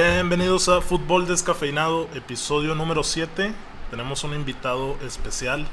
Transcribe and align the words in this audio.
Bienvenidos 0.00 0.68
a 0.68 0.80
Fútbol 0.80 1.26
Descafeinado, 1.26 2.08
episodio 2.14 2.76
número 2.76 3.02
7. 3.02 3.52
Tenemos 3.90 4.22
un 4.22 4.32
invitado 4.32 4.96
especial, 5.04 5.66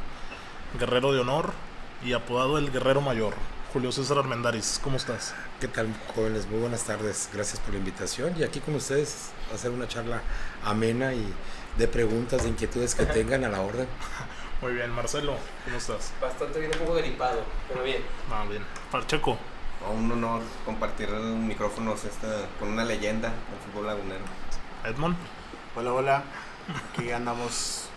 guerrero 0.79 1.13
de 1.13 1.19
honor 1.19 1.53
y 2.03 2.13
apodado 2.13 2.57
el 2.57 2.71
Guerrero 2.71 3.01
Mayor, 3.01 3.35
Julio 3.71 3.91
César 3.91 4.17
Armendaris. 4.17 4.79
¿Cómo 4.83 4.97
estás? 4.97 5.35
¿Qué 5.59 5.67
tal, 5.67 5.93
jóvenes? 6.15 6.47
Muy 6.47 6.59
buenas 6.59 6.85
tardes. 6.85 7.29
Gracias 7.31 7.59
por 7.59 7.73
la 7.73 7.77
invitación. 7.77 8.33
Y 8.35 8.41
aquí 8.41 8.61
con 8.61 8.73
ustedes 8.73 9.29
a 9.51 9.55
hacer 9.55 9.69
una 9.69 9.87
charla 9.87 10.23
amena 10.63 11.13
y 11.13 11.23
de 11.77 11.87
preguntas, 11.87 12.41
de 12.41 12.49
inquietudes 12.49 12.95
que 12.95 13.05
tengan 13.05 13.43
a 13.43 13.49
la 13.49 13.61
orden. 13.61 13.87
Muy 14.59 14.73
bien, 14.73 14.89
Marcelo, 14.89 15.35
¿cómo 15.65 15.77
estás? 15.77 16.13
Bastante 16.19 16.61
bien, 16.61 16.71
un 16.73 16.79
poco 16.79 16.95
gripado, 16.95 17.43
pero 17.67 17.83
bien. 17.83 18.01
Ah, 18.31 18.43
bien. 18.49 18.63
Parcheco. 18.91 19.37
Un 19.89 20.11
honor 20.11 20.41
compartir 20.65 21.09
micrófonos 21.09 22.03
esta, 22.05 22.27
con 22.59 22.69
una 22.69 22.83
leyenda 22.83 23.29
del 23.29 23.59
fútbol 23.71 23.87
lagunero. 23.87 24.23
Edmond. 24.83 25.15
Hola, 25.75 25.93
hola. 25.93 26.23
Aquí 26.93 27.11
andamos. 27.11 27.89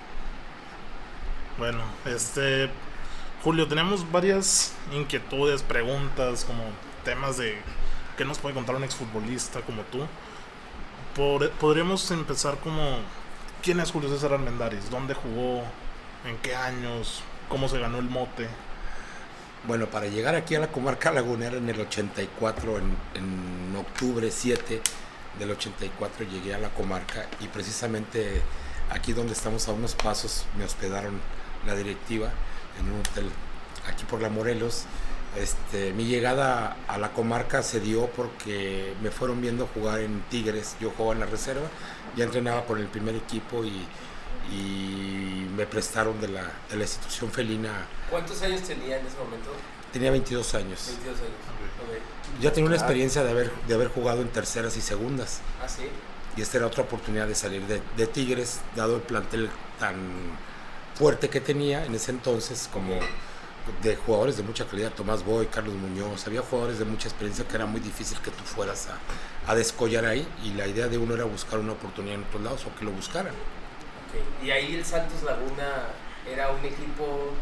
Bueno, 1.59 1.83
este. 2.05 2.71
Julio, 3.43 3.69
tenemos 3.69 4.11
varias 4.11 4.75
inquietudes, 4.93 5.63
preguntas, 5.63 6.45
como 6.45 6.63
temas 7.05 7.37
de 7.37 7.59
qué 8.17 8.25
nos 8.25 8.39
puede 8.39 8.55
contar 8.55 8.75
un 8.75 8.85
exfutbolista 8.85 9.61
como 9.63 9.83
tú. 9.83 10.07
Por- 11.15 11.51
podríamos 11.53 12.11
empezar 12.11 12.57
como. 12.59 12.99
¿Quién 13.63 13.81
es 13.81 13.91
Julio 13.91 14.09
César 14.09 14.33
Armendaris? 14.33 14.91
¿Dónde 14.91 15.15
jugó? 15.15 15.63
¿En 16.25 16.37
qué 16.43 16.55
años? 16.55 17.23
¿Cómo 17.49 17.69
se 17.69 17.79
ganó 17.79 17.99
el 17.99 18.09
mote? 18.09 18.49
Bueno, 19.69 19.85
para 19.91 20.07
llegar 20.07 20.35
aquí 20.35 20.55
a 20.55 20.61
la 20.61 20.73
comarca 20.73 21.13
lagunera 21.13 21.59
en 21.59 21.69
el 21.69 21.79
84, 21.79 22.79
en, 22.79 23.77
octubre 23.77 24.31
7 24.31 24.81
del 25.39 25.51
84 25.51 26.25
llegué 26.25 26.55
a 26.55 26.59
la 26.59 26.71
comarca 26.71 27.27
y 27.39 27.49
precisamente 27.49 28.41
aquí 28.91 29.13
donde 29.13 29.35
estamos 29.35 29.69
a 29.69 29.73
unos 29.73 29.95
pasos 29.95 30.47
me 30.57 30.65
hospedaron 30.65 31.21
la 31.67 31.77
directiva 31.77 32.31
en 32.81 32.91
un 32.91 33.01
hotel 33.01 33.31
aquí 33.87 34.05
por 34.05 34.23
la 34.23 34.31
Morelos. 34.31 34.85
Este, 35.37 35.93
mi 35.93 36.07
llegada 36.07 36.79
a 36.89 36.97
la 36.97 37.13
comarca 37.13 37.63
se 37.63 37.79
dio 37.79 38.07
porque 38.07 38.95
me 39.03 39.11
fueron 39.11 39.43
viendo 39.43 39.67
jugar 39.67 40.01
en 40.01 40.23
Tigres, 40.31 40.77
yo 40.81 40.93
jugaba 40.97 41.13
en 41.13 41.21
la 41.21 41.27
reserva, 41.27 41.69
ya 42.17 42.25
entrenaba 42.25 42.65
con 42.65 42.79
el 42.79 42.87
primer 42.87 43.17
equipo 43.17 43.67
y, 43.67 43.87
y 44.51 45.47
me 45.57 45.67
prestaron 45.67 46.21
de 46.21 46.29
la, 46.29 46.43
de 46.71 46.77
la 46.77 46.83
institución 46.83 47.31
felina 47.31 47.87
¿Cuántos 48.11 48.41
años 48.43 48.63
tenía 48.63 48.99
en 48.99 49.07
ese 49.07 49.17
momento? 49.19 49.51
Tenía 49.93 50.11
22 50.11 50.55
años. 50.55 50.85
22 50.87 51.19
años. 51.19 51.31
Ok. 51.83 52.41
Ya 52.43 52.53
tenía 52.53 52.69
una 52.69 52.77
Claro. 52.77 52.87
experiencia 52.89 53.25
de 53.25 53.31
haber, 53.31 53.53
de 53.67 53.75
haber 53.75 53.89
jugado 53.89 54.21
en 54.23 54.29
terceras 54.29 54.77
y 54.77 54.81
segundas. 54.81 55.41
Ah, 55.63 55.69
sí. 55.69 55.89
Y 56.37 56.43
esta 56.43 56.59
era 56.59 56.67
otra 56.67 56.83
oportunidad 56.85 57.27
de 57.27 57.35
salir 57.35 57.63
de, 57.67 57.83
de 57.97 58.07
Tigres, 58.07 58.61
dado 58.77 58.97
el 58.97 59.03
plantel 59.03 59.51
tan 59.79 59.97
fuerte 60.95 61.29
que 61.31 61.41
tenía 61.41 61.85
en 61.85 61.95
ese 61.95 62.11
entonces, 62.11 62.69
como 62.73 62.99
de 63.83 63.97
jugadores 63.97 64.37
de 64.37 64.43
mucha 64.43 64.67
calidad, 64.67 64.93
Tomás 64.93 65.25
Boy, 65.25 65.47
Carlos 65.47 65.75
Muñoz, 65.75 66.27
había 66.27 66.43
jugadores 66.43 66.79
de 66.79 66.85
mucha 66.85 67.09
experiencia 67.09 67.47
que 67.47 67.57
era 67.57 67.67
muy 67.67 67.81
difícil 67.81 68.19
que 68.21 68.31
tú 68.31 68.45
fueras 68.45 68.89
a, 68.89 69.51
a 69.51 69.55
descollar 69.55 70.05
ahí. 70.07 70.27
Y 70.45 70.53
la 70.53 70.67
idea 70.67 70.89
de 70.89 70.97
uno 70.99 71.15
era 71.15 71.25
buscar 71.25 71.59
una 71.59 71.73
oportunidad 71.73 72.15
en 72.17 72.25
otros 72.25 72.43
lados 72.43 72.65
o 72.67 72.79
que 72.79 72.85
lo 72.85 72.91
buscaran. 72.93 73.35
Y 74.45 74.51
ahí 74.51 74.75
el 74.75 74.85
Santos 74.85 75.23
Laguna 75.23 75.87
era 76.31 76.51
un 76.51 76.65
equipo 76.65 77.33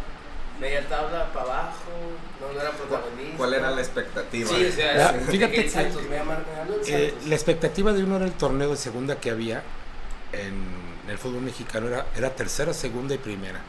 media 0.60 0.86
tabla 0.88 1.30
para 1.32 1.44
abajo, 1.44 1.90
no, 2.40 2.52
no 2.52 2.60
era 2.60 2.70
protagonista. 2.70 3.36
¿Cuál 3.36 3.54
era 3.54 3.70
la 3.70 3.80
expectativa? 3.82 4.48
Sí, 4.48 4.64
o 4.66 4.72
sea, 4.72 5.12
sí, 5.12 5.18
fíjate 5.30 5.56
el 5.56 5.62
que- 5.64 5.70
Santos, 5.70 6.02
ganó 6.08 6.32
el 6.74 6.80
Eh, 6.88 7.10
Santos. 7.10 7.28
la 7.28 7.34
expectativa 7.34 7.92
de 7.92 8.02
uno 8.04 8.16
era 8.16 8.24
el 8.24 8.32
torneo 8.32 8.70
de 8.70 8.76
segunda 8.76 9.20
que 9.20 9.30
había 9.30 9.62
en 10.32 10.64
el 11.08 11.18
fútbol 11.18 11.42
mexicano, 11.42 11.88
era, 11.88 12.06
era 12.16 12.30
tercera, 12.30 12.72
segunda 12.72 13.14
y 13.14 13.18
primera. 13.18 13.60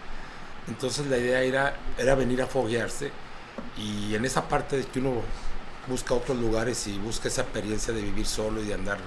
Entonces 0.67 1.05
la 1.07 1.17
idea 1.17 1.41
era, 1.41 1.75
era 1.97 2.15
venir 2.15 2.41
a 2.41 2.47
foguearse 2.47 3.11
y 3.77 4.15
en 4.15 4.25
esa 4.25 4.47
parte 4.47 4.77
de 4.77 4.85
que 4.85 4.99
uno 4.99 5.21
busca 5.87 6.13
otros 6.13 6.37
lugares 6.37 6.87
y 6.87 6.97
busca 6.97 7.27
esa 7.29 7.41
experiencia 7.41 7.93
de 7.93 8.01
vivir 8.01 8.25
solo 8.25 8.61
y 8.61 8.65
de 8.65 8.73
andar 8.73 8.97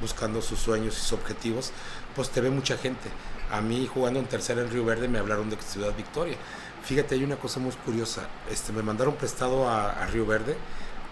buscando 0.00 0.40
sus 0.40 0.58
sueños 0.58 0.96
y 0.96 1.00
sus 1.00 1.12
objetivos, 1.12 1.72
pues 2.16 2.30
te 2.30 2.40
ve 2.40 2.48
mucha 2.50 2.76
gente. 2.78 3.08
A 3.50 3.60
mí 3.60 3.88
jugando 3.92 4.20
en 4.20 4.26
tercera 4.26 4.62
en 4.62 4.70
Río 4.70 4.84
Verde 4.84 5.08
me 5.08 5.18
hablaron 5.18 5.50
de 5.50 5.56
Ciudad 5.56 5.94
Victoria. 5.96 6.36
Fíjate, 6.84 7.16
hay 7.16 7.24
una 7.24 7.36
cosa 7.36 7.60
muy 7.60 7.72
curiosa. 7.72 8.22
Este, 8.50 8.72
me 8.72 8.82
mandaron 8.82 9.14
prestado 9.16 9.68
a, 9.68 9.90
a 9.90 10.06
Río 10.06 10.24
Verde 10.26 10.56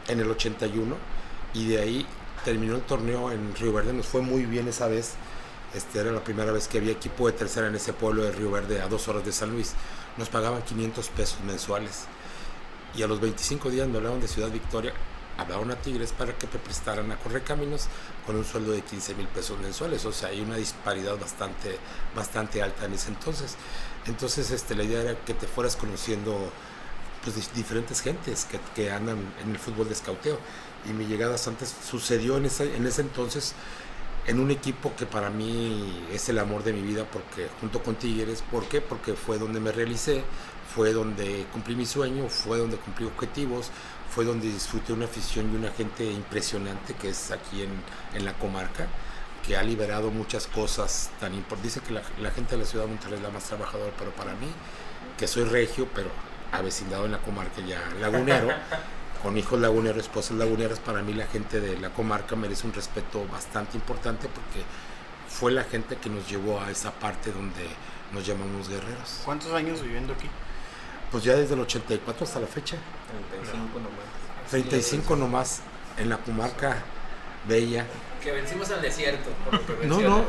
en 0.09 0.21
el 0.21 0.31
81 0.31 0.97
y 1.54 1.69
de 1.69 1.78
ahí 1.78 2.06
terminó 2.44 2.77
el 2.77 2.82
torneo 2.82 3.32
en 3.32 3.54
Río 3.56 3.72
Verde. 3.72 3.93
Nos 3.93 4.06
fue 4.06 4.22
muy 4.22 4.47
bien 4.47 4.69
esa 4.69 4.87
vez. 4.87 5.15
Este, 5.75 5.98
era 5.98 6.10
la 6.12 6.25
primera 6.25 6.50
vez 6.50 6.66
que 6.66 6.78
había 6.78 6.93
equipo 6.93 7.27
de 7.27 7.32
tercera 7.32 7.66
en 7.66 7.75
ese 7.75 7.93
pueblo 7.93 8.22
de 8.22 8.32
Río 8.32 8.50
Verde 8.50 8.81
a 8.81 8.88
dos 8.88 9.09
horas 9.09 9.25
de 9.25 9.32
San 9.32 9.50
Luis. 9.50 9.75
Nos 10.16 10.28
pagaban 10.28 10.62
500 10.62 11.09
pesos 11.10 11.41
mensuales. 11.41 12.06
Y 12.97 13.03
a 13.03 13.06
los 13.06 13.21
25 13.21 13.71
días 13.71 13.87
me 13.88 13.98
hablaron 13.98 14.21
de 14.21 14.28
Ciudad 14.28 14.50
Victoria, 14.50 14.93
hablaron 15.38 15.71
a 15.71 15.76
Tigres 15.76 16.12
para 16.12 16.37
que 16.37 16.47
me 16.47 16.59
prestaran 16.59 17.10
a 17.12 17.16
Correcaminos 17.16 17.87
con 18.26 18.37
un 18.37 18.44
sueldo 18.44 18.72
de 18.72 18.82
15 18.82 19.15
mil 19.15 19.28
pesos 19.28 19.59
mensuales. 19.59 20.04
O 20.04 20.12
sea, 20.12 20.28
hay 20.28 20.41
una 20.41 20.56
disparidad 20.56 21.19
bastante, 21.19 21.78
bastante 22.15 22.62
alta 22.62 22.84
en 22.84 22.93
ese 22.93 23.09
entonces. 23.09 23.56
Entonces, 24.06 24.50
este, 24.50 24.75
la 24.75 24.82
idea 24.84 25.00
era 25.00 25.25
que 25.25 25.34
te 25.34 25.47
fueras 25.47 25.77
conociendo 25.77 26.50
pues, 27.25 27.54
diferentes 27.54 28.00
gentes 28.00 28.44
que, 28.44 28.59
que 28.75 28.91
andan 28.91 29.19
en 29.43 29.50
el 29.50 29.59
fútbol 29.59 29.87
de 29.87 29.94
escauteo. 29.94 30.38
Y 30.88 30.93
mi 30.93 31.06
llegada 31.06 31.37
a 31.37 31.38
Santos 31.38 31.72
sucedió 31.88 32.37
en 32.37 32.47
ese, 32.47 32.77
en 32.77 32.87
ese 32.87 33.03
entonces 33.03 33.54
en 34.27 34.41
un 34.41 34.50
equipo 34.50 34.94
que 34.94 35.06
para 35.06 35.31
mí 35.31 36.06
es 36.12 36.28
el 36.28 36.38
amor 36.38 36.62
de 36.62 36.75
mi 36.75 36.82
vida, 36.82 37.06
porque 37.10 37.48
junto 37.60 37.82
con 37.82 37.94
Tigres, 37.94 38.44
¿por 38.50 38.66
qué? 38.66 38.82
Porque 38.82 39.15
fue 39.15 39.38
donde 39.38 39.59
me 39.59 39.72
realicé, 39.72 40.22
fue 40.75 40.93
donde 40.93 41.47
cumplí 41.50 41.75
mi 41.75 41.87
sueño, 41.87 42.28
fue 42.28 42.59
donde 42.59 42.77
cumplí 42.77 43.06
objetivos, 43.06 43.71
fue 44.10 44.24
donde 44.24 44.48
disfruté 44.48 44.92
una 44.92 45.04
afición 45.04 45.52
y 45.52 45.56
una 45.56 45.70
gente 45.70 46.04
impresionante 46.04 46.94
que 46.94 47.10
es 47.10 47.30
aquí 47.30 47.62
en, 47.62 47.70
en 48.14 48.24
la 48.24 48.32
comarca, 48.34 48.86
que 49.46 49.56
ha 49.56 49.62
liberado 49.62 50.10
muchas 50.10 50.46
cosas 50.46 51.10
tan 51.20 51.34
importantes. 51.34 51.74
Dice 51.74 51.86
que 51.86 51.94
la, 51.94 52.02
la 52.20 52.30
gente 52.30 52.56
de 52.56 52.62
la 52.62 52.68
ciudad 52.68 52.84
de 52.84 52.91
Monterrey 52.91 53.16
es 53.16 53.22
la 53.22 53.30
más 53.30 53.44
trabajadora, 53.44 53.92
pero 53.98 54.10
para 54.12 54.32
mí, 54.34 54.48
que 55.16 55.26
soy 55.26 55.44
regio, 55.44 55.88
pero 55.94 56.10
avecindado 56.52 57.06
en 57.06 57.12
la 57.12 57.18
comarca 57.18 57.60
ya 57.60 57.80
lagunero, 58.00 58.48
con 59.22 59.36
hijos 59.36 59.60
laguneros, 59.60 60.02
esposas 60.02 60.36
laguneras, 60.36 60.78
para 60.78 61.02
mí 61.02 61.12
la 61.12 61.26
gente 61.26 61.60
de 61.60 61.78
la 61.78 61.91
comarca 61.91 62.36
merece 62.36 62.66
un 62.66 62.72
respeto 62.72 63.26
bastante 63.30 63.76
importante 63.76 64.28
porque 64.28 64.64
fue 65.28 65.52
la 65.52 65.64
gente 65.64 65.97
que 65.97 66.08
nos 66.08 66.28
llevó 66.28 66.60
a 66.60 66.70
esa 66.70 66.92
parte 66.92 67.32
donde 67.32 67.68
nos 68.12 68.26
llamamos 68.26 68.68
guerreros. 68.68 69.20
¿Cuántos 69.24 69.52
años 69.52 69.82
viviendo 69.82 70.12
aquí? 70.12 70.28
Pues 71.10 71.24
ya 71.24 71.34
desde 71.34 71.54
el 71.54 71.60
84 71.60 72.24
hasta 72.24 72.41
la 72.41 72.46
fecha, 72.46 72.76
35 73.30 73.78
nomás. 73.78 74.50
35 74.50 75.16
nomás 75.16 75.60
en 75.96 76.08
la 76.08 76.19
comarca 76.19 76.82
bella. 77.46 77.86
Que 78.22 78.32
vencimos 78.32 78.70
al 78.70 78.82
desierto. 78.82 79.30
por 79.44 79.54
lo 79.54 79.80
que 79.80 79.86
No, 79.86 80.00
no, 80.00 80.24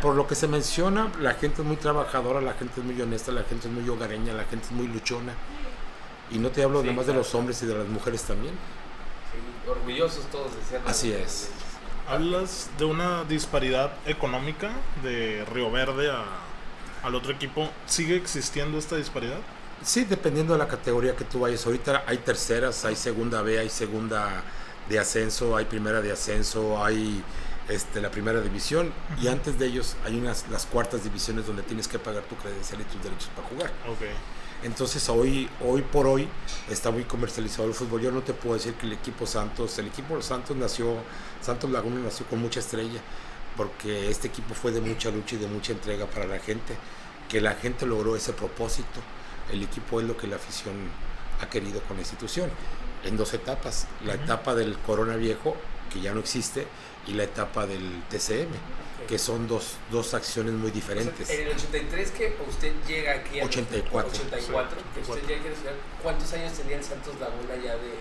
por 0.00 0.14
lo 0.14 0.26
que 0.26 0.34
se 0.34 0.46
menciona, 0.46 1.10
la 1.20 1.34
gente 1.34 1.62
es 1.62 1.66
muy 1.66 1.76
trabajadora, 1.76 2.40
la 2.40 2.52
gente 2.54 2.80
es 2.80 2.86
muy 2.86 3.00
honesta, 3.00 3.32
la 3.32 3.44
gente 3.44 3.68
es 3.68 3.74
muy 3.74 3.88
hogareña, 3.88 4.32
la 4.34 4.44
gente 4.44 4.66
es 4.66 4.72
muy 4.72 4.86
luchona. 4.86 5.32
Y 6.30 6.38
no 6.38 6.50
te 6.50 6.62
hablo 6.62 6.80
Sí, 6.80 6.86
nada 6.86 6.96
más 6.96 7.06
de 7.06 7.14
los 7.14 7.34
hombres 7.34 7.62
y 7.62 7.66
de 7.66 7.74
las 7.74 7.88
mujeres 7.88 8.22
también. 8.22 8.54
Sí, 8.54 9.70
orgullosos 9.70 10.24
todos 10.30 10.54
de 10.54 10.62
ser. 10.62 10.80
Así 10.86 11.12
es. 11.12 11.50
Hablas 12.08 12.70
de 12.78 12.84
una 12.84 13.24
disparidad 13.24 13.92
económica 14.06 14.70
de 15.02 15.44
Río 15.52 15.70
Verde 15.70 16.10
a, 16.10 16.24
al 17.02 17.14
otro 17.14 17.32
equipo. 17.32 17.68
¿Sigue 17.86 18.16
existiendo 18.16 18.78
esta 18.78 18.96
disparidad? 18.96 19.38
Sí, 19.84 20.04
dependiendo 20.04 20.54
de 20.54 20.58
la 20.58 20.68
categoría 20.68 21.14
que 21.14 21.24
tú 21.24 21.40
vayas. 21.40 21.64
Ahorita 21.66 22.04
hay 22.06 22.18
terceras, 22.18 22.84
hay 22.86 22.96
segunda 22.96 23.42
B, 23.42 23.58
hay 23.58 23.68
segunda 23.68 24.42
de 24.88 24.98
ascenso, 24.98 25.56
hay 25.56 25.66
primera 25.66 26.00
de 26.00 26.10
ascenso, 26.10 26.82
hay 26.82 27.22
este, 27.68 28.00
la 28.00 28.10
primera 28.10 28.40
división. 28.40 28.92
Y 29.20 29.28
antes 29.28 29.58
de 29.58 29.66
ellos 29.66 29.96
hay 30.04 30.18
unas 30.18 30.48
las 30.50 30.64
cuartas 30.64 31.04
divisiones 31.04 31.46
donde 31.46 31.62
tienes 31.62 31.86
que 31.86 31.98
pagar 31.98 32.22
tu 32.24 32.34
credencial 32.36 32.80
y 32.80 32.84
tus 32.84 33.02
derechos 33.02 33.28
para 33.36 33.46
jugar. 33.48 33.70
Ok. 33.88 34.02
Entonces 34.62 35.06
hoy, 35.10 35.50
hoy 35.60 35.82
por 35.82 36.06
hoy 36.06 36.26
está 36.70 36.90
muy 36.90 37.04
comercializado 37.04 37.68
el 37.68 37.74
fútbol. 37.74 38.00
Yo 38.00 38.10
no 38.10 38.22
te 38.22 38.32
puedo 38.32 38.54
decir 38.54 38.72
que 38.74 38.86
el 38.86 38.94
equipo 38.94 39.26
Santos, 39.26 39.78
el 39.78 39.88
equipo 39.88 40.20
Santos 40.22 40.56
nació, 40.56 40.96
Santos 41.42 41.70
Laguna 41.70 42.00
nació 42.00 42.24
con 42.26 42.40
mucha 42.40 42.60
estrella, 42.60 43.00
porque 43.58 44.08
este 44.08 44.28
equipo 44.28 44.54
fue 44.54 44.72
de 44.72 44.80
mucha 44.80 45.10
lucha 45.10 45.36
y 45.36 45.38
de 45.38 45.46
mucha 45.46 45.72
entrega 45.72 46.06
para 46.06 46.26
la 46.26 46.38
gente, 46.38 46.74
que 47.28 47.42
la 47.42 47.52
gente 47.52 47.84
logró 47.84 48.16
ese 48.16 48.32
propósito. 48.32 49.00
El 49.52 49.62
equipo 49.62 50.00
es 50.00 50.06
lo 50.06 50.16
que 50.16 50.26
la 50.26 50.36
afición 50.36 50.74
ha 51.40 51.48
querido 51.48 51.80
con 51.82 51.96
la 51.96 52.02
institución, 52.02 52.50
en 53.04 53.16
dos 53.16 53.34
etapas, 53.34 53.86
la 54.04 54.14
etapa 54.14 54.54
del 54.54 54.78
Corona 54.78 55.16
Viejo, 55.16 55.56
que 55.92 56.00
ya 56.00 56.12
no 56.14 56.20
existe, 56.20 56.66
y 57.06 57.12
la 57.12 57.24
etapa 57.24 57.66
del 57.66 58.02
TCM, 58.08 58.48
que 59.06 59.18
son 59.18 59.46
dos, 59.46 59.74
dos 59.90 60.14
acciones 60.14 60.54
muy 60.54 60.70
O 60.70 60.72
sea, 60.72 60.74
diferentes. 60.80 61.28
en 61.30 61.42
el 61.46 61.48
83 61.54 62.10
que 62.12 62.36
usted 62.48 62.72
llega 62.88 63.12
aquí 63.12 63.40
a 63.40 63.44
84. 63.44 64.10
84, 64.10 64.78
que 64.94 65.00
usted 65.00 65.26
llega 65.28 65.38
aquí 65.40 65.48
a 65.48 65.50
la 65.50 65.56
ciudad, 65.56 65.72
¿cuántos 66.02 66.32
años 66.32 66.52
tenía 66.54 66.78
el 66.78 66.84
Santos 66.84 67.14
Laguna 67.20 67.54
ya 67.62 67.74
de 67.74 67.92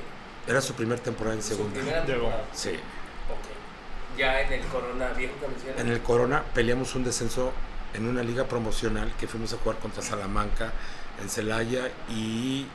Era 0.47 0.61
su 0.61 0.73
primer 0.73 0.99
temporada 1.01 1.35
en 1.35 1.43
su 1.43 1.49
segunda. 1.49 1.73
primera 1.73 2.05
temporada? 2.05 2.45
Sí. 2.53 2.69
Ok. 2.69 4.17
ya 4.17 4.41
en 4.41 4.53
el 4.53 4.61
Corona 4.67 5.09
Viejo 5.09 5.33
que. 5.41 5.81
En 5.81 5.87
el 5.89 6.01
Corona 6.01 6.43
peleamos 6.53 6.95
un 6.95 7.03
descenso 7.03 7.51
en 7.93 8.07
una 8.07 8.23
liga 8.23 8.47
promocional 8.47 9.13
que 9.19 9.27
fuimos 9.27 9.53
a 9.53 9.57
jugar 9.57 9.79
contra 9.79 10.01
Salamanca, 10.01 10.73
en 11.21 11.29
Celaya 11.29 11.91
y 12.09 12.65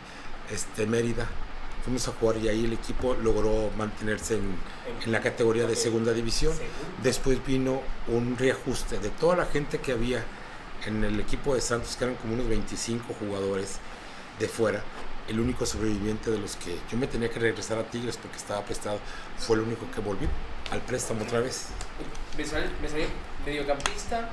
este, 0.50 0.86
Mérida. 0.86 1.26
Fuimos 1.84 2.06
a 2.08 2.12
jugar 2.12 2.36
y 2.38 2.48
ahí 2.48 2.64
el 2.64 2.72
equipo 2.72 3.14
logró 3.14 3.70
mantenerse 3.76 4.34
en, 4.34 4.56
en 5.04 5.12
la 5.12 5.20
categoría 5.20 5.66
de 5.66 5.76
segunda 5.76 6.12
división. 6.12 6.52
Después 7.02 7.44
vino 7.46 7.80
un 8.08 8.36
reajuste 8.36 8.98
de 8.98 9.10
toda 9.10 9.36
la 9.36 9.46
gente 9.46 9.78
que 9.78 9.92
había 9.92 10.24
en 10.86 11.04
el 11.04 11.18
equipo 11.20 11.54
de 11.54 11.60
Santos, 11.60 11.96
que 11.96 12.04
eran 12.04 12.16
como 12.16 12.34
unos 12.34 12.48
25 12.48 13.14
jugadores 13.14 13.78
de 14.38 14.48
fuera. 14.48 14.82
El 15.28 15.40
único 15.40 15.66
sobreviviente 15.66 16.30
de 16.30 16.38
los 16.38 16.56
que 16.56 16.78
yo 16.90 16.96
me 16.96 17.06
tenía 17.06 17.30
que 17.30 17.38
regresar 17.38 17.78
a 17.78 17.84
Tigres 17.84 18.16
porque 18.16 18.36
estaba 18.36 18.64
prestado 18.64 18.98
fue 19.38 19.56
el 19.56 19.62
único 19.62 19.90
que 19.94 20.00
volvió 20.00 20.28
al 20.70 20.80
préstamo 20.82 21.22
otra 21.22 21.40
vez. 21.40 21.66
Me 22.36 22.44
salió, 22.44 22.70
me 22.80 22.88
salió 22.88 23.06
mediocampista, 23.44 24.30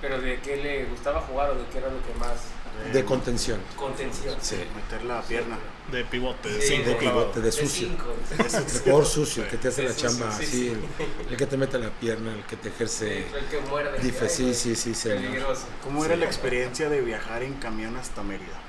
pero 0.00 0.20
de 0.20 0.40
qué 0.40 0.56
le 0.56 0.84
gustaba 0.86 1.20
jugar 1.20 1.50
o 1.50 1.54
de 1.54 1.64
qué 1.72 1.78
era 1.78 1.88
lo 1.88 2.02
que 2.02 2.14
más 2.18 2.92
De 2.92 3.04
contención. 3.04 3.60
contención. 3.76 4.36
Sí. 4.40 4.56
Meter 4.74 5.04
la 5.04 5.20
pierna. 5.22 5.58
De 5.92 6.04
pivote, 6.04 6.48
de 6.48 6.60
Sí, 6.62 6.76
cinco 6.76 6.88
de 6.90 6.94
pivote, 6.96 7.40
de 7.40 7.52
sucio. 7.52 7.88
cinco. 7.88 8.04
El 8.38 8.80
jugador 8.80 9.06
sucio, 9.06 9.42
el 9.44 9.48
que 9.50 9.56
te 9.58 9.68
hace 9.68 9.82
De 9.82 9.88
la 9.88 9.94
sucio, 9.94 10.08
chamba 10.08 10.32
sí, 10.36 10.44
así, 10.44 10.50
sí. 10.52 10.68
el, 10.68 11.30
el 11.32 11.36
que 11.36 11.46
te 11.46 11.56
mete 11.56 11.78
la 11.78 11.90
pierna, 11.90 12.32
el 12.34 12.44
que 12.44 12.56
te 12.56 12.68
ejerce. 12.68 13.18
el 13.26 13.44
que 13.50 13.60
muerde. 13.68 13.98
Dife, 14.00 14.24
Ay, 14.24 14.30
sí, 14.30 14.54
sí, 14.54 14.94
sí. 14.94 15.08
Peligroso. 15.08 15.64
¿Cómo 15.82 16.04
era 16.04 16.16
la 16.16 16.26
experiencia 16.26 16.88
de 16.88 17.00
viajar 17.00 17.42
en 17.42 17.54
camión 17.54 17.96
hasta 17.96 18.22
Mérida? 18.22 18.60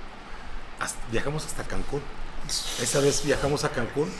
Hasta- 0.80 1.00
viajamos 1.12 1.46
hasta 1.46 1.64
Cancún. 1.64 2.02
Esa 2.82 3.00
vez 3.02 3.24
viajamos 3.24 3.64
a 3.64 3.70
Cancún 3.70 4.12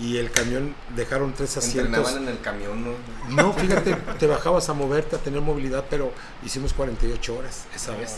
y 0.00 0.16
el 0.16 0.30
camión 0.30 0.74
dejaron 0.96 1.34
tres 1.34 1.58
asientos. 1.58 1.98
Entrenaban 1.98 2.22
en 2.22 2.28
el 2.30 2.40
camión, 2.40 2.84
¿no? 2.84 2.92
No, 3.28 3.52
fíjate, 3.52 3.94
te 4.18 4.26
bajabas 4.26 4.68
a 4.70 4.72
moverte, 4.72 5.16
a 5.16 5.18
tener 5.18 5.42
movilidad, 5.42 5.84
pero 5.90 6.12
hicimos 6.42 6.72
48 6.72 7.36
horas 7.36 7.66
esa 7.74 7.94
vez. 7.94 8.16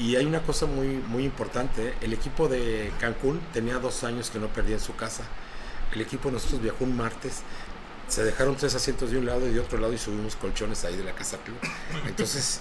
Y 0.00 0.16
hay 0.16 0.24
una 0.24 0.40
cosa 0.42 0.64
muy, 0.64 0.86
muy 0.88 1.24
importante, 1.24 1.94
el 2.00 2.14
equipo 2.14 2.48
de 2.48 2.90
Cancún 2.98 3.40
tenía 3.52 3.78
dos 3.78 4.04
años 4.04 4.30
que 4.30 4.38
no 4.38 4.48
perdía 4.48 4.76
en 4.76 4.80
su 4.80 4.96
casa. 4.96 5.24
El 5.92 6.00
equipo 6.00 6.30
de 6.30 6.34
nosotros 6.34 6.62
viajó 6.62 6.84
un 6.84 6.96
martes, 6.96 7.42
se 8.08 8.24
dejaron 8.24 8.56
tres 8.56 8.74
asientos 8.74 9.10
de 9.10 9.18
un 9.18 9.26
lado 9.26 9.46
y 9.46 9.52
de 9.52 9.60
otro 9.60 9.78
lado 9.78 9.92
y 9.92 9.98
subimos 9.98 10.34
colchones 10.36 10.82
ahí 10.84 10.96
de 10.96 11.04
la 11.04 11.12
casa 11.12 11.36
club. 11.44 11.58
Entonces 12.06 12.60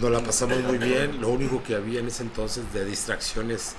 nos 0.00 0.10
la 0.10 0.20
pasamos 0.20 0.58
muy 0.64 0.78
bien, 0.78 1.20
lo 1.20 1.28
único 1.28 1.62
que 1.62 1.76
había 1.76 2.00
en 2.00 2.08
ese 2.08 2.24
entonces 2.24 2.64
de 2.72 2.84
distracciones 2.84 3.74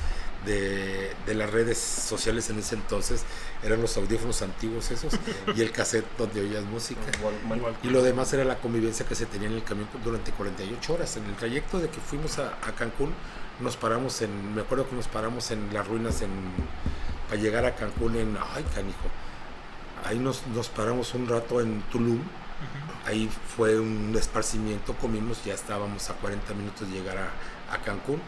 de, 0.45 1.11
de 1.25 1.33
las 1.35 1.49
redes 1.49 1.77
sociales 1.77 2.49
en 2.49 2.59
ese 2.59 2.75
entonces 2.75 3.23
eran 3.63 3.81
los 3.81 3.97
audífonos 3.97 4.41
antiguos 4.41 4.91
esos 4.91 5.13
y 5.55 5.61
el 5.61 5.71
cassette 5.71 6.05
donde 6.17 6.41
oías 6.41 6.63
música. 6.63 7.01
Y 7.83 7.89
lo 7.89 8.01
demás 8.03 8.31
era 8.33 8.43
la 8.43 8.57
convivencia 8.57 9.05
que 9.05 9.15
se 9.15 9.25
tenía 9.25 9.47
en 9.47 9.55
el 9.55 9.63
camión 9.63 9.87
durante 10.03 10.31
48 10.31 10.93
horas. 10.93 11.17
En 11.17 11.25
el 11.25 11.35
trayecto 11.35 11.79
de 11.79 11.89
que 11.89 11.99
fuimos 11.99 12.37
a, 12.39 12.49
a 12.65 12.75
Cancún, 12.75 13.13
nos 13.59 13.77
paramos 13.77 14.21
en, 14.21 14.53
me 14.53 14.61
acuerdo 14.61 14.87
que 14.89 14.95
nos 14.95 15.07
paramos 15.07 15.51
en 15.51 15.73
las 15.73 15.87
ruinas 15.87 16.21
en, 16.21 16.29
para 17.29 17.41
llegar 17.41 17.65
a 17.65 17.75
Cancún 17.75 18.15
en, 18.15 18.37
ay 18.53 18.63
canijo, 18.75 19.09
ahí 20.05 20.19
nos, 20.19 20.45
nos 20.47 20.69
paramos 20.69 21.13
un 21.13 21.27
rato 21.27 21.61
en 21.61 21.81
Tulum, 21.91 22.19
ahí 23.05 23.29
fue 23.55 23.79
un 23.79 24.13
esparcimiento, 24.17 24.93
comimos, 24.95 25.43
ya 25.43 25.53
estábamos 25.53 26.09
a 26.09 26.13
40 26.13 26.53
minutos 26.53 26.89
de 26.89 26.95
llegar 26.95 27.17
a, 27.17 27.73
a 27.73 27.81
Cancún, 27.81 28.21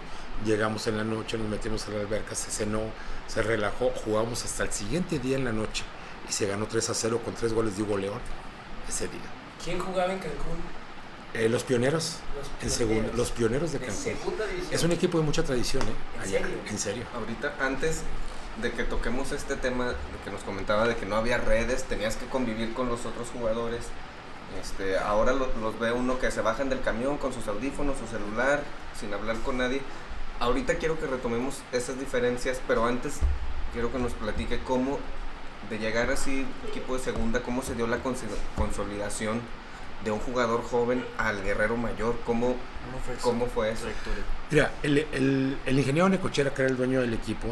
llegamos 0.46 0.88
en 0.88 0.98
la 0.98 1.04
noche, 1.04 1.38
nos 1.38 1.48
metimos 1.48 1.88
a 1.88 1.92
la 1.92 2.00
alberca, 2.02 2.36
se 2.36 2.52
cenó, 2.52 2.82
se 3.28 3.42
relajó, 3.42 3.90
jugamos 4.06 4.44
hasta 4.46 4.64
el 4.64 4.72
siguiente 4.72 5.20
día 5.20 5.38
en 5.38 5.46
la 5.46 5.52
noche 5.52 5.84
y 6.30 6.32
se 6.34 6.48
ganó 6.48 6.66
3 6.68 6.90
a 6.90 6.94
0 6.94 7.22
con 7.24 7.34
3 7.34 7.54
goles 7.54 7.78
de 7.78 7.84
Hugo 7.84 7.98
León 7.98 8.20
ese 8.88 9.08
día. 9.08 9.22
¿Quién 9.64 9.80
jugaba 9.80 10.14
en 10.14 10.20
Cancún? 10.20 10.58
Eh, 11.34 11.50
los 11.50 11.64
pioneros, 11.64 12.18
Los 12.38 12.64
en 12.64 12.70
segundo, 12.70 12.94
Pioneros. 13.02 13.18
los 13.18 13.32
pioneros 13.32 13.72
de 13.74 13.80
Cancún. 13.80 14.14
Es 14.72 14.84
un 14.84 14.92
equipo 14.92 15.18
de 15.18 15.24
mucha 15.26 15.44
tradición, 15.44 15.84
¿eh? 15.84 15.86
¿En 16.16 16.22
Allá, 16.22 16.40
serio? 16.40 16.58
en 16.70 16.80
serio. 16.80 17.04
Ahorita, 17.16 17.54
antes 17.60 18.02
de 18.62 18.72
que 18.72 18.84
toquemos 18.86 19.32
este 19.34 19.56
tema 19.56 19.90
de 19.90 19.94
que 20.24 20.32
nos 20.32 20.42
comentaba 20.44 20.88
de 20.88 20.96
que 20.96 21.06
no 21.06 21.16
había 21.18 21.38
redes, 21.38 21.84
tenías 21.84 22.16
que 22.16 22.26
convivir 22.28 22.74
con 22.74 22.88
los 22.90 23.06
otros 23.06 23.28
jugadores. 23.30 23.82
Este, 24.62 24.98
ahora 24.98 25.34
lo- 25.34 25.52
los 25.62 25.78
ve 25.80 25.92
uno 25.92 26.18
que 26.18 26.32
se 26.32 26.42
bajan 26.42 26.70
del 26.70 26.82
camión 26.82 27.18
con 27.18 27.34
sus 27.34 27.48
audífonos, 27.48 27.98
su 28.00 28.08
celular, 28.08 28.64
sin 28.98 29.14
hablar 29.14 29.36
con 29.44 29.58
nadie. 29.58 29.82
Ahorita 30.40 30.76
quiero 30.76 31.00
que 31.00 31.08
retomemos 31.08 31.56
esas 31.72 32.00
diferencias, 32.00 32.60
pero 32.68 32.86
antes 32.86 33.16
quiero 33.74 33.92
que 33.92 33.98
nos 34.00 34.14
platique 34.14 34.60
cómo 34.66 35.00
de 35.70 35.80
llegar 35.80 36.10
así 36.12 36.46
equipo 36.68 36.96
de 36.96 37.04
segunda, 37.04 37.42
cómo 37.42 37.62
se 37.64 37.74
dio 37.76 37.88
la 37.88 37.98
consolidación 38.56 39.42
de 40.06 40.12
un 40.12 40.20
jugador 40.20 40.64
joven 40.64 41.04
al 41.18 41.44
guerrero 41.44 41.76
mayor, 41.76 42.16
cómo, 42.26 42.56
¿Cómo 42.86 43.00
fue 43.04 43.14
eso? 43.16 43.22
cómo 43.24 43.46
fue 43.48 43.72
eso. 43.72 43.88
Mira, 44.52 44.72
el, 44.84 45.00
el- 45.12 45.58
el 45.66 45.80
ingeniero 45.80 46.08
Necochera, 46.08 46.54
que 46.54 46.62
era 46.62 46.70
el 46.72 46.78
dueño 46.78 47.02
del 47.02 47.14
equipo, 47.16 47.48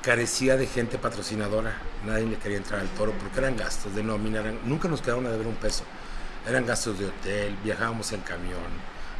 carecía 0.00 0.56
de 0.56 0.66
gente 0.68 0.98
patrocinadora. 0.98 1.74
Nadie 2.06 2.26
le 2.26 2.36
quería 2.36 2.58
entrar 2.58 2.80
al 2.80 2.88
toro 2.90 3.12
porque 3.20 3.40
eran 3.40 3.56
gastos 3.56 3.94
de 3.94 4.02
nómina. 4.04 4.40
eran- 4.40 4.60
nunca 4.64 4.86
nos 4.88 5.02
quedaron 5.02 5.26
a 5.26 5.30
deber 5.30 5.48
un 5.48 5.56
peso. 5.56 5.82
Eran 6.48 6.64
gastos 6.64 6.98
de 6.98 7.06
hotel, 7.06 7.56
viajábamos 7.64 8.12
en 8.12 8.20
camión. 8.20 8.60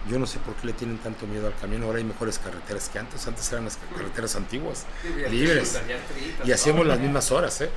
Yo 0.09 0.19
no 0.19 0.27
sé 0.27 0.39
por 0.39 0.55
qué 0.55 0.67
le 0.67 0.73
tienen 0.75 0.99
tanto 0.99 1.27
miedo 1.27 1.47
al 1.47 1.55
camión. 1.57 1.83
Ahora 1.83 1.99
hay 1.99 2.05
mejores 2.05 2.39
carreteras 2.39 2.89
que 2.89 2.99
antes. 2.99 3.27
Antes 3.27 3.51
eran 3.53 3.65
las 3.65 3.79
carreteras 3.97 4.37
antiguas. 4.37 4.85
Sí, 5.03 5.31
libres. 5.31 5.81
y 6.45 6.53
hacíamos 6.53 6.87
las 6.87 6.99
mismas 6.99 7.31
horas, 7.33 7.61
¿eh? 7.63 7.71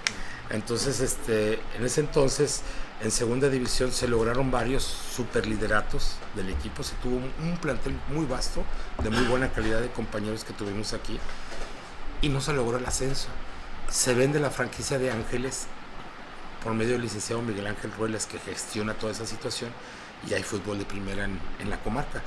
Entonces, 0.50 1.00
este, 1.01 1.59
en 1.77 1.85
ese 1.85 2.01
entonces, 2.01 2.62
en 3.01 3.12
segunda 3.12 3.50
división 3.50 3.91
se 3.91 4.07
lograron 4.07 4.50
varios 4.50 4.83
superlideratos 4.83 6.15
del 6.35 6.50
equipo. 6.50 6.83
Se 6.83 6.95
tuvo 6.95 7.18
un, 7.18 7.31
un 7.44 7.57
plantel 7.57 7.94
muy 8.13 8.25
vasto, 8.25 8.63
de 9.03 9.09
muy 9.09 9.25
buena 9.25 9.51
calidad 9.51 9.81
de 9.81 9.89
compañeros 9.89 10.44
que 10.44 10.53
tuvimos 10.53 10.94
aquí, 10.94 11.19
y 12.21 12.30
no 12.30 12.41
se 12.41 12.53
logró 12.53 12.77
el 12.77 12.85
ascenso. 12.85 13.27
Se 13.89 14.13
vende 14.13 14.39
la 14.39 14.50
franquicia 14.50 15.00
de 15.00 15.12
Ángeles 15.12 15.68
por 16.63 16.73
medio 16.73 16.94
del 16.94 17.01
licenciado 17.01 17.41
Miguel 17.41 17.68
Ángel 17.68 17.91
Ruelas, 17.97 18.25
que 18.25 18.39
gestiona 18.39 18.94
toda 18.94 19.12
esa 19.12 19.25
situación, 19.25 19.69
y 20.29 20.33
hay 20.33 20.43
fútbol 20.43 20.79
de 20.79 20.85
primera 20.85 21.25
en, 21.25 21.39
en 21.59 21.69
la 21.69 21.79
comarca. 21.79 22.21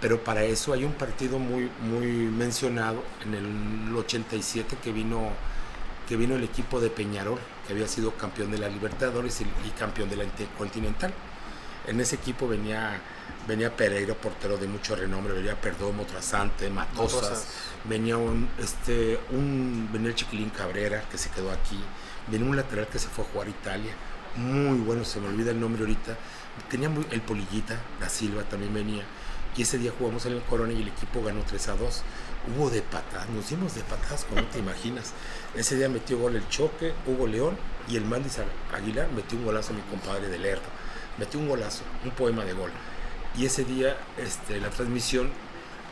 Pero 0.00 0.22
para 0.22 0.44
eso 0.44 0.72
hay 0.72 0.84
un 0.84 0.92
partido 0.92 1.38
muy, 1.38 1.70
muy 1.80 2.06
mencionado 2.06 3.02
en 3.24 3.34
el 3.34 3.96
87 3.96 4.76
que 4.82 4.92
vino 4.92 5.30
que 6.06 6.16
vino 6.16 6.36
el 6.36 6.44
equipo 6.44 6.80
de 6.80 6.88
Peñarol, 6.88 7.38
que 7.66 7.72
había 7.72 7.88
sido 7.88 8.12
campeón 8.12 8.50
de 8.50 8.58
la 8.58 8.68
Libertadores 8.68 9.40
y, 9.40 9.44
y 9.66 9.70
campeón 9.76 10.08
de 10.08 10.16
la 10.16 10.24
Intercontinental. 10.24 11.12
En 11.86 12.00
ese 12.00 12.16
equipo 12.16 12.48
venía, 12.48 13.00
venía 13.46 13.76
Pereira, 13.76 14.14
portero 14.14 14.56
de 14.56 14.66
mucho 14.66 14.96
renombre, 14.96 15.34
venía 15.34 15.60
Perdomo, 15.60 16.04
Trasante, 16.04 16.68
Matosas, 16.70 17.22
Matosas. 17.22 17.46
venía 17.84 18.16
un, 18.16 18.48
este, 18.58 19.18
un, 19.30 19.88
venía 19.92 20.08
el 20.08 20.14
Chiquilín 20.14 20.50
Cabrera, 20.50 21.02
que 21.10 21.18
se 21.18 21.30
quedó 21.30 21.50
aquí, 21.52 21.78
venía 22.28 22.48
un 22.48 22.56
lateral 22.56 22.88
que 22.88 22.98
se 22.98 23.08
fue 23.08 23.24
a 23.24 23.28
jugar 23.28 23.46
a 23.48 23.50
Italia, 23.50 23.92
muy 24.36 24.78
bueno, 24.78 25.04
se 25.04 25.20
me 25.20 25.28
olvida 25.28 25.50
el 25.52 25.60
nombre 25.60 25.82
ahorita, 25.82 26.16
tenía 26.70 26.90
el 27.10 27.20
Polillita, 27.22 27.80
Da 28.00 28.08
Silva 28.08 28.42
también 28.44 28.74
venía, 28.74 29.04
y 29.56 29.62
ese 29.62 29.78
día 29.78 29.92
jugamos 29.98 30.26
en 30.26 30.34
el 30.34 30.42
Corona 30.42 30.72
y 30.72 30.82
el 30.82 30.88
equipo 30.88 31.22
ganó 31.22 31.40
3 31.46 31.68
a 31.68 31.76
2. 31.76 32.02
Hubo 32.54 32.70
de 32.70 32.82
patadas, 32.82 33.28
nos 33.30 33.48
dimos 33.48 33.74
de 33.74 33.80
patadas 33.82 34.24
como 34.24 34.42
no 34.42 34.46
te 34.48 34.58
imaginas. 34.58 35.12
Ese 35.54 35.76
día 35.76 35.88
metió 35.88 36.18
gol 36.18 36.36
el 36.36 36.46
Choque, 36.48 36.92
Hugo 37.06 37.26
León 37.26 37.56
y 37.88 37.96
el 37.96 38.04
Mandis 38.04 38.38
Aguilar 38.72 39.08
metió 39.12 39.38
un 39.38 39.46
golazo 39.46 39.72
a 39.72 39.76
mi 39.76 39.82
compadre 39.82 40.28
de 40.28 40.38
Lerdo. 40.38 40.68
Metió 41.18 41.40
un 41.40 41.48
golazo, 41.48 41.84
un 42.04 42.10
poema 42.10 42.44
de 42.44 42.52
gol. 42.52 42.70
Y 43.38 43.46
ese 43.46 43.64
día 43.64 43.96
este, 44.18 44.60
la 44.60 44.68
transmisión 44.68 45.30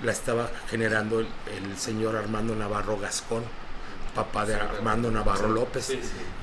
la 0.03 0.13
estaba 0.13 0.51
generando 0.69 1.21
el, 1.21 1.29
el 1.57 1.79
señor 1.79 2.17
Armando 2.17 2.55
Navarro 2.55 2.99
Gascón, 2.99 3.45
papá 4.15 4.47
de 4.47 4.55
Armando 4.55 5.11
Navarro 5.11 5.49
López. 5.49 5.91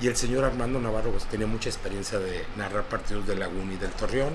Y 0.01 0.07
el 0.07 0.15
señor 0.15 0.43
Armando 0.43 0.79
Navarro 0.79 1.11
pues, 1.11 1.25
tenía 1.25 1.47
mucha 1.47 1.69
experiencia 1.69 2.19
de 2.19 2.45
narrar 2.57 2.83
partidos 2.83 3.25
de 3.27 3.35
Laguna 3.35 3.73
y 3.73 3.77
del 3.77 3.91
Torreón. 3.91 4.33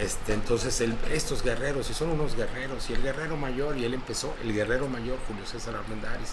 Este, 0.00 0.34
entonces, 0.34 0.80
estos 1.12 1.42
guerreros, 1.44 1.88
y 1.88 1.94
son 1.94 2.10
unos 2.10 2.34
guerreros, 2.34 2.90
y 2.90 2.94
el 2.94 3.02
guerrero 3.02 3.36
mayor, 3.36 3.76
y 3.76 3.84
él 3.84 3.94
empezó, 3.94 4.34
el 4.42 4.52
guerrero 4.52 4.88
mayor, 4.88 5.18
Julio 5.28 5.46
César 5.46 5.76
Armendáriz. 5.76 6.30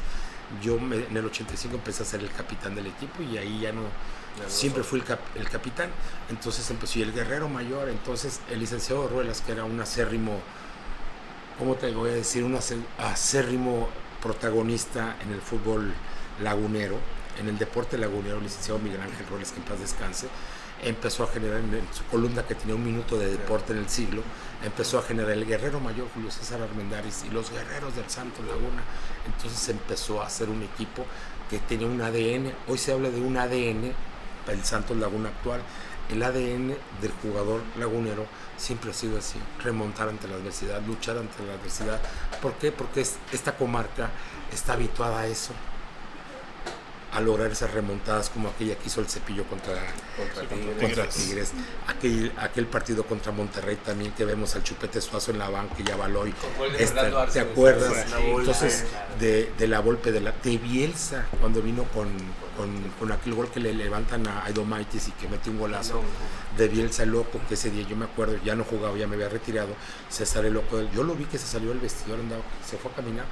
Yo 0.64 0.80
me- 0.80 0.96
en 1.06 1.16
el 1.16 1.26
85 1.26 1.76
empecé 1.76 2.02
a 2.04 2.06
ser 2.08 2.22
el 2.22 2.32
capitán 2.32 2.74
del 2.76 2.88
equipo 2.88 3.22
y 3.22 3.38
ahí 3.38 3.60
ya 3.62 3.72
no, 3.72 3.82
siempre 4.48 4.82
fui 4.84 5.00
el, 5.00 5.06
cap- 5.06 5.20
el 5.36 5.48
capitán. 5.48 5.92
Entonces 6.32 6.68
empezó, 6.72 6.98
y 7.00 7.04
el 7.04 7.14
guerrero 7.14 7.48
mayor, 7.50 7.88
entonces 7.90 8.40
el 8.50 8.60
licenciado 8.60 9.08
Ruelas, 9.08 9.42
que 9.42 9.52
era 9.52 9.64
un 9.64 9.80
acérrimo, 9.80 10.40
¿cómo 11.60 11.76
te 11.76 11.92
voy 11.92 12.10
a 12.10 12.14
decir? 12.14 12.44
Un 12.44 12.58
acérrimo 12.98 13.90
protagonista 14.24 15.16
en 15.22 15.32
el 15.34 15.42
fútbol 15.42 15.94
lagunero, 16.42 16.98
en 17.40 17.48
el 17.48 17.58
deporte 17.58 17.98
lagunero, 17.98 18.38
el 18.38 18.44
licenciado 18.44 18.80
Miguel 18.80 19.02
Ángel 19.02 19.26
Ruelas, 19.28 19.52
que 19.52 19.60
en 19.60 19.66
paz 19.66 19.80
descanse, 19.80 20.28
empezó 20.84 21.24
a 21.24 21.28
generar 21.28 21.60
en, 21.60 21.82
su 21.94 22.04
columna 22.06 22.44
que 22.44 22.56
tenía 22.56 22.76
un 22.76 22.84
minuto 22.84 23.18
de 23.18 23.30
deporte 23.32 23.72
en 23.74 23.80
el 23.80 23.90
siglo, 23.90 24.24
empezó 24.64 25.00
a 25.00 25.04
generar 25.04 25.32
el 25.32 25.46
guerrero 25.46 25.80
mayor 25.80 26.08
Julio 26.14 26.32
César 26.32 26.62
Armendáriz 26.62 27.24
y 27.26 27.30
los 27.30 27.52
guerreros 27.52 27.96
del 27.96 28.10
Santo 28.10 28.42
Laguna. 28.44 28.82
Entonces 29.26 29.70
empezó 29.70 30.22
a 30.22 30.26
hacer 30.28 30.50
un 30.50 30.62
equipo 30.64 31.06
que 31.50 31.60
tenía 31.60 31.88
un 31.88 32.02
ADN, 32.02 32.52
hoy 32.68 32.78
se 32.78 32.92
habla 32.94 33.10
de 33.10 33.22
un 33.22 33.38
ADN, 33.38 33.94
el 34.48 34.64
Santos 34.66 34.98
Laguna 34.98 35.30
actual. 35.30 35.62
el 36.10 36.22
ADN 36.24 36.76
del 37.02 37.12
jugador 37.22 37.62
lagunero 37.80 38.26
siempre 38.58 38.92
ha 38.92 38.94
sido 38.94 39.18
así, 39.18 39.40
remontar 39.64 40.10
ante 40.10 40.28
la 40.28 40.36
adversidad, 40.36 40.82
luchar 40.82 41.18
ante 41.18 41.42
la 41.46 41.54
adversidad. 41.54 42.02
¿Por 42.42 42.54
qué? 42.56 42.72
Porque 42.74 43.00
es- 43.02 43.16
esta 43.32 43.56
comarca 43.56 44.10
está 44.52 44.74
habituada 44.74 45.22
a 45.22 45.28
eso, 45.28 45.54
a 47.12 47.20
lograr 47.20 47.52
esas 47.52 47.72
remontadas 47.72 48.30
como 48.30 48.48
aquella 48.50 48.76
que 48.78 48.88
hizo 48.88 49.02
el 49.02 49.08
cepillo 49.08 49.44
contra, 49.46 49.74
Contra 50.18 50.42
Sí, 50.44 50.48
Tigres. 50.48 50.78
contra 50.82 51.10
Tigres. 51.10 51.16
Tigres, 51.28 51.52
aquel, 51.88 52.32
aquel 52.38 52.68
partido 52.68 53.04
contra 53.06 53.32
Monterrey 53.34 53.78
también 53.86 54.14
que 54.14 54.24
vemos 54.24 54.56
al 54.56 54.64
Chupete 54.64 55.02
Suazo 55.02 55.32
en 55.32 55.40
la 55.40 55.50
banca 55.50 55.76
y 55.78 55.84
ya 55.84 55.98
Baloy. 55.98 56.34
Esta- 56.80 57.28
¿Te 57.28 57.40
acuerdas? 57.42 58.06
Sí. 58.08 58.14
Entonces, 58.38 58.86
de, 59.20 59.52
de 59.58 59.68
la 59.68 59.80
golpe 59.80 60.12
de 60.14 60.22
la 60.22 60.32
de 60.32 60.58
Bielsa, 60.58 61.26
cuando 61.42 61.62
vino 61.62 61.84
con, 61.94 62.08
con, 62.56 62.82
con 62.98 63.12
aquel 63.12 63.34
gol 63.34 63.50
que 63.50 63.60
le 63.60 63.74
levantan 63.74 64.26
a 64.28 64.46
Aidomaitis 64.46 65.10
y 65.10 65.12
que 65.12 65.28
mete 65.28 65.50
un 65.50 65.60
golazo 65.60 66.02
de 66.58 66.68
Bielsa 66.70 67.06
loco, 67.06 67.42
que 67.50 67.56
ese 67.56 67.72
día 67.72 67.86
yo 67.88 67.96
me 67.98 68.06
acuerdo, 68.06 68.38
ya 68.44 68.56
no 68.56 68.64
jugaba, 68.64 68.98
ya 68.98 69.08
me 69.08 69.16
había 69.16 69.28
retirado, 69.30 69.70
se 70.10 70.26
sale 70.26 70.50
loco. 70.50 70.82
Yo 70.94 71.04
lo 71.04 71.16
vi 71.16 71.26
que 71.26 71.38
se 71.38 71.48
salió 71.48 71.70
del 71.70 71.80
vestidor, 71.80 72.20
andaba, 72.22 72.42
se 72.66 72.78
fue 72.78 72.90
a 72.92 72.96
caminar 72.96 73.26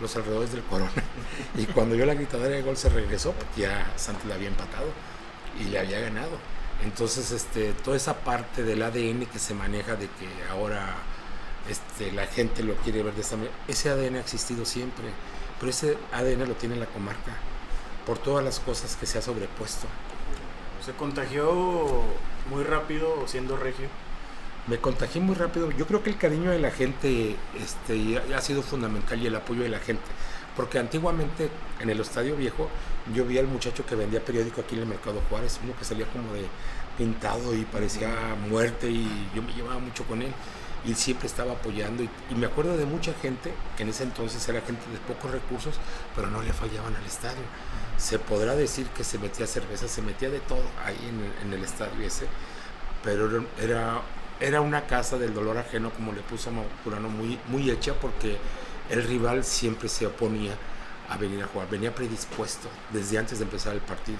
los 0.00 0.14
alrededores 0.16 0.52
del 0.52 0.62
corona. 0.62 0.90
Y 1.56 1.66
cuando 1.66 1.94
yo 1.94 2.06
la 2.06 2.14
gritadera 2.14 2.56
de 2.56 2.62
gol 2.62 2.76
se 2.76 2.88
regresó, 2.88 3.32
porque 3.32 3.62
ya 3.62 3.92
Santos 3.96 4.24
le 4.26 4.34
había 4.34 4.48
empatado 4.48 4.88
y 5.60 5.64
le 5.64 5.78
había 5.78 6.00
ganado. 6.00 6.38
Entonces, 6.84 7.30
este, 7.30 7.72
toda 7.72 7.96
esa 7.96 8.18
parte 8.18 8.62
del 8.62 8.82
ADN 8.82 9.26
que 9.26 9.38
se 9.38 9.54
maneja 9.54 9.94
de 9.94 10.06
que 10.06 10.28
ahora 10.50 10.94
este, 11.68 12.10
la 12.12 12.26
gente 12.26 12.62
lo 12.62 12.74
quiere 12.76 13.02
ver 13.02 13.14
de 13.14 13.20
esta 13.20 13.36
manera, 13.36 13.54
ese 13.68 13.90
ADN 13.90 14.16
ha 14.16 14.20
existido 14.20 14.64
siempre, 14.64 15.04
pero 15.60 15.70
ese 15.70 15.96
ADN 16.12 16.48
lo 16.48 16.54
tiene 16.54 16.76
la 16.76 16.86
comarca 16.86 17.32
por 18.06 18.18
todas 18.18 18.44
las 18.44 18.58
cosas 18.58 18.96
que 18.96 19.06
se 19.06 19.18
ha 19.18 19.22
sobrepuesto. 19.22 19.86
Se 20.84 20.92
contagió 20.92 22.02
muy 22.50 22.64
rápido 22.64 23.26
siendo 23.28 23.56
regio. 23.56 23.88
Me 24.68 24.78
contagié 24.78 25.20
muy 25.20 25.34
rápido. 25.34 25.70
Yo 25.72 25.86
creo 25.86 26.02
que 26.02 26.10
el 26.10 26.16
cariño 26.18 26.50
de 26.50 26.58
la 26.60 26.70
gente 26.70 27.36
este, 27.60 28.18
ha 28.34 28.40
sido 28.40 28.62
fundamental 28.62 29.20
y 29.20 29.26
el 29.26 29.34
apoyo 29.34 29.62
de 29.62 29.68
la 29.68 29.80
gente. 29.80 30.02
Porque 30.56 30.78
antiguamente 30.78 31.50
en 31.80 31.90
el 31.90 31.98
Estadio 32.00 32.36
Viejo 32.36 32.68
yo 33.14 33.24
vi 33.24 33.38
al 33.38 33.46
muchacho 33.46 33.84
que 33.86 33.94
vendía 33.96 34.24
periódico 34.24 34.60
aquí 34.60 34.74
en 34.76 34.82
el 34.82 34.86
Mercado 34.86 35.20
Juárez, 35.28 35.58
uno 35.64 35.74
que 35.76 35.84
salía 35.84 36.06
como 36.06 36.32
de 36.34 36.44
pintado 36.96 37.54
y 37.56 37.64
parecía 37.64 38.10
muerte 38.48 38.88
y 38.90 39.30
yo 39.34 39.42
me 39.42 39.52
llevaba 39.54 39.78
mucho 39.80 40.04
con 40.04 40.20
él 40.20 40.32
y 40.84 40.94
siempre 40.94 41.26
estaba 41.26 41.52
apoyando 41.52 42.02
y, 42.02 42.10
y 42.30 42.34
me 42.34 42.44
acuerdo 42.46 42.76
de 42.76 42.84
mucha 42.84 43.14
gente 43.14 43.50
que 43.76 43.82
en 43.84 43.88
ese 43.88 44.02
entonces 44.02 44.46
era 44.46 44.60
gente 44.60 44.82
de 44.92 44.98
pocos 44.98 45.30
recursos 45.30 45.74
pero 46.14 46.28
no 46.28 46.42
le 46.42 46.52
fallaban 46.52 46.94
al 46.94 47.04
estadio 47.06 47.40
se 47.96 48.18
podrá 48.18 48.54
decir 48.56 48.86
que 48.88 49.04
se 49.04 49.18
metía 49.18 49.46
cerveza 49.46 49.88
se 49.88 50.02
metía 50.02 50.28
de 50.28 50.40
todo 50.40 50.64
ahí 50.84 50.98
en 51.08 51.20
el, 51.24 51.32
en 51.46 51.58
el 51.58 51.64
estadio 51.64 52.04
ese 52.06 52.26
pero 53.02 53.44
era- 53.60 54.02
era, 54.40 54.60
una 54.60 54.86
casa 54.86 55.16
del 55.18 55.34
dolor 55.34 55.56
ajeno, 55.58 55.90
como 55.90 56.12
le 56.12 56.20
puso 56.22 56.50
a 56.50 56.52
Maturano, 56.52 57.08
muy, 57.08 57.38
muy 57.48 57.70
hecha 57.70 57.94
porque 57.94 58.36
el 58.90 59.02
rival 59.04 59.44
siempre 59.44 59.88
se 59.88 60.06
oponía 60.06 60.54
a 61.08 61.16
venir 61.16 61.42
a 61.42 61.46
jugar, 61.46 61.68
venía 61.68 61.94
predispuesto 61.94 62.68
desde 62.90 63.18
antes 63.18 63.38
de 63.38 63.44
empezar 63.44 63.74
el 63.74 63.80
partido. 63.80 64.18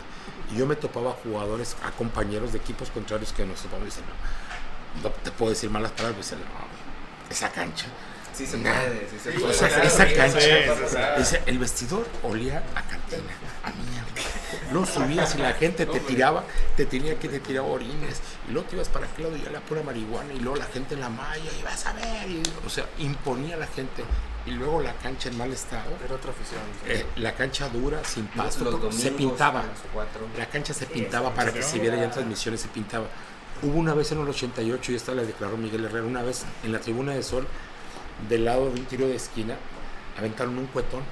Y 0.53 0.59
yo 0.59 0.67
me 0.67 0.77
topaba 0.77 1.11
a 1.11 1.15
jugadores, 1.15 1.77
a 1.85 1.91
compañeros 1.93 2.53
de 2.53 2.59
equipos 2.59 2.91
contrarios 2.91 3.33
que 3.33 3.45
nos 3.47 3.61
topaban 3.63 3.83
y 3.83 3.87
decían, 3.87 4.05
no, 5.03 5.09
no 5.09 5.15
te 5.15 5.31
puedo 5.31 5.51
decir 5.51 5.71
malas 5.71 5.93
palabras, 5.93 6.19
decían, 6.19 6.41
no, 6.41 7.31
esa 7.31 7.51
cancha. 7.51 7.87
Sí 8.35 8.47
se 8.47 8.57
Nah. 8.59 8.73
puede, 8.73 9.09
sí 9.11 9.19
se 9.23 9.33
Sí, 9.33 9.39
O 9.39 9.41
puede. 9.43 9.55
sea, 9.55 9.69
claro, 9.69 9.85
esa 9.85 10.13
cancha, 10.13 11.17
dice, 11.19 11.43
el 11.47 11.59
vestidor 11.59 12.07
olía 12.23 12.63
a 12.75 12.83
cantina, 12.83 13.23
a 13.63 13.71
mierda. 13.71 14.02
Luego 14.73 14.87
subías 14.87 15.35
y 15.35 15.39
la 15.39 15.53
gente 15.55 15.87
te 15.87 16.01
tiraba, 16.01 16.45
te 16.77 16.87
tenía 16.87 17.19
que 17.19 17.29
te 17.29 17.41
tiraba 17.41 17.69
orines, 17.69 18.21
y 18.49 18.53
luego 18.53 18.69
te 18.69 18.77
ibas 18.77 18.89
para 18.89 19.07
aquel 19.07 19.25
lado 19.25 19.37
y 19.37 19.43
era 19.49 19.61
pura 19.61 19.83
marihuana, 19.83 20.33
y 20.33 20.39
luego 20.41 20.57
la 20.59 20.65
gente 20.67 20.95
en 20.95 21.01
la 21.01 21.09
malla, 21.09 21.51
y 21.59 21.63
vas 21.63 21.87
a 21.87 21.93
ver, 21.93 22.29
y- 22.31 22.43
o 22.67 22.71
sea, 22.71 22.87
imponía 22.99 23.55
a 23.57 23.59
la 23.59 23.67
gente. 23.67 24.05
Y 24.45 24.51
luego 24.51 24.81
la 24.81 24.93
cancha 24.95 25.29
en 25.29 25.39
mal 25.39 25.53
estado, 25.53 25.89
Era 26.05 26.17
otra 26.17 26.33
afición. 26.33 26.61
eh, 26.87 27.07
la 27.17 27.33
cancha 27.35 27.69
dura, 27.69 28.03
sin 28.05 28.27
pasto, 28.27 28.65
los 28.65 28.75
se 28.97 29.11
domingos 29.11 29.17
pintaba. 29.31 29.63
La 30.37 30.47
cancha 30.47 30.75
se 30.75 30.87
pintaba 30.87 31.29
¿en 31.29 31.35
para 31.35 31.53
que 31.53 31.63
se 31.63 31.79
viera 31.79 31.97
ya 31.97 32.05
en 32.05 32.11
transmisiones, 32.11 32.61
se 32.61 32.67
pintaba. 32.69 33.07
Hubo 33.63 33.79
una 33.79 33.95
vez 33.95 34.11
en 34.11 34.21
el 34.21 34.29
88, 34.29 34.91
y 34.91 34.97
esta 34.97 35.13
la 35.15 35.23
declaró 35.23 35.57
Miguel 35.57 35.85
Herrera, 35.85 36.05
una 36.07 36.23
vez 36.23 36.45
en 36.65 36.73
la 36.73 36.81
tribuna 36.81 37.13
de 37.15 37.23
Sol, 37.23 37.47
del 38.29 38.45
lado 38.45 38.65
de 38.65 38.81
un 38.81 38.85
tiro 38.87 39.07
de 39.07 39.15
esquina, 39.15 39.55
aventaron 40.19 40.59
un 40.59 40.67
cuetón, 40.67 41.03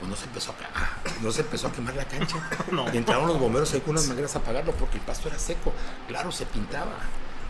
pues 0.00 0.10
no 0.10 0.16
se 0.16 0.24
empezó 0.24 0.50
a, 0.52 1.22
no 1.22 1.30
se 1.30 1.42
empezó 1.42 1.68
a 1.68 1.72
quemar 1.72 1.94
la 1.94 2.04
cancha. 2.06 2.36
No. 2.72 2.92
Y 2.92 2.96
entraron 2.96 3.28
los 3.28 3.38
bomberos 3.38 3.72
ahí 3.74 3.80
con 3.80 3.90
unas 3.90 4.06
mangueras 4.06 4.34
a 4.34 4.40
apagarlo 4.40 4.72
porque 4.72 4.96
el 4.96 5.02
pasto 5.04 5.28
era 5.28 5.38
seco. 5.38 5.72
Claro, 6.08 6.32
se 6.32 6.46
pintaba. 6.46 6.96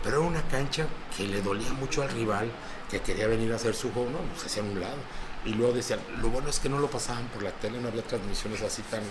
Pero 0.03 0.17
era 0.19 0.27
una 0.27 0.41
cancha 0.49 0.85
que 1.15 1.27
le 1.27 1.41
dolía 1.41 1.71
mucho 1.73 2.01
al 2.03 2.09
rival, 2.09 2.51
que 2.89 2.99
quería 3.01 3.27
venir 3.27 3.51
a 3.53 3.55
hacer 3.55 3.73
su 3.75 3.91
juego, 3.93 4.09
no, 4.09 4.19
se 4.39 4.47
hacían 4.47 4.67
un 4.67 4.79
lado. 4.81 4.97
Y 5.45 5.53
luego 5.53 5.73
decían, 5.73 5.99
lo 6.19 6.29
bueno 6.29 6.49
es 6.49 6.59
que 6.59 6.69
no 6.69 6.77
lo 6.79 6.89
pasaban 6.89 7.25
por 7.29 7.41
la 7.41 7.51
tele, 7.51 7.79
no 7.79 7.87
había 7.87 8.03
transmisiones 8.03 8.61
así 8.61 8.81
tan, 8.83 9.01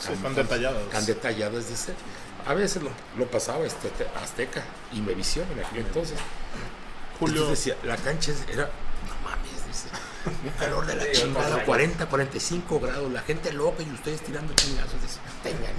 Sí, 0.00 0.12
tan 0.22 0.34
detalladas. 0.34 0.88
Tan 0.90 1.04
detalladas, 1.06 1.68
dice. 1.68 1.94
A 2.46 2.54
veces 2.54 2.82
lo, 2.82 2.90
lo 3.18 3.30
pasaba 3.30 3.64
este, 3.66 3.88
te- 3.90 4.06
Azteca 4.22 4.62
y 4.92 5.00
Mevisión 5.00 5.46
en 5.52 5.64
aquel 5.64 5.78
entonces. 5.86 6.18
Julio, 7.18 7.42
Entonces 7.42 7.64
decía, 7.74 7.76
la 7.88 7.96
cancha 7.96 8.32
era, 8.52 8.70
un 10.26 10.50
calor 10.58 10.86
de 10.86 10.96
la 10.96 11.04
Sí, 11.04 11.10
chingada, 11.12 11.48
otra 11.48 11.64
40, 11.64 12.06
45 12.06 12.80
grados, 12.80 13.12
la 13.12 13.22
gente 13.22 13.52
loca 13.52 13.82
y 13.82 13.90
ustedes 13.90 14.20
tirando 14.22 14.54
chingazos. 14.54 15.00
Dice, 15.02 15.20
tengan. 15.42 15.72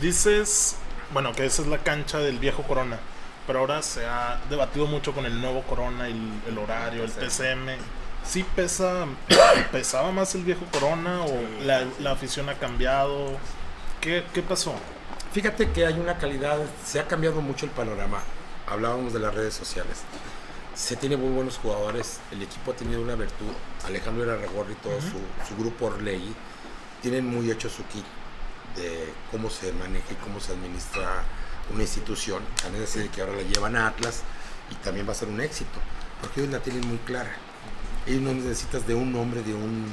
dices, 0.00 0.76
bueno, 1.12 1.32
que 1.32 1.46
esa 1.46 1.62
es 1.62 1.68
la 1.68 1.78
cancha 1.78 2.18
del 2.18 2.38
viejo 2.38 2.62
Corona, 2.62 2.98
pero 3.46 3.60
ahora 3.60 3.82
se 3.82 4.06
ha 4.06 4.40
debatido 4.50 4.86
mucho 4.86 5.12
con 5.12 5.26
el 5.26 5.40
nuevo 5.40 5.62
Corona, 5.62 6.06
el, 6.08 6.42
el 6.46 6.58
horario, 6.58 7.04
el 7.04 7.10
PCM. 7.10 7.76
¿Sí 8.24 8.44
pesa, 8.56 9.06
pesaba 9.70 10.10
más 10.10 10.34
el 10.34 10.42
viejo 10.42 10.64
Corona 10.72 11.22
o 11.22 11.32
la, 11.62 11.84
la 12.00 12.10
afición 12.12 12.48
ha 12.48 12.54
cambiado? 12.54 13.38
¿Qué, 14.00 14.24
qué 14.34 14.42
pasó? 14.42 14.74
Fíjate 15.32 15.70
que 15.70 15.86
hay 15.86 15.94
una 15.94 16.18
calidad, 16.18 16.58
se 16.84 16.98
ha 16.98 17.06
cambiado 17.06 17.40
mucho 17.40 17.66
el 17.66 17.72
panorama. 17.72 18.22
Hablábamos 18.66 19.12
de 19.12 19.20
las 19.20 19.32
redes 19.34 19.54
sociales. 19.54 20.02
Se 20.76 20.94
tiene 20.94 21.16
muy 21.16 21.30
buenos 21.30 21.56
jugadores, 21.56 22.20
el 22.30 22.42
equipo 22.42 22.70
ha 22.70 22.76
tenido 22.76 23.00
una 23.00 23.14
virtud. 23.14 23.50
Alejandro 23.86 24.24
Irarragorri 24.24 24.74
y 24.74 24.76
todo 24.76 25.00
su, 25.00 25.48
su 25.48 25.56
grupo 25.58 25.86
Orlegui 25.86 26.34
tienen 27.00 27.26
muy 27.26 27.50
hecho 27.50 27.70
su 27.70 27.82
kit 27.86 28.04
de 28.76 29.10
cómo 29.30 29.48
se 29.48 29.72
maneja 29.72 30.12
y 30.12 30.16
cómo 30.16 30.38
se 30.38 30.52
administra 30.52 31.24
una 31.72 31.80
institución. 31.82 32.42
También 32.60 32.84
es 32.84 32.90
así 32.90 32.98
de 32.98 33.08
que 33.08 33.22
ahora 33.22 33.36
la 33.36 33.42
llevan 33.42 33.74
a 33.74 33.86
Atlas 33.86 34.20
y 34.70 34.74
también 34.76 35.08
va 35.08 35.12
a 35.12 35.14
ser 35.14 35.28
un 35.28 35.40
éxito, 35.40 35.78
porque 36.20 36.42
ellos 36.42 36.52
la 36.52 36.60
tienen 36.60 36.86
muy 36.86 36.98
clara. 36.98 37.32
Ellos 38.06 38.20
no 38.20 38.34
necesitas 38.34 38.86
de 38.86 38.94
un 38.94 39.12
nombre, 39.12 39.42
de 39.42 39.54
un, 39.54 39.86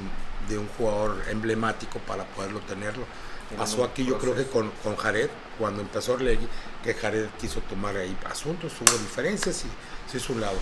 de 0.49 0.57
un 0.57 0.67
jugador 0.77 1.23
emblemático 1.29 1.99
para 1.99 2.25
poderlo 2.25 2.59
tenerlo. 2.59 3.05
Pasó 3.57 3.85
aquí 3.85 4.03
yo 4.03 4.17
creo 4.17 4.35
que 4.35 4.47
con, 4.47 4.69
con 4.83 4.97
Jared, 4.97 5.29
cuando 5.57 5.81
empezó 5.81 6.13
Orlegui, 6.13 6.47
que 6.83 6.93
Jared 6.93 7.29
quiso 7.39 7.61
tomar 7.61 7.95
ahí 7.95 8.17
asuntos, 8.25 8.73
hubo 8.81 8.97
diferencias 8.97 9.63
y 9.63 9.69
se 10.13 10.23
hizo 10.23 10.33
un 10.33 10.41
lado. 10.41 10.57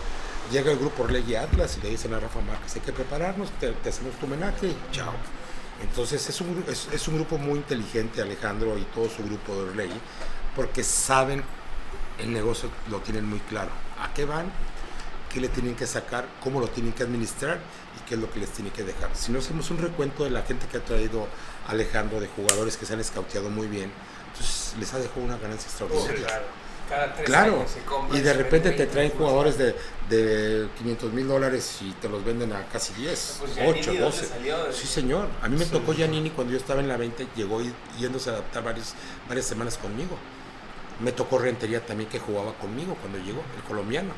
Llega 0.52 0.72
el 0.72 0.80
grupo 0.80 1.04
Orlegui 1.04 1.36
Atlas 1.36 1.78
y 1.78 1.82
le 1.82 1.90
dicen 1.90 2.14
a 2.14 2.20
Rafa 2.20 2.42
Márquez, 2.42 2.76
hay 2.76 2.82
que 2.82 2.94
prepararnos, 2.94 3.52
te, 3.60 3.72
te 3.72 3.90
hacemos 3.90 4.16
tu 4.16 4.26
homenaje 4.26 4.74
chao. 4.92 5.14
Entonces 5.82 6.28
es 6.30 6.42
un, 6.42 6.64
es, 6.68 6.88
es 6.92 7.08
un 7.08 7.16
grupo 7.16 7.38
muy 7.38 7.58
inteligente, 7.58 8.22
Alejandro 8.22 8.78
y 8.78 8.84
todo 8.96 9.10
su 9.10 9.24
grupo 9.24 9.56
de 9.56 9.70
Orlegui, 9.70 10.00
porque 10.56 10.84
saben 10.84 11.44
el 12.20 12.32
negocio, 12.32 12.70
lo 12.90 13.00
tienen 13.00 13.28
muy 13.28 13.40
claro. 13.40 13.72
¿A 14.00 14.14
qué 14.14 14.26
van? 14.26 14.52
¿Qué 15.34 15.40
le 15.40 15.50
tienen 15.50 15.76
que 15.76 15.88
sacar? 15.88 16.28
¿Cómo 16.42 16.60
lo 16.60 16.68
tienen 16.68 16.94
que 16.94 17.04
administrar? 17.04 17.60
¿Y 17.98 18.08
qué 18.08 18.16
es 18.16 18.22
lo 18.22 18.32
que 18.32 18.40
les 18.40 18.50
tiene 18.50 18.70
que 18.72 18.84
dejar? 18.84 19.10
Si 19.16 19.32
no 19.32 19.40
hacemos 19.40 19.70
un 19.72 19.78
recuento 19.80 20.24
de 20.24 20.30
la 20.30 20.44
gente 20.44 20.66
que 20.68 20.78
ha 20.78 20.86
traído 20.86 21.28
Alejandro, 21.68 22.20
de 22.20 22.28
jugadores 22.28 22.78
que 22.78 22.86
se 22.86 22.94
han 22.94 23.00
escauteado 23.00 23.50
muy 23.50 23.68
bien, 23.68 23.92
entonces 24.32 24.76
les 24.80 24.94
ha 24.94 25.00
dejado 25.00 25.22
una 25.22 25.38
ganancia 25.38 25.70
extraordinaria. 25.70 26.42
Claro. 26.92 27.06
Cada 27.06 27.14
tres 27.14 27.26
Claro, 27.26 27.56
años 27.56 27.72
se 27.72 27.82
compra 27.84 28.18
y 28.18 28.22
de 28.22 28.34
repente 28.34 28.72
te 28.72 28.86
traen 28.88 29.12
jugadores 29.12 29.58
de, 29.58 29.76
de 30.10 30.68
500 30.78 31.14
mil 31.14 31.28
dólares 31.28 31.78
y 31.82 31.92
te 31.94 32.10
los 32.10 32.24
venden 32.26 32.52
a 32.54 32.66
casi 32.68 32.94
10, 32.94 33.38
Pues 33.40 33.56
Giannini, 33.56 33.80
8, 33.80 33.86
¿dónde 33.92 34.02
12. 34.06 34.26
salió? 34.26 34.72
Sí, 34.74 34.88
señor. 34.88 35.28
A 35.42 35.48
mí 35.48 35.58
me 35.58 35.66
tocó 35.66 35.94
Giannini 35.94 36.30
cuando 36.32 36.52
yo 36.54 36.60
estaba 36.60 36.82
en 36.82 36.88
la 36.88 36.98
20, 36.98 37.28
llegó 37.36 37.62
yéndose 37.98 38.30
a 38.30 38.34
adaptar 38.34 38.64
varios, 38.64 38.94
varias 39.28 39.46
semanas 39.46 39.78
conmigo. 39.78 40.18
Me 41.00 41.12
tocó 41.12 41.40
Rentería 41.40 41.84
también 41.86 42.10
que 42.10 42.20
jugaba 42.20 42.54
conmigo 42.54 42.96
cuando 43.00 43.18
llegó, 43.20 43.42
el 43.58 43.64
colombiano. 43.64 44.14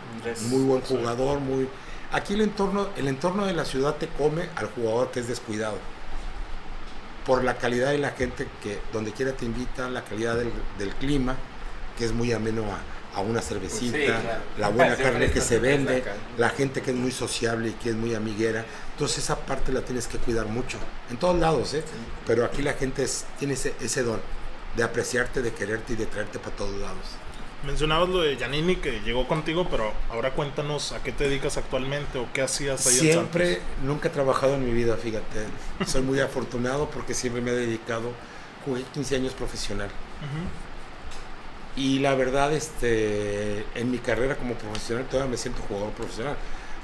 Muy 0.50 0.64
buen 0.64 0.82
jugador, 0.82 1.40
muy... 1.40 1.70
Aquí 2.12 2.34
el 2.34 2.42
entorno, 2.42 2.90
el 2.98 3.08
entorno 3.08 3.46
de 3.46 3.54
la 3.54 3.66
ciudad 3.66 3.96
te 3.96 4.08
come 4.08 4.50
al 4.56 4.68
jugador 4.72 5.12
que 5.12 5.20
es 5.22 5.28
descuidado. 5.28 5.78
Por 7.26 7.44
la 7.44 7.58
calidad 7.58 7.92
de 7.92 8.00
la 8.00 8.12
gente 8.12 8.48
que 8.62 8.80
donde 8.92 9.14
quiera 9.14 9.32
te 9.32 9.46
invita, 9.46 9.90
la 9.90 10.04
calidad 10.04 10.36
del, 10.36 10.52
del 10.78 10.94
clima, 10.96 11.38
que 11.98 12.06
es 12.06 12.12
muy 12.14 12.32
ameno 12.32 12.64
a, 12.72 13.18
a 13.18 13.22
una 13.22 13.42
cervecita, 13.42 13.98
Sí, 13.98 14.06
claro. 14.06 14.40
la 14.58 14.70
buena 14.70 14.96
carne 14.96 15.30
que 15.32 15.40
se 15.42 15.60
vende, 15.60 15.98
acá. 15.98 16.14
la 16.38 16.50
gente 16.50 16.82
que 16.82 16.92
es 16.92 16.98
muy 16.98 17.12
sociable 17.12 17.70
y 17.70 17.74
que 17.74 17.90
es 17.90 17.96
muy 17.96 18.16
amiguera. 18.16 18.66
Entonces 18.94 19.20
esa 19.20 19.36
parte 19.38 19.72
la 19.72 19.82
tienes 19.82 20.08
que 20.08 20.18
cuidar 20.18 20.48
mucho, 20.48 20.78
en 21.12 21.18
todos 21.18 21.38
lados, 21.40 21.74
¿eh? 21.76 21.84
Pero 22.26 22.46
aquí 22.46 22.62
la 22.62 22.74
gente 22.74 23.04
es- 23.04 23.26
tiene 23.38 23.54
ese, 23.54 23.74
ese 23.82 24.04
don 24.04 24.20
de 24.76 24.84
apreciarte, 24.84 25.42
de 25.44 25.54
quererte 25.54 25.94
y 25.94 25.96
de 25.96 26.06
traerte 26.08 26.40
para 26.40 26.56
todos 26.56 26.76
lados. 26.80 26.98
Mencionabas 27.66 28.10
lo 28.10 28.20
de 28.22 28.36
Giannini 28.36 28.76
que 28.78 29.00
llegó 29.02 29.26
contigo, 29.28 29.68
pero 29.72 29.94
ahora 30.12 30.32
cuéntanos 30.32 30.92
a 30.92 31.02
qué 31.02 31.12
te 31.14 31.26
dedicas 31.26 31.56
actualmente 31.56 32.18
o 32.20 32.28
qué 32.34 32.42
hacías 32.42 32.86
ahí 32.88 32.94
en 32.96 33.00
Siempre, 33.00 33.54
Santos. 33.54 33.68
nunca 33.84 34.08
he 34.10 34.12
trabajado 34.12 34.56
en 34.56 34.66
mi 34.66 34.74
vida, 34.74 34.98
fíjate. 34.98 35.46
Soy 35.86 36.02
muy 36.02 36.20
afortunado 36.20 36.90
porque 36.90 37.14
siempre 37.14 37.42
me 37.42 37.52
he 37.52 37.56
dedicado, 37.56 38.12
jugué 38.66 38.84
15 38.94 39.16
años 39.16 39.34
profesional. 39.34 39.88
Ujú. 39.88 40.44
Y 41.76 42.00
la 42.00 42.14
verdad, 42.14 42.54
este, 42.54 43.66
en 43.74 43.90
mi 43.90 43.98
carrera 43.98 44.36
como 44.36 44.54
profesional 44.54 45.08
todavía 45.08 45.32
me 45.32 45.38
siento 45.38 45.62
jugador 45.68 45.92
profesional. 45.94 46.36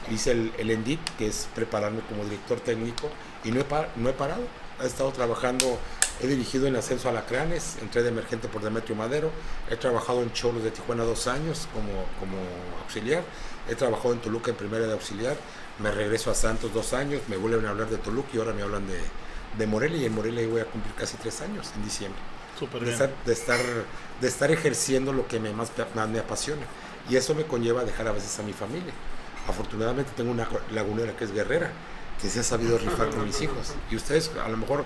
Hice 0.10 0.32
el, 0.32 0.52
el 0.58 0.72
ENDIT, 0.72 1.00
que 1.18 1.28
es 1.28 1.48
prepararme 1.54 2.02
como 2.10 2.24
director 2.24 2.60
técnico, 2.60 3.10
y 3.44 3.52
no 3.52 3.60
he, 3.62 3.64
par- 3.64 3.90
no 3.96 4.10
he 4.10 4.14
parado. 4.14 4.42
He 4.82 4.88
estado 4.88 5.12
trabajando, 5.12 5.78
he 6.22 6.28
dirigido 6.28 6.66
en 6.66 6.76
Ascenso 6.76 7.08
a 7.08 7.12
Alacranes, 7.12 7.78
entré 7.82 8.02
de 8.02 8.10
emergente 8.10 8.48
por 8.48 8.64
Demetrio 8.64 8.96
Madero, 8.96 9.30
he 9.70 9.76
trabajado 9.76 10.24
en 10.24 10.32
Cholos 10.34 10.64
de 10.64 10.72
Tijuana 10.72 11.04
dos 11.04 11.28
años 11.28 11.68
como, 11.74 12.06
como 12.20 12.38
auxiliar, 12.82 13.24
he 13.70 13.76
trabajado 13.76 14.14
en 14.14 14.22
Toluca 14.22 14.52
en 14.52 14.58
primera 14.58 14.88
de 14.88 14.94
auxiliar, 14.94 15.36
me 15.80 15.92
regreso 15.92 16.32
a 16.32 16.34
Santos 16.34 16.74
dos 16.74 16.94
años, 16.94 17.22
me 17.28 17.36
vuelven 17.36 17.66
a 17.66 17.72
hablar 17.72 17.90
de 17.90 17.98
Toluca 17.98 18.30
y 18.34 18.38
ahora 18.38 18.54
me 18.54 18.62
hablan 18.62 18.88
de, 18.88 19.00
de 19.58 19.68
Morelia, 19.68 19.98
y 20.02 20.06
en 20.06 20.16
Morelia 20.16 20.48
voy 20.48 20.62
a 20.62 20.66
cumplir 20.66 20.96
casi 20.96 21.18
tres 21.18 21.42
años 21.42 21.72
en 21.76 21.84
diciembre 21.84 22.22
Súper 22.60 22.84
de 22.84 22.92
estar, 22.92 23.10
de 23.26 23.34
estar, 23.34 23.60
de 24.20 24.28
estar 24.28 24.52
ejerciendo 24.52 25.14
lo 25.14 25.28
que 25.28 25.40
me 25.40 25.54
más, 25.54 25.72
más 25.96 26.10
me 26.10 26.20
apasiona. 26.20 26.64
Y 27.10 27.16
eso 27.16 27.34
me 27.34 27.46
conlleva 27.46 27.82
a 27.82 27.86
dejar 27.86 28.08
a 28.08 28.12
veces 28.12 28.38
a 28.40 28.44
mi 28.44 28.52
familia. 28.52 28.94
Afortunadamente 29.48 30.12
tengo 30.16 30.32
una 30.32 30.48
lagunera 30.72 31.16
que 31.16 31.24
es 31.24 31.32
guerrera, 31.32 31.72
que 32.22 32.30
se 32.30 32.42
ha 32.42 32.44
sabido 32.44 32.78
rifar 32.78 33.10
con 33.10 33.26
mis 33.26 33.42
hijos. 33.42 33.74
Y 33.90 33.96
ustedes 33.96 34.30
a 34.44 34.50
lo 34.50 34.58
mejor 34.58 34.84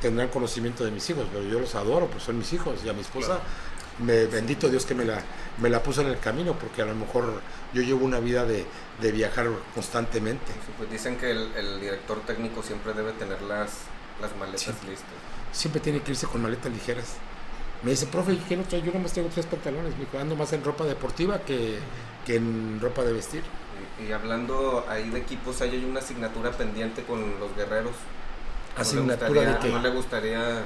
tendrán 0.00 0.28
conocimiento 0.28 0.84
de 0.84 0.92
mis 0.92 1.10
hijos, 1.10 1.26
pero 1.32 1.44
yo 1.44 1.58
los 1.58 1.74
adoro, 1.74 2.06
pues 2.06 2.22
son 2.22 2.38
mis 2.38 2.52
hijos. 2.52 2.80
Y 2.84 2.88
a 2.88 2.92
mi 2.92 3.00
esposa, 3.00 3.40
me, 3.98 4.26
bendito 4.26 4.68
Dios 4.68 4.86
que 4.86 4.94
me 4.94 5.04
la, 5.04 5.20
me 5.58 5.68
la 5.68 5.82
puso 5.82 6.02
en 6.02 6.06
el 6.06 6.20
camino, 6.20 6.56
porque 6.58 6.82
a 6.82 6.86
lo 6.86 6.94
mejor 6.94 7.40
yo 7.74 7.82
llevo 7.82 8.04
una 8.04 8.20
vida 8.20 8.44
de, 8.44 8.64
de 9.02 9.12
viajar 9.12 9.48
constantemente. 9.74 10.52
Sí, 10.52 10.72
pues 10.78 10.90
dicen 10.90 11.18
que 11.18 11.32
el, 11.32 11.52
el 11.56 11.80
director 11.80 12.20
técnico 12.20 12.62
siempre 12.62 12.92
debe 12.94 13.12
tener 13.12 13.42
las, 13.42 13.72
las 14.20 14.36
maletas 14.36 14.62
Sí. 14.62 14.72
listas. 14.88 15.08
siempre 15.52 15.80
tiene 15.80 16.00
que 16.02 16.10
irse 16.12 16.26
con 16.26 16.42
maletas 16.42 16.70
ligeras. 16.72 17.14
Me 17.82 17.90
dice, 17.92 18.06
profe, 18.06 18.32
¿y 18.32 18.36
qué 18.36 18.56
no 18.56 18.64
trae? 18.64 18.82
Yo 18.82 18.92
nomás 18.92 19.12
tengo 19.12 19.28
tres 19.28 19.46
pantalones, 19.46 19.92
me 19.94 20.00
dijo, 20.04 20.18
ando 20.18 20.34
más 20.36 20.52
en 20.52 20.62
ropa 20.64 20.84
deportiva 20.84 21.38
que, 21.40 21.78
que 22.26 22.36
en 22.36 22.78
ropa 22.80 23.02
de 23.02 23.12
vestir. 23.12 23.42
Y, 24.00 24.04
y 24.08 24.12
hablando 24.12 24.84
ahí 24.88 25.08
de 25.10 25.18
equipos, 25.20 25.60
hay 25.62 25.84
una 25.88 26.00
asignatura 26.00 26.50
pendiente 26.50 27.02
con 27.04 27.38
los 27.40 27.54
guerreros. 27.56 27.92
¿No 28.76 28.82
Asignatura 28.82 29.28
gustaría- 29.28 29.52
de 29.54 29.58
que... 29.60 29.68
¿No 29.70 29.78
le 29.80 29.88
gustaría 29.90 30.62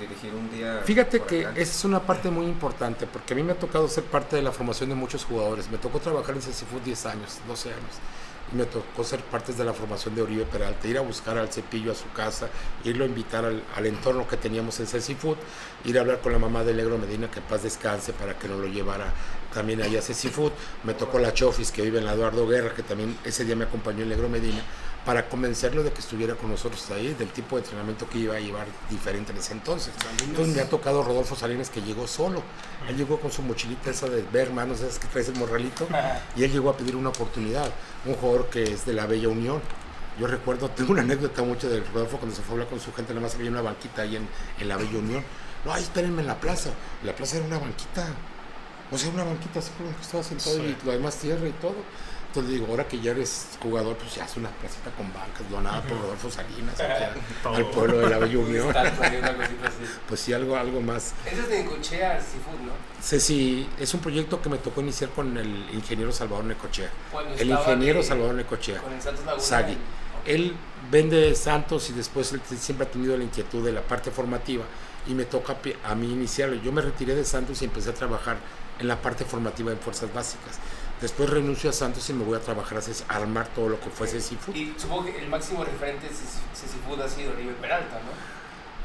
dirigir 0.00 0.32
un 0.34 0.50
día? 0.50 0.80
Fíjate 0.84 1.20
que 1.20 1.40
esa 1.42 1.56
es 1.60 1.84
una 1.84 2.00
parte 2.00 2.30
muy 2.30 2.46
importante, 2.46 3.06
porque 3.06 3.34
a 3.34 3.36
mí 3.36 3.42
me 3.42 3.52
ha 3.52 3.58
tocado 3.58 3.88
ser 3.88 4.04
parte 4.04 4.36
de 4.36 4.42
la 4.42 4.52
formación 4.52 4.88
de 4.88 4.94
muchos 4.94 5.24
jugadores. 5.24 5.68
Me 5.70 5.78
tocó 5.78 5.98
trabajar 6.00 6.34
en 6.34 6.40
CCFUT 6.40 6.82
10 6.84 7.06
años, 7.06 7.38
12 7.46 7.68
años. 7.70 7.96
Me 8.52 8.64
tocó 8.64 9.02
ser 9.02 9.20
parte 9.22 9.52
de 9.52 9.64
la 9.64 9.72
formación 9.72 10.14
de 10.14 10.22
Oribe 10.22 10.44
Peralta, 10.44 10.86
ir 10.86 10.98
a 10.98 11.00
buscar 11.00 11.36
al 11.36 11.52
cepillo 11.52 11.90
a 11.90 11.94
su 11.94 12.10
casa, 12.12 12.48
irlo 12.84 13.04
a 13.04 13.08
invitar 13.08 13.44
al, 13.44 13.86
entorno 13.86 14.28
que 14.28 14.36
teníamos 14.36 14.78
en 14.78 14.86
CCFUT, 14.86 15.36
ir 15.84 15.98
a 15.98 16.02
hablar 16.02 16.20
con 16.20 16.32
la 16.32 16.38
mamá 16.38 16.62
de 16.62 16.72
Negro 16.72 16.96
Medina, 16.96 17.28
que 17.28 17.40
paz 17.40 17.64
descanse, 17.64 18.12
para 18.12 18.38
que 18.38 18.46
nos 18.46 18.60
lo 18.60 18.68
llevara 18.68 19.12
también 19.52 19.82
allá 19.82 19.98
a 19.98 20.02
CCFUT. 20.02 20.52
Me 20.84 20.94
tocó 20.94 21.18
la 21.18 21.34
Chofis, 21.34 21.72
que 21.72 21.82
vive 21.82 21.98
en 21.98 22.04
la 22.04 22.12
Eduardo 22.12 22.46
Guerra, 22.46 22.72
que 22.72 22.82
también 22.82 23.18
ese 23.24 23.44
día 23.44 23.56
me 23.56 23.64
acompañó 23.64 24.04
el 24.04 24.10
Negro 24.10 24.28
Medina, 24.28 24.62
para 25.06 25.28
convencerlo 25.28 25.84
de 25.84 25.92
que 25.92 26.00
estuviera 26.00 26.34
con 26.34 26.50
nosotros 26.50 26.90
ahí, 26.90 27.14
del 27.14 27.28
tipo 27.28 27.54
de 27.56 27.62
entrenamiento 27.62 28.08
que 28.10 28.18
iba 28.18 28.34
a 28.34 28.40
llevar 28.40 28.66
diferente 28.90 29.30
en 29.30 29.38
ese 29.38 29.52
entonces. 29.52 29.92
Entonces 30.24 30.54
me 30.56 30.60
ha 30.60 30.68
tocado 30.68 31.04
Rodolfo 31.04 31.36
Salinas 31.36 31.70
que 31.70 31.80
llegó 31.80 32.08
solo. 32.08 32.42
Él 32.88 32.96
llegó 32.96 33.20
con 33.20 33.30
su 33.30 33.40
mochilita 33.42 33.90
esa 33.90 34.08
de 34.08 34.22
ver 34.22 34.48
hermanos, 34.48 34.80
esas 34.80 34.98
que 34.98 35.06
traes 35.06 35.28
el 35.28 35.36
morralito, 35.36 35.86
y 36.36 36.42
él 36.42 36.50
llegó 36.50 36.70
a 36.70 36.76
pedir 36.76 36.96
una 36.96 37.10
oportunidad. 37.10 37.70
Un 38.04 38.14
jugador 38.14 38.50
que 38.50 38.64
es 38.64 38.84
de 38.84 38.94
la 38.94 39.06
Bella 39.06 39.28
Unión. 39.28 39.60
Yo 40.18 40.26
recuerdo, 40.26 40.68
tengo 40.76 40.90
una 40.92 41.02
anécdota 41.02 41.42
mucho 41.42 41.68
de 41.70 41.80
Rodolfo 41.94 42.18
cuando 42.18 42.34
se 42.34 42.42
fue 42.42 42.50
a 42.50 42.52
hablar 42.54 42.68
con 42.68 42.80
su 42.80 42.92
gente, 42.92 43.14
nada 43.14 43.24
más 43.26 43.36
había 43.36 43.50
una 43.50 43.62
banquita 43.62 44.02
ahí 44.02 44.16
en, 44.16 44.28
en 44.58 44.68
la 44.68 44.76
Bella 44.76 44.98
Unión. 44.98 45.22
No, 45.64 45.72
ahí 45.72 45.84
espérenme 45.84 46.22
en 46.22 46.26
la 46.26 46.40
plaza. 46.40 46.70
La 47.04 47.14
plaza 47.14 47.36
era 47.36 47.46
una 47.46 47.58
banquita. 47.60 48.08
O 48.90 48.98
sea, 48.98 49.10
una 49.10 49.24
banquita 49.24 49.60
así 49.60 49.70
como 49.78 49.94
que 49.96 50.02
estaba 50.02 50.22
sentado 50.24 50.56
Sí. 50.56 50.76
y 50.82 50.86
lo 50.86 50.92
demás 50.92 51.16
tierra 51.16 51.46
y 51.48 51.52
todo. 51.52 51.74
Entonces 52.36 52.60
digo, 52.60 52.66
ahora 52.70 52.86
que 52.86 53.00
ya 53.00 53.12
eres 53.12 53.46
jugador, 53.62 53.96
pues 53.96 54.14
ya 54.14 54.26
es 54.26 54.36
una 54.36 54.50
placita 54.50 54.90
con 54.90 55.10
bancas 55.12 55.48
donada 55.50 55.80
por 55.82 55.98
Rodolfo 55.98 56.30
Salinas 56.30 56.78
al 57.44 57.66
pueblo 57.70 57.98
de 58.00 58.10
la 58.10 58.18
Bella 58.18 58.38
Un 58.38 58.44
Unión. 58.44 58.76
así. 58.76 58.94
Pues 60.06 60.20
sí, 60.20 60.32
algo, 60.34 60.54
algo 60.56 60.82
más. 60.82 61.14
Eso 61.24 61.40
es 61.42 61.48
de 61.48 61.64
Cochea 61.64 62.20
Seafood, 62.20 62.60
¿no? 62.66 62.72
Ceci, 63.02 63.66
es 63.78 63.94
un 63.94 64.00
proyecto 64.00 64.42
que 64.42 64.50
me 64.50 64.58
tocó 64.58 64.82
iniciar 64.82 65.08
con 65.10 65.34
el 65.38 65.48
ingeniero 65.72 66.12
Salvador 66.12 66.44
Necochea. 66.44 66.90
El 67.38 67.50
ingeniero 67.50 68.00
de- 68.00 68.04
Salvador 68.04 68.34
Necochea. 68.34 68.82
Con 68.82 68.92
el 68.92 69.00
Santos 69.00 69.24
Laguna. 69.24 69.42
Sagui. 69.42 69.72
Ok. 69.72 69.78
Él 70.26 70.54
vende 70.90 71.34
Santos 71.34 71.88
y 71.88 71.94
después 71.94 72.32
él 72.32 72.40
siempre 72.58 72.86
ha 72.86 72.90
tenido 72.90 73.16
la 73.16 73.24
inquietud 73.24 73.64
de 73.64 73.72
la 73.72 73.80
parte 73.80 74.10
formativa 74.10 74.64
y 75.06 75.14
me 75.14 75.24
toca 75.24 75.56
a 75.84 75.94
mí 75.94 76.12
iniciarlo. 76.12 76.56
Yo 76.56 76.70
me 76.72 76.82
retiré 76.82 77.14
de 77.14 77.24
Santos 77.24 77.62
y 77.62 77.64
empecé 77.64 77.90
a 77.90 77.94
trabajar 77.94 78.36
en 78.78 78.88
la 78.88 79.00
parte 79.00 79.24
formativa 79.24 79.72
en 79.72 79.78
fuerzas 79.78 80.12
básicas. 80.12 80.58
Después 81.00 81.28
renuncio 81.28 81.68
a 81.70 81.72
Santos 81.72 82.08
y 82.08 82.14
me 82.14 82.24
voy 82.24 82.36
a 82.38 82.40
trabajar 82.40 82.78
a, 82.78 83.14
armar 83.14 83.48
todo 83.48 83.68
lo 83.68 83.78
que 83.80 83.90
fuese 83.90 84.20
Seafood. 84.20 84.54
Y 84.54 84.74
supongo 84.78 85.04
que 85.04 85.18
el 85.18 85.28
máximo 85.28 85.62
referente 85.64 86.08
de 86.08 86.14
Seafood 86.14 87.00
ha 87.02 87.08
sido 87.08 87.32
Oribe 87.32 87.52
Peralta, 87.60 87.96
¿no? 87.96 88.36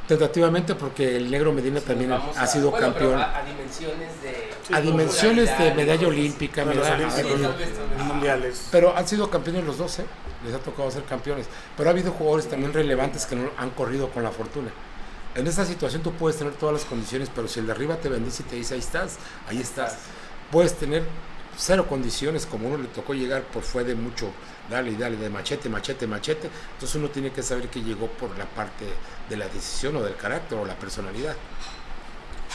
Tentativamente 0.08 0.76
porque 0.76 1.16
el 1.16 1.32
negro 1.32 1.54
Medina 1.54 1.80
también 1.80 2.12
ha 2.12 2.18
a- 2.18 2.48
sido 2.48 2.70
bueno, 2.72 2.88
campeón. 2.88 3.18
A, 3.18 3.38
a 3.38 3.44
dimensiones 3.46 4.22
de. 4.22 4.76
A 4.76 4.82
dimensiones 4.82 5.46
de 5.46 5.52
popularidad, 5.52 5.76
medalla 5.76 6.08
olímpica, 6.08 6.66
medalla- 6.66 7.08
mundiales. 8.04 8.68
Pero 8.72 8.98
han 8.98 9.08
sido 9.08 9.30
campeones 9.30 9.64
los 9.64 9.78
dos, 9.78 10.00
¿eh? 10.00 10.06
Les 10.44 10.54
ha 10.54 10.60
tocado 10.60 10.92
ser 10.92 11.04
campeones. 11.06 11.48
Pero 11.78 11.90
ha 11.90 11.94
habido 11.94 12.12
jugadores 12.12 12.50
también 12.50 12.74
relevantes 12.74 13.26
que 13.26 13.38
no 13.38 13.52
han 13.58 13.70
corrido 13.70 14.10
con 14.10 14.24
la 14.24 14.32
fortuna. 14.32 14.72
En 15.36 15.48
esta 15.48 15.64
situación 15.64 16.02
tú 16.02 16.12
puedes 16.12 16.38
tener 16.38 16.54
todas 16.56 16.74
las 16.74 16.84
condiciones, 16.84 17.30
pero 17.34 17.48
si 17.48 17.62
el 17.62 17.68
de 17.68 17.72
arriba 17.72 17.96
te 17.96 18.10
bendice 18.10 18.44
y 18.44 18.46
te 18.48 18.56
dice 18.58 18.74
ahí 18.74 18.82
estás, 18.82 19.18
ahí 19.48 19.62
estás. 19.62 19.96
Puedes 20.52 20.74
tener 20.74 21.04
cero 21.64 21.86
condiciones, 21.88 22.48
como 22.48 22.68
uno 22.70 22.78
le 22.80 22.88
tocó 22.88 23.14
llegar, 23.14 23.44
por 23.44 23.62
fue 23.62 23.84
de 23.84 23.94
mucho, 23.94 24.32
dale 24.70 24.92
y 24.92 24.96
dale, 24.96 25.16
de 25.18 25.30
machete, 25.30 25.70
machete, 25.70 26.08
machete. 26.08 26.50
Entonces 26.74 26.96
uno 26.96 27.10
tiene 27.10 27.32
que 27.32 27.44
saber 27.44 27.68
que 27.70 27.82
llegó 27.84 28.08
por 28.08 28.36
la 28.38 28.46
parte 28.46 28.86
de 29.30 29.38
la 29.38 29.46
decisión 29.48 29.96
o 29.98 30.02
del 30.02 30.16
carácter 30.16 30.58
o 30.58 30.66
la 30.66 30.76
personalidad. 30.76 31.36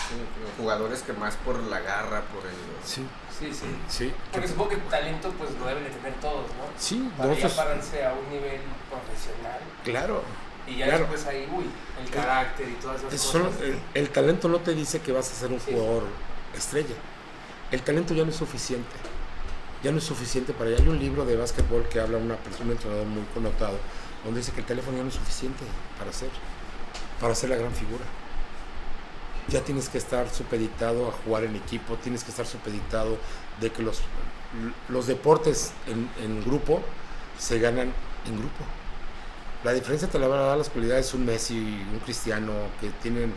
Sí, 0.08 0.14
jugadores 0.58 1.02
que 1.02 1.12
más 1.12 1.36
por 1.36 1.58
la 1.64 1.80
garra, 1.80 2.22
por 2.32 2.44
el... 2.46 2.56
Sí, 2.84 3.06
Sí, 3.38 3.52
sí. 3.52 3.66
sí. 3.88 4.12
Porque 4.32 4.48
supongo 4.48 4.70
que 4.70 4.76
talento 4.76 5.30
pues 5.38 5.50
lo 5.60 5.66
deben 5.66 5.84
de 5.84 5.90
tener 5.90 6.14
todos, 6.22 6.46
¿no? 6.46 6.64
Sí, 6.78 7.10
Para 7.18 7.28
ya 7.34 7.34
nosotros, 7.44 7.52
pararse 7.52 8.04
a 8.06 8.12
un 8.14 8.30
nivel 8.30 8.60
profesional. 8.90 9.60
claro. 9.84 10.22
Y 10.66 10.78
ya 10.78 10.86
Claro. 10.86 11.00
después 11.00 11.26
ahí, 11.26 11.46
uy, 11.54 11.66
el 12.02 12.10
carácter 12.10 12.66
y 12.68 12.72
todas 12.74 12.98
esas 13.00 13.12
Es 13.12 13.20
cosas. 13.20 13.32
solo- 13.32 13.52
el, 13.62 13.78
el 13.94 14.08
talento 14.10 14.48
no 14.48 14.58
te 14.60 14.74
dice 14.74 15.00
que 15.00 15.12
vas 15.12 15.30
a 15.30 15.34
ser 15.34 15.52
un 15.52 15.60
Sí. 15.60 15.70
jugador 15.72 16.04
estrella. 16.56 16.94
El 17.70 17.82
talento 17.82 18.14
ya 18.14 18.24
no 18.24 18.30
es 18.30 18.36
suficiente. 18.36 18.94
Ya 19.82 19.90
no 19.92 19.98
es 19.98 20.04
suficiente 20.04 20.52
para 20.52 20.70
allá. 20.70 20.78
Hay 20.80 20.88
un 20.88 20.98
libro 20.98 21.24
de 21.24 21.36
básquetbol 21.36 21.88
que 21.88 22.00
habla 22.00 22.18
una 22.18 22.36
persona, 22.36 22.66
un 22.66 22.72
entrenador 22.72 23.06
muy 23.06 23.24
connotado, 23.34 23.78
donde 24.24 24.40
dice 24.40 24.52
que 24.52 24.60
el 24.60 24.66
teléfono 24.66 24.96
ya 24.96 25.02
no 25.02 25.08
es 25.08 25.14
suficiente 25.14 25.64
para 25.98 26.12
ser, 26.12 26.30
para 27.20 27.34
ser 27.34 27.50
la 27.50 27.56
gran 27.56 27.72
figura. 27.72 28.04
Ya 29.48 29.60
tienes 29.62 29.88
que 29.88 29.98
estar 29.98 30.28
supeditado 30.28 31.08
a 31.08 31.12
jugar 31.12 31.44
en 31.44 31.54
equipo, 31.56 31.96
tienes 31.96 32.24
que 32.24 32.30
estar 32.30 32.46
supeditado 32.46 33.16
de 33.60 33.70
que 33.70 33.82
los, 33.82 34.00
los 34.88 35.06
deportes 35.06 35.72
en, 35.86 36.10
en 36.24 36.42
grupo 36.44 36.82
se 37.38 37.58
ganan 37.58 37.92
en 38.26 38.38
grupo. 38.38 38.64
La 39.64 39.72
diferencia 39.72 40.08
te 40.08 40.18
la 40.18 40.28
van 40.28 40.40
a 40.40 40.42
dar 40.42 40.58
las 40.58 40.68
cualidades 40.68 41.12
un 41.14 41.26
Messi, 41.26 41.56
un 41.92 41.98
Cristiano, 42.04 42.52
que 42.80 42.90
tienen 43.02 43.32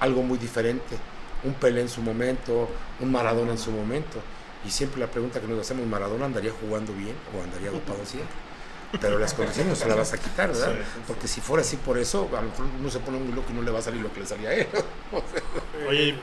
algo 0.00 0.22
muy 0.22 0.38
diferente. 0.38 0.96
Un 1.44 1.54
Pelé 1.54 1.82
en 1.82 1.88
su 1.88 2.02
momento, 2.02 2.68
un 3.00 3.12
Maradona 3.12 3.52
en 3.52 3.58
su 3.58 3.70
momento. 3.70 4.20
Y 4.66 4.70
siempre 4.70 5.00
la 5.00 5.06
pregunta 5.06 5.40
que 5.40 5.46
nos 5.46 5.60
hacemos, 5.60 5.86
¿Maradona 5.86 6.26
andaría 6.26 6.52
jugando 6.60 6.92
bien 6.92 7.14
o 7.36 7.42
andaría 7.42 7.70
dopado 7.70 8.04
siempre? 8.04 8.34
Pero 9.00 9.18
las 9.18 9.34
condiciones 9.34 9.70
no 9.70 9.76
se 9.76 9.86
las 9.86 9.96
vas 9.98 10.12
a 10.14 10.18
quitar, 10.18 10.48
¿verdad? 10.48 10.72
Sí, 10.72 10.78
sí, 10.78 10.90
sí. 10.94 11.00
Porque 11.06 11.28
si 11.28 11.40
fuera 11.40 11.60
así 11.60 11.76
por 11.76 11.98
eso, 11.98 12.28
a 12.32 12.40
lo 12.40 12.48
mejor 12.48 12.66
uno 12.80 12.90
se 12.90 13.00
pone 13.00 13.18
muy 13.18 13.34
loco 13.34 13.48
y 13.50 13.54
no 13.54 13.62
le 13.62 13.70
va 13.70 13.80
a 13.80 13.82
salir 13.82 14.00
lo 14.00 14.12
que 14.12 14.20
le 14.20 14.26
salía 14.26 14.48
a 14.48 14.54
él. 14.54 14.66
Oye, 15.88 16.14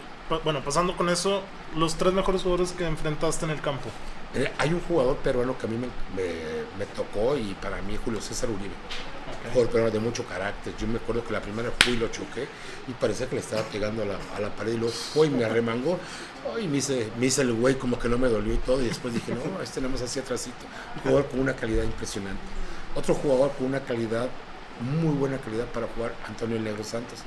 bueno, 0.44 0.64
pasando 0.64 0.96
con 0.98 1.10
eso, 1.10 1.42
los 1.76 1.96
tres 1.96 2.14
mejores 2.14 2.42
jugadores 2.42 2.72
que 2.72 2.86
enfrentaste 2.86 3.46
en 3.46 3.52
el 3.52 3.62
campo. 3.62 3.90
Eh, 4.34 4.52
hay 4.58 4.74
un 4.74 4.82
jugador 4.82 5.16
peruano 5.18 5.58
que 5.58 5.66
a 5.66 5.70
mí 5.70 5.78
me, 5.78 5.88
me- 6.16 6.66
me 6.78 6.86
tocó 6.88 7.38
y 7.38 7.54
para 7.62 7.82
mí 7.84 7.98
Julio 8.04 8.20
César 8.22 8.50
Uribe. 8.50 8.74
Jugador 9.54 9.72
peruano 9.72 9.92
de 9.94 10.00
mucho 10.00 10.26
carácter. 10.26 10.74
Yo 10.78 10.88
me 10.88 10.98
acuerdo 10.98 11.24
que 11.24 11.32
la 11.32 11.42
primera 11.42 11.72
fui 11.80 11.94
y 11.94 11.98
lo 11.98 12.08
choqué 12.10 12.48
y 12.88 12.92
parecía 12.94 13.28
que 13.30 13.36
le 13.36 13.42
estaba 13.42 13.62
pegando 13.64 14.02
a 14.02 14.06
la, 14.06 14.18
a 14.36 14.40
la 14.40 14.50
pared 14.50 14.74
y 14.74 14.78
luego 14.78 14.94
fue 14.94 15.28
y 15.28 15.30
me 15.30 15.46
arremangó. 15.46 15.98
Ay, 16.56 16.68
me 16.68 16.78
hice, 16.78 17.10
me 17.20 17.28
hice 17.28 17.44
el 17.44 17.54
güey 17.54 17.76
como 17.76 17.98
que 17.98 18.10
no 18.10 18.18
me 18.18 18.28
dolió 18.28 18.54
y 18.54 18.58
todo 18.58 18.82
y 18.82 18.86
después 18.88 19.14
dije, 19.14 19.34
no, 19.34 19.62
este 19.62 19.80
nada 19.80 19.94
más 19.94 20.02
así 20.02 20.20
atrásito. 20.20 20.66
Un 20.96 21.02
jugador 21.04 21.28
con 21.30 21.40
una 21.40 21.56
calidad 21.56 21.84
impresionante. 21.84 22.42
Otro 22.96 23.14
jugador 23.16 23.52
con 23.58 23.68
una 23.68 23.80
calidad, 23.82 24.28
muy 24.82 25.14
buena 25.16 25.38
calidad 25.38 25.66
para 25.68 25.88
jugar, 25.88 26.14
Antonio 26.28 26.60
Negro 26.60 26.84
Santos. 26.84 27.20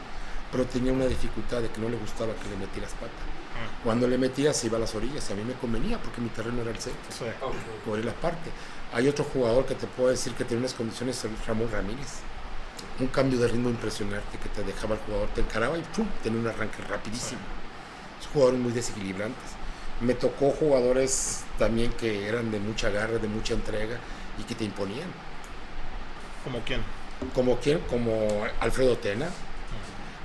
Pero 0.51 0.65
tenía 0.65 0.93
una 0.93 1.07
dificultad 1.07 1.63
de 1.63 1.69
que 1.69 1.81
no 1.81 1.89
le 1.89 1.97
gustaba 1.97 2.33
que 2.35 2.49
le 2.49 2.57
metieras 2.57 2.93
pata. 2.93 3.13
Ah, 3.59 3.81
Cuando 3.85 4.07
le 4.07 4.17
metías 4.19 4.57
se 4.57 4.67
iba 4.67 4.77
a 4.77 4.81
las 4.81 4.95
orillas, 4.95 5.29
y 5.29 5.33
a 5.33 5.37
mí 5.37 5.45
me 5.45 5.55
convenía 5.55 5.99
porque 5.99 6.21
mi 6.21 6.29
terreno 6.29 6.63
era 6.63 6.71
el 6.71 6.79
centro, 6.79 7.11
sí. 7.11 7.25
Por 7.85 8.05
la 8.05 8.13
parte. 8.13 8.51
Hay 8.93 9.09
otro 9.09 9.25
jugador 9.25 9.67
que 9.67 9.75
te 9.75 9.87
puedo 9.87 10.11
decir 10.11 10.33
que 10.35 10.45
tiene 10.45 10.61
unas 10.61 10.75
condiciones, 10.75 11.23
Ramón 11.47 11.69
Ramírez. 11.71 12.21
Un 13.01 13.09
cambio 13.09 13.39
de 13.39 13.49
ritmo 13.49 13.69
impresionante 13.69 14.39
que 14.39 14.49
te 14.49 14.63
dejaba 14.63 14.95
el 14.95 15.01
jugador, 15.01 15.29
te 15.35 15.41
encaraba 15.41 15.77
y 15.77 15.83
¡pum! 15.83 16.07
tenía 16.23 16.41
un 16.41 16.47
arranque 16.47 16.83
rapidísimo. 16.89 17.41
Son 18.23 18.33
jugadores 18.33 18.61
muy 18.61 18.73
desequilibrantes. 18.73 19.51
Me 20.01 20.15
tocó 20.15 20.51
jugadores 20.51 21.43
también 21.59 21.93
que 21.93 22.29
eran 22.29 22.51
de 22.53 22.61
mucha 22.61 22.89
garra, 22.91 23.19
de 23.19 23.29
mucha 23.29 23.55
entrega 23.55 23.99
y 24.39 24.45
que 24.45 24.55
te 24.55 24.65
imponían. 24.65 25.09
¿Como 26.45 26.61
quién? 26.61 26.83
Como 27.35 27.59
quien, 27.59 27.81
como 27.81 28.29
Alfredo 28.61 28.97
Tena, 28.97 29.29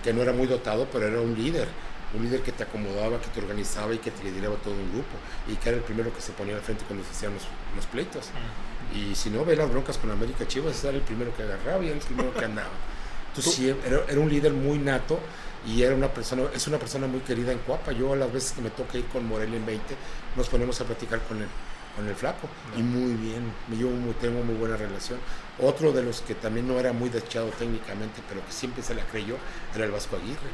que 0.04 0.14
no 0.14 0.22
era 0.22 0.34
muy 0.34 0.48
dotado, 0.48 0.88
pero 0.92 1.08
era 1.08 1.20
un 1.22 1.36
líder. 1.36 1.68
Un 2.14 2.24
líder 2.24 2.44
que 2.44 2.52
te 2.52 2.64
acomodaba, 2.64 3.20
que 3.20 3.28
te 3.30 3.40
organizaba 3.40 3.94
y 3.94 3.98
que 3.98 4.12
te 4.12 4.24
lideraba 4.24 4.56
todo 4.58 4.76
un 4.76 4.92
grupo. 4.92 5.18
Y 5.48 5.56
que 5.56 5.70
era 5.70 5.78
el 5.80 5.84
primero 5.84 6.14
que 6.14 6.22
se 6.22 6.32
ponía 6.34 6.56
al 6.56 6.62
frente 6.62 6.84
cuando 6.86 7.04
se 7.06 7.12
hacían 7.12 7.34
los, 7.34 7.44
los 7.76 7.86
pleitos. 7.88 8.30
Ah, 8.36 8.96
Y 8.96 9.16
si 9.16 9.30
no 9.32 9.44
ve 9.46 9.56
las 9.56 9.70
broncas 9.70 9.98
con 9.98 10.12
América 10.12 10.48
Chivas, 10.48 10.84
era 10.84 10.98
el 10.98 11.02
primero 11.02 11.36
que 11.36 11.44
agarraba 11.44 11.84
y 11.84 11.88
era 11.88 11.96
el 11.96 12.04
primero 12.04 12.36
que 12.36 12.46
andaba. 12.46 12.70
Entonces 13.30 13.54
sí, 13.54 13.68
era, 13.70 14.04
era 14.08 14.20
un 14.20 14.30
líder 14.30 14.54
muy 14.54 14.78
nato 14.78 15.20
y 15.66 15.82
era 15.82 15.96
una 15.96 16.14
persona, 16.14 16.44
es 16.54 16.68
una 16.68 16.78
persona 16.78 17.08
muy 17.08 17.22
querida 17.22 17.52
en 17.52 17.60
Cuapa. 17.60 17.92
Yo 17.94 18.14
a 18.14 18.16
las 18.16 18.32
veces 18.32 18.52
que 18.52 18.62
me 18.62 18.70
toca 18.70 18.98
ir 18.98 19.06
con 19.08 19.26
Morelia 19.26 19.58
en 19.58 19.66
20, 19.66 19.96
nos 20.36 20.50
ponemos 20.50 20.80
a 20.82 20.86
platicar 20.86 21.20
con 21.22 21.42
él, 21.42 21.48
con 21.96 22.08
el 22.08 22.16
flaco. 22.16 22.48
Y 22.78 22.82
muy 22.82 23.14
bien, 23.14 23.52
me 23.70 23.76
llevo 23.78 23.92
muy, 23.92 24.14
tengo 24.16 24.44
muy 24.44 24.56
buena 24.56 24.76
relación. 24.78 25.20
Otro 25.62 25.92
de 25.92 26.04
los 26.04 26.22
que 26.22 26.36
también 26.36 26.68
no 26.68 26.80
era 26.80 26.94
muy 26.94 27.10
dechado 27.10 27.48
técnicamente, 27.58 28.22
pero 28.28 28.46
que 28.46 28.52
siempre 28.52 28.82
se 28.84 28.96
la 28.96 29.04
creyó, 29.06 29.36
era 29.76 29.86
el 29.86 29.92
Vasco 29.92 30.16
Aguirre. 30.16 30.50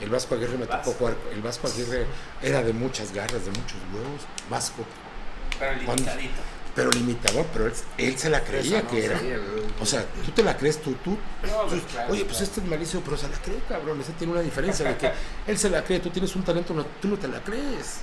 El 0.00 0.10
Vasco 0.10 0.34
Aguirre 0.34 0.56
me 0.58 0.66
tocó 0.66 0.92
jugar, 0.92 1.14
el 1.32 1.42
Vasco 1.42 1.66
Aguirre 1.68 2.06
era 2.42 2.62
de 2.62 2.72
muchas 2.72 3.12
garras, 3.12 3.44
de 3.44 3.50
muchos 3.50 3.76
huevos, 3.94 4.22
Vasco 4.48 4.84
Pero 5.58 5.74
limitadito. 5.74 6.40
pero 6.74 6.90
limitador, 6.90 7.46
pero 7.52 7.66
él, 7.66 7.72
él 7.98 8.18
se 8.18 8.30
la 8.30 8.42
creía 8.42 8.78
Esa 8.78 8.82
no, 8.82 8.88
que 8.90 9.04
era. 9.04 9.20
O 9.80 9.84
sea, 9.84 10.04
tú 10.24 10.30
te 10.30 10.42
la 10.42 10.56
crees 10.56 10.80
tú, 10.80 10.94
tú. 11.04 11.10
No, 11.42 11.62
tú- 11.64 11.68
pues, 11.70 11.82
claro, 11.92 12.12
oye, 12.12 12.24
pues 12.24 12.38
claro. 12.38 12.44
este 12.44 12.60
es 12.60 12.66
malísimo, 12.66 13.02
pero 13.04 13.16
se 13.18 13.28
la 13.28 13.36
cree, 13.38 13.60
cabrón. 13.68 14.00
Ese 14.00 14.12
tiene 14.12 14.32
una 14.32 14.42
diferencia 14.42 14.86
de 14.88 14.96
que 14.96 15.10
él 15.46 15.58
se 15.58 15.68
la 15.68 15.84
cree, 15.84 16.00
tú 16.00 16.08
tienes 16.10 16.34
un 16.34 16.44
talento, 16.44 16.72
no, 16.72 16.84
tú 17.00 17.08
no 17.08 17.18
te 17.18 17.28
la 17.28 17.40
crees. 17.42 18.00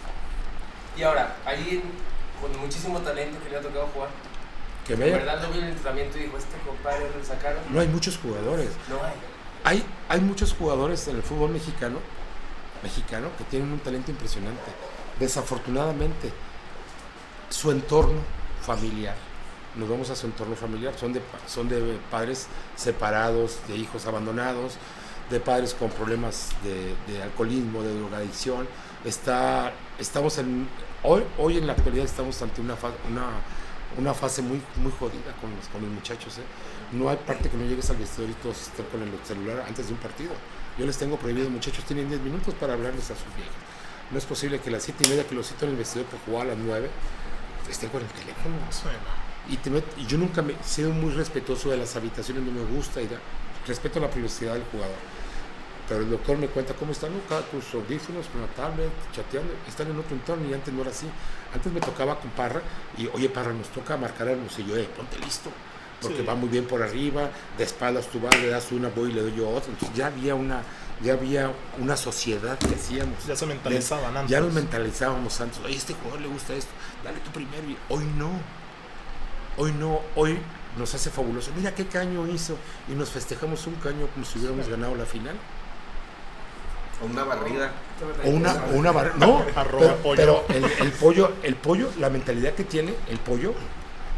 Y 0.95 1.01
ahora, 1.03 1.37
alguien 1.45 1.81
con 2.41 2.55
muchísimo 2.59 2.99
talento 2.99 3.39
que 3.43 3.49
le 3.49 3.57
ha 3.57 3.61
tocado 3.61 3.87
jugar. 3.87 4.09
Que 4.85 4.95
De 4.95 5.05
vea, 5.05 5.17
verdad 5.17 5.41
lo 5.43 5.49
vi 5.51 5.59
en 5.59 5.65
el 5.65 5.71
entrenamiento 5.71 6.17
y 6.17 6.21
dijo, 6.21 6.37
este 6.37 6.57
compadre 6.65 7.09
lo 7.15 7.23
sacaron. 7.25 7.59
no 7.69 7.79
hay 7.79 7.87
muchos 7.87 8.17
jugadores. 8.17 8.69
No 8.89 8.95
hay. 9.03 9.13
Hay, 9.63 9.85
hay 10.07 10.21
muchos 10.21 10.53
jugadores 10.53 11.07
en 11.07 11.17
el 11.17 11.23
fútbol 11.23 11.51
mexicano, 11.51 11.99
mexicano 12.81 13.29
que 13.37 13.43
tienen 13.45 13.71
un 13.71 13.79
talento 13.79 14.11
impresionante. 14.11 14.71
Desafortunadamente, 15.19 16.31
su 17.49 17.71
entorno 17.71 18.21
familiar, 18.61 19.15
nos 19.75 19.89
vamos 19.89 20.09
a 20.09 20.15
su 20.15 20.25
entorno 20.25 20.55
familiar, 20.55 20.93
son 20.97 21.11
de, 21.13 21.21
son 21.47 21.67
de 21.67 21.97
padres 22.09 22.47
separados, 22.75 23.59
de 23.67 23.75
hijos 23.75 24.05
abandonados, 24.05 24.73
de 25.29 25.39
padres 25.39 25.73
con 25.73 25.89
problemas 25.89 26.51
de, 26.63 26.95
de 27.11 27.21
alcoholismo, 27.21 27.83
de 27.83 27.97
drogadicción. 27.99 28.67
Está, 29.03 29.73
estamos 29.99 30.37
en, 30.37 30.67
hoy, 31.03 31.23
hoy 31.37 31.57
en 31.57 31.67
la 31.67 31.73
actualidad 31.73 32.05
estamos 32.05 32.41
ante 32.41 32.61
una, 32.61 32.75
fa- 32.75 32.91
una, 33.09 33.27
una 33.97 34.13
fase 34.13 34.41
muy, 34.41 34.61
muy 34.77 34.91
jodida 34.99 35.31
con 35.41 35.49
los, 35.55 35.67
con 35.67 35.81
los 35.81 35.89
muchachos. 35.91 36.37
¿eh? 36.37 36.41
No 36.91 37.09
hay 37.09 37.17
parte 37.17 37.49
que 37.49 37.57
no 37.57 37.65
llegues 37.65 37.89
al 37.89 37.97
vestidor 37.97 38.29
y 38.29 38.33
todos 38.33 38.61
estén 38.61 38.85
con 38.87 39.01
el 39.01 39.09
celular 39.25 39.63
antes 39.67 39.87
de 39.87 39.93
un 39.93 39.99
partido. 39.99 40.31
Yo 40.77 40.85
les 40.85 40.97
tengo 40.97 41.17
prohibido, 41.17 41.49
muchachos 41.49 41.83
tienen 41.85 42.07
10 42.09 42.21
minutos 42.21 42.53
para 42.55 42.73
hablarles 42.73 43.05
a 43.05 43.15
sus 43.15 43.33
viejas. 43.35 43.53
No 44.11 44.17
es 44.17 44.25
posible 44.25 44.59
que 44.59 44.69
a 44.69 44.73
las 44.73 44.83
7 44.83 45.03
y 45.05 45.09
media 45.09 45.27
que 45.27 45.35
los 45.35 45.47
cito 45.47 45.65
en 45.65 45.71
el 45.71 45.77
vestidor 45.77 46.05
por 46.07 46.19
jugar 46.21 46.43
a 46.47 46.49
las 46.51 46.57
9 46.57 46.89
estén 47.69 47.89
con 47.89 48.01
el 48.01 48.07
teléfono. 48.07 48.55
Y, 49.49 49.57
te 49.57 49.69
met- 49.71 49.83
y 49.97 50.05
yo 50.05 50.17
nunca 50.17 50.41
me 50.41 50.53
he 50.53 50.63
sido 50.63 50.91
muy 50.91 51.11
respetuoso 51.13 51.69
de 51.69 51.77
las 51.77 51.95
habitaciones, 51.95 52.43
no 52.43 52.51
me 52.51 52.63
gusta 52.71 52.99
respeto 53.65 53.99
la 53.99 54.09
privacidad 54.09 54.53
del 54.53 54.63
jugador. 54.71 54.95
Pero 55.87 56.01
el 56.01 56.09
doctor 56.09 56.37
me 56.37 56.47
cuenta 56.47 56.73
cómo 56.73 56.91
están, 56.91 57.13
¿no? 57.13 57.19
Cada- 57.29 57.43
con 57.43 57.61
sus 57.61 57.75
audífonos, 57.75 58.25
con 58.27 58.41
la 58.41 58.47
tablet, 58.47 58.89
chateando, 59.13 59.53
están 59.67 59.87
en 59.89 59.97
otro 59.97 60.15
entorno 60.15 60.49
y 60.49 60.53
antes 60.53 60.73
no 60.73 60.81
era 60.81 60.91
así. 60.91 61.07
Antes 61.53 61.71
me 61.71 61.79
tocaba 61.79 62.19
con 62.19 62.29
Parra 62.31 62.61
y, 62.97 63.07
oye 63.07 63.29
Parra, 63.29 63.53
nos 63.53 63.67
toca 63.69 63.95
marcar 63.95 64.27
algo. 64.27 64.43
Y 64.57 64.65
yo, 64.65 64.75
eh, 64.75 64.89
ponte 64.95 65.17
listo, 65.19 65.49
porque 66.01 66.17
Sí. 66.17 66.23
va 66.23 66.35
muy 66.35 66.49
bien 66.49 66.65
por 66.65 66.81
arriba, 66.83 67.29
de 67.57 67.63
espaldas 67.63 68.07
tú 68.07 68.19
vas, 68.19 68.37
le 68.37 68.49
das 68.49 68.69
una, 68.71 68.89
voy 68.89 69.11
y 69.11 69.13
le 69.13 69.21
doy 69.21 69.35
yo 69.35 69.49
otra. 69.49 69.69
Entonces 69.71 69.95
ya 69.97 70.07
había 70.07 70.35
una, 70.35 70.61
ya 71.01 71.13
había 71.13 71.53
una 71.79 71.95
sociedad 71.95 72.57
que 72.59 72.75
hacíamos. 72.75 73.25
Ya 73.25 73.37
se 73.37 73.45
mentalizaban 73.45 74.17
antes. 74.17 74.29
Ya 74.29 74.41
nos 74.41 74.51
mentalizábamos 74.53 75.39
antes. 75.39 75.59
Oye, 75.63 75.77
este 75.77 75.93
jugador 75.93 76.19
le 76.19 76.27
gusta 76.27 76.53
esto, 76.53 76.71
dale 77.03 77.19
tú 77.19 77.31
primero. 77.31 77.63
Y 77.69 77.77
hoy 77.87 78.03
no. 78.17 78.31
Hoy 79.55 79.71
no. 79.71 80.01
Hoy 80.15 80.37
nos 80.77 80.93
hace 80.93 81.09
fabuloso. 81.09 81.51
Mira 81.55 81.73
qué 81.73 81.87
caño 81.87 82.27
hizo. 82.27 82.57
Y 82.89 82.91
nos 82.91 83.09
festejamos 83.09 83.65
un 83.67 83.75
caño 83.75 84.07
como 84.13 84.25
si 84.25 84.37
hubiéramos 84.39 84.67
ganado 84.67 84.93
la 84.95 85.05
final. 85.05 85.35
O 87.01 87.05
una 87.05 87.23
barrida. 87.23 87.71
O 88.25 88.29
una, 88.29 88.53
o 88.71 88.75
una 88.75 88.91
barra- 88.91 89.13
No, 89.17 89.43
pero, 89.55 89.95
pollo. 89.97 90.15
pero 90.15 90.45
el, 90.49 90.63
el 90.85 90.91
pollo, 90.91 91.31
el 91.43 91.55
pollo, 91.55 91.89
la 91.99 92.09
mentalidad 92.09 92.53
que 92.53 92.63
tiene 92.63 92.93
el 93.09 93.17
pollo 93.19 93.53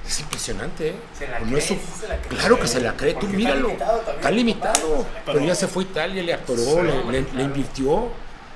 es 0.05 0.19
impresionante. 0.21 0.89
¿eh? 0.89 0.95
Se 1.17 1.27
la 1.27 1.39
No 1.39 1.45
cree, 1.47 1.57
es 1.59 1.71
un- 1.71 1.77
sí 1.77 1.83
se 2.01 2.07
la 2.07 2.17
cree. 2.17 2.37
Claro 2.39 2.59
que 2.59 2.67
se 2.67 2.81
la 2.81 2.93
cree, 2.93 3.13
tú 3.15 3.27
míralo. 3.27 3.69
Está 3.69 4.31
limitado. 4.31 5.05
Pero 5.25 5.39
ya 5.41 5.55
se 5.55 5.67
fue 5.67 5.83
a 5.83 5.87
Italia, 5.87 6.23
le 6.23 6.33
atoró, 6.33 6.61
Sí, 6.61 6.75
le, 7.09 7.21
le- 7.21 7.33
le 7.33 7.43
invirtió. 7.43 8.07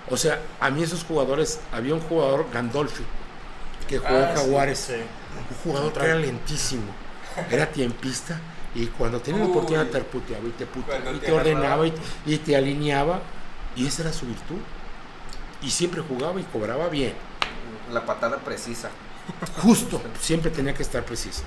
O 0.09 0.17
sea, 0.17 0.39
a 0.59 0.69
mí 0.69 0.83
esos 0.83 1.03
jugadores, 1.05 1.59
había 1.71 1.93
un 1.93 2.01
jugador, 2.01 2.45
Gandolfi, 2.53 3.03
que 3.87 3.99
jugó 3.99 4.09
en 4.17 4.23
Ah, 4.23 4.31
sí, 4.35 4.41
Jaguares. 4.41 4.79
Sí. 4.79 4.93
Un 4.93 5.57
jugador 5.63 5.93
que 5.93 6.05
era 6.05 6.15
lentísimo, 6.15 6.83
era 7.49 7.65
tiempista 7.67 8.39
y 8.75 8.85
cuando 8.87 9.19
tenía 9.19 9.39
la 9.43 9.47
oportunidad 9.49 9.87
te 9.87 9.99
puteaba 10.01 10.47
y 10.47 10.51
te 10.51 10.65
puteaba 10.65 11.11
y 11.11 11.17
te 11.19 11.31
ordenaba 11.31 11.85
y 11.87 12.37
te 12.37 12.55
alineaba 12.55 13.21
y 13.75 13.85
esa 13.87 14.03
era 14.03 14.13
su 14.13 14.25
virtud. 14.25 14.57
Y 15.61 15.69
siempre 15.71 16.01
jugaba 16.01 16.39
y 16.39 16.43
cobraba 16.43 16.89
bien. 16.89 17.13
La 17.91 18.05
patada 18.05 18.37
precisa. 18.37 18.89
Justo, 19.61 20.01
siempre 20.19 20.51
tenía 20.51 20.73
que 20.73 20.83
estar 20.83 21.03
preciso. 21.05 21.43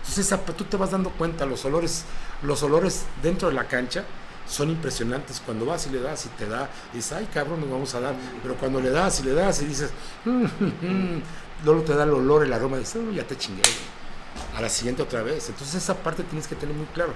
Entonces 0.00 0.26
esa- 0.26 0.38
tú 0.38 0.64
te 0.64 0.76
vas 0.76 0.90
dando 0.90 1.10
cuenta, 1.10 1.46
los 1.46 1.64
olores, 1.64 2.04
los 2.42 2.62
olores 2.62 3.04
dentro 3.22 3.48
de 3.48 3.54
la 3.54 3.66
cancha 3.66 4.04
son 4.46 4.68
impresionantes. 4.68 5.40
Cuando 5.44 5.64
vas 5.64 5.86
y 5.86 5.90
le 5.90 6.00
das 6.00 6.26
y 6.26 6.28
te 6.30 6.46
da, 6.46 6.68
dices, 6.92 7.12
ay 7.12 7.26
cabrón, 7.32 7.60
nos 7.62 7.70
vamos 7.70 7.94
a 7.94 8.00
dar. 8.00 8.14
Pero 8.42 8.54
cuando 8.56 8.80
le 8.80 8.90
das 8.90 9.20
y 9.20 9.22
le 9.22 9.32
das 9.32 9.62
y 9.62 9.64
dices, 9.64 9.90
"Mm, 10.26 10.44
mm, 10.44 10.72
mm", 11.16 11.22
luego 11.64 11.80
te 11.82 11.94
da 11.94 12.04
el 12.04 12.10
olor, 12.10 12.44
el 12.44 12.52
aroma, 12.52 12.76
y 12.76 12.80
dices, 12.80 13.00
"Oh, 13.02 13.10
ya 13.10 13.26
te 13.26 13.38
chingué. 13.38 13.62
güey". 13.62 14.58
A 14.58 14.60
la 14.60 14.68
siguiente 14.68 15.00
otra 15.02 15.22
vez. 15.22 15.48
Entonces 15.48 15.76
esa 15.76 15.94
parte 15.94 16.22
tienes 16.24 16.46
que 16.46 16.56
tener 16.56 16.74
muy 16.74 16.86
claro. 16.86 17.14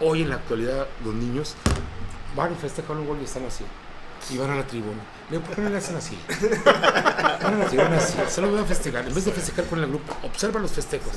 Hoy 0.00 0.20
en 0.22 0.28
la 0.28 0.34
actualidad 0.36 0.86
los 1.04 1.14
niños 1.14 1.54
van 2.36 2.52
y 2.52 2.56
festejan 2.56 2.98
un 2.98 3.06
gol 3.06 3.18
y 3.20 3.24
están 3.24 3.44
así. 3.46 3.64
Y 4.30 4.36
van 4.36 4.50
a 4.50 4.56
la 4.56 4.66
tribuna. 4.66 5.00
Le 5.30 5.36
digo, 5.38 5.46
¿por 5.46 5.56
qué 5.56 5.62
no 5.62 5.70
le 5.70 5.78
hacen 5.78 5.96
así? 5.96 6.18
Van 7.42 7.54
a 7.54 7.58
la 7.58 7.64
tribuna 7.66 7.96
así. 7.96 8.18
Se 8.28 8.40
lo 8.42 8.50
voy 8.50 8.60
a 8.60 8.64
festejar. 8.64 9.06
En 9.08 9.14
vez 9.14 9.24
de 9.24 9.32
festejar 9.32 9.64
con 9.64 9.78
el 9.78 9.86
grupo, 9.88 10.14
observa 10.24 10.60
los 10.60 10.70
festejos. 10.72 11.12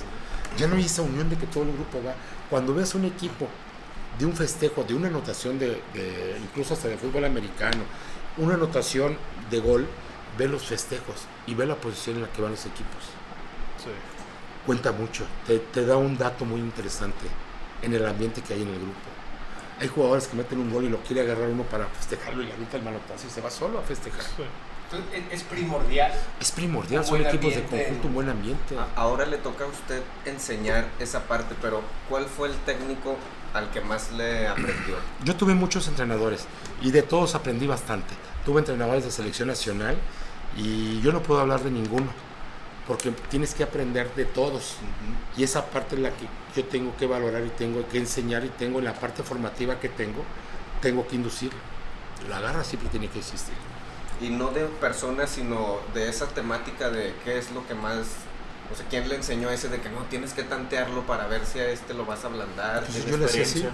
Ya 0.57 0.67
no 0.67 0.75
hay 0.77 0.85
esa 0.85 1.01
unión 1.01 1.29
de 1.29 1.35
que 1.35 1.45
todo 1.47 1.63
el 1.63 1.73
grupo 1.73 2.01
va. 2.01 2.13
Cuando 2.49 2.73
ves 2.73 2.95
un 2.95 3.03
equipo 3.03 3.47
de 4.17 4.25
un 4.25 4.33
festejo, 4.33 4.83
de 4.85 4.93
una 4.93 5.09
anotación 5.09 5.59
de, 5.59 5.81
de- 5.93 6.37
incluso 6.41 6.75
hasta 6.75 6.87
de 6.87 6.97
fútbol 6.97 7.25
americano, 7.25 7.83
una 8.37 8.53
anotación 8.53 9.17
de 9.51 9.59
gol, 9.59 9.85
ve 10.37 10.47
los 10.47 10.63
festejos 10.63 11.15
y 11.45 11.55
ve 11.55 11.65
la 11.65 11.75
posición 11.75 12.15
en 12.17 12.21
la 12.21 12.29
que 12.29 12.41
van 12.41 12.51
los 12.51 12.65
equipos. 12.65 13.03
Sí. 13.83 13.89
Cuenta 14.65 14.93
mucho, 14.93 15.25
te, 15.45 15.59
te 15.59 15.85
da 15.85 15.97
un 15.97 16.17
dato 16.17 16.45
muy 16.45 16.61
interesante 16.61 17.25
en 17.81 17.93
el 17.93 18.05
ambiente 18.07 18.41
que 18.41 18.53
hay 18.53 18.61
en 18.61 18.69
el 18.69 18.75
grupo. 18.79 19.09
Hay 19.79 19.87
jugadores 19.87 20.27
que 20.27 20.35
meten 20.37 20.59
un 20.59 20.71
gol 20.71 20.85
y 20.85 20.89
lo 20.89 20.97
quiere 20.99 21.21
agarrar 21.21 21.49
uno 21.49 21.63
para 21.63 21.85
festejarlo 21.87 22.43
y 22.43 22.45
le 22.47 22.53
avienta 22.53 22.77
el 22.77 22.83
manotazo 22.83 23.27
y 23.27 23.29
se 23.29 23.41
va 23.41 23.49
solo 23.49 23.79
a 23.79 23.81
festejar. 23.81 24.21
Sí. 24.21 24.43
Entonces, 24.91 25.23
es- 25.31 25.43
primordial. 25.43 26.11
Es 26.39 26.51
primordial, 26.51 27.01
Un 27.01 27.07
son 27.07 27.17
buen 27.17 27.27
equipos 27.27 27.49
de 27.55 27.61
ambiente. 27.61 27.83
conjunto, 27.85 28.07
un 28.09 28.13
buen 28.13 28.29
ambiente. 28.29 28.75
Ahora 28.95 29.25
le 29.25 29.37
toca 29.37 29.63
a 29.65 29.67
usted 29.67 30.01
enseñar 30.25 30.87
esa 30.99 31.21
parte, 31.23 31.55
pero 31.61 31.81
¿cuál 32.09 32.25
fue 32.25 32.49
el 32.49 32.55
técnico 32.57 33.17
al 33.55 33.71
que 33.71 33.81
más 33.81 34.11
le 34.11 34.47
aprendió? 34.47 34.95
Yo 35.25 35.35
tuve 35.35 35.55
muchos 35.55 35.87
entrenadores 35.87 36.45
y 36.81 36.91
de 36.91 37.01
todos 37.01 37.33
aprendí 37.33 37.65
bastante. 37.65 38.13
Tuve 38.45 38.59
entrenadores 38.59 39.03
de 39.03 39.11
selección 39.11 39.47
nacional 39.47 39.97
y 40.55 41.01
yo 41.01 41.11
no 41.11 41.23
puedo 41.23 41.39
hablar 41.41 41.61
de 41.63 41.71
ninguno 41.71 42.05
porque 42.87 43.11
tienes 43.29 43.53
que 43.53 43.63
aprender 43.63 44.13
de 44.15 44.25
todos 44.25 44.75
y 45.37 45.43
esa 45.43 45.65
parte 45.67 45.95
es 45.95 46.01
la 46.01 46.09
que 46.11 46.27
yo 46.55 46.65
tengo 46.65 46.95
que 46.97 47.07
valorar 47.07 47.43
y 47.45 47.49
tengo 47.49 47.87
que 47.87 47.97
enseñar 47.97 48.43
y 48.45 48.49
tengo 48.49 48.79
en 48.79 48.85
la 48.85 48.93
parte 48.93 49.23
formativa 49.23 49.79
que 49.79 49.89
tengo, 49.89 50.23
tengo 50.81 51.07
que 51.07 51.15
inducir. 51.15 51.51
La 52.29 52.39
garra 52.39 52.63
siempre 52.63 52.89
tiene 52.89 53.09
que 53.09 53.19
existir. 53.19 53.55
Y 54.21 54.29
no 54.29 54.51
de 54.51 54.65
personas, 54.65 55.29
sino 55.29 55.79
de 55.93 56.09
esa 56.09 56.27
temática 56.27 56.89
de 56.89 57.13
qué 57.25 57.37
es 57.37 57.51
lo 57.51 57.65
que 57.67 57.73
más... 57.73 58.07
O 58.71 58.75
sea, 58.75 58.85
¿quién 58.89 59.07
le 59.09 59.15
enseñó 59.15 59.49
ese 59.49 59.67
de 59.67 59.81
que 59.81 59.89
no 59.89 60.03
tienes 60.03 60.33
que 60.33 60.43
tantearlo 60.43 61.05
para 61.05 61.27
ver 61.27 61.45
si 61.45 61.59
a 61.59 61.69
este 61.69 61.93
lo 61.93 62.05
vas 62.05 62.23
a 62.23 62.27
ablandar? 62.27 62.83
Entonces 62.85 63.05
¿Tienes 63.05 63.11
yo 63.11 63.17
le 63.17 63.25
hacía 63.25 63.41
así, 63.43 63.65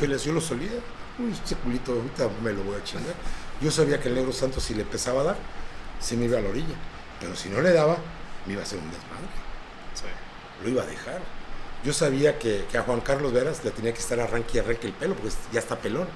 yo 0.00 0.06
les 0.06 0.24
yo 0.24 0.32
lo 0.32 0.40
solía 0.40 0.72
Uy, 1.18 1.32
este 1.32 1.56
culito, 1.56 1.92
ahorita 1.92 2.28
me 2.44 2.52
lo 2.52 2.62
voy 2.62 2.76
a 2.76 2.84
chingar. 2.84 3.14
Yo 3.60 3.72
sabía 3.72 4.00
que 4.00 4.08
el 4.08 4.14
negro 4.14 4.32
Santos, 4.32 4.62
si 4.62 4.74
le 4.74 4.82
empezaba 4.82 5.22
a 5.22 5.24
dar, 5.24 5.36
se 6.00 6.16
me 6.16 6.26
iba 6.26 6.38
a 6.38 6.40
la 6.40 6.48
orilla. 6.48 6.76
Pero 7.20 7.34
si 7.36 7.48
no 7.48 7.60
le 7.60 7.72
daba, 7.72 7.96
me 8.46 8.52
iba 8.52 8.62
a 8.62 8.64
hacer 8.64 8.78
un 8.78 8.90
desmadre. 8.90 9.28
Sí. 9.94 10.04
Lo 10.62 10.70
iba 10.70 10.82
a 10.82 10.86
dejar. 10.86 11.20
Yo 11.84 11.92
sabía 11.92 12.38
que, 12.38 12.64
que 12.70 12.78
a 12.78 12.82
Juan 12.82 13.00
Carlos 13.00 13.32
Veras 13.32 13.64
le 13.64 13.70
tenía 13.70 13.92
que 13.92 14.00
estar 14.00 14.18
arranque 14.18 14.58
y 14.58 14.60
arranque 14.60 14.86
el 14.88 14.92
pelo, 14.92 15.14
porque 15.14 15.34
ya 15.52 15.60
está 15.60 15.76
pelón. 15.76 16.08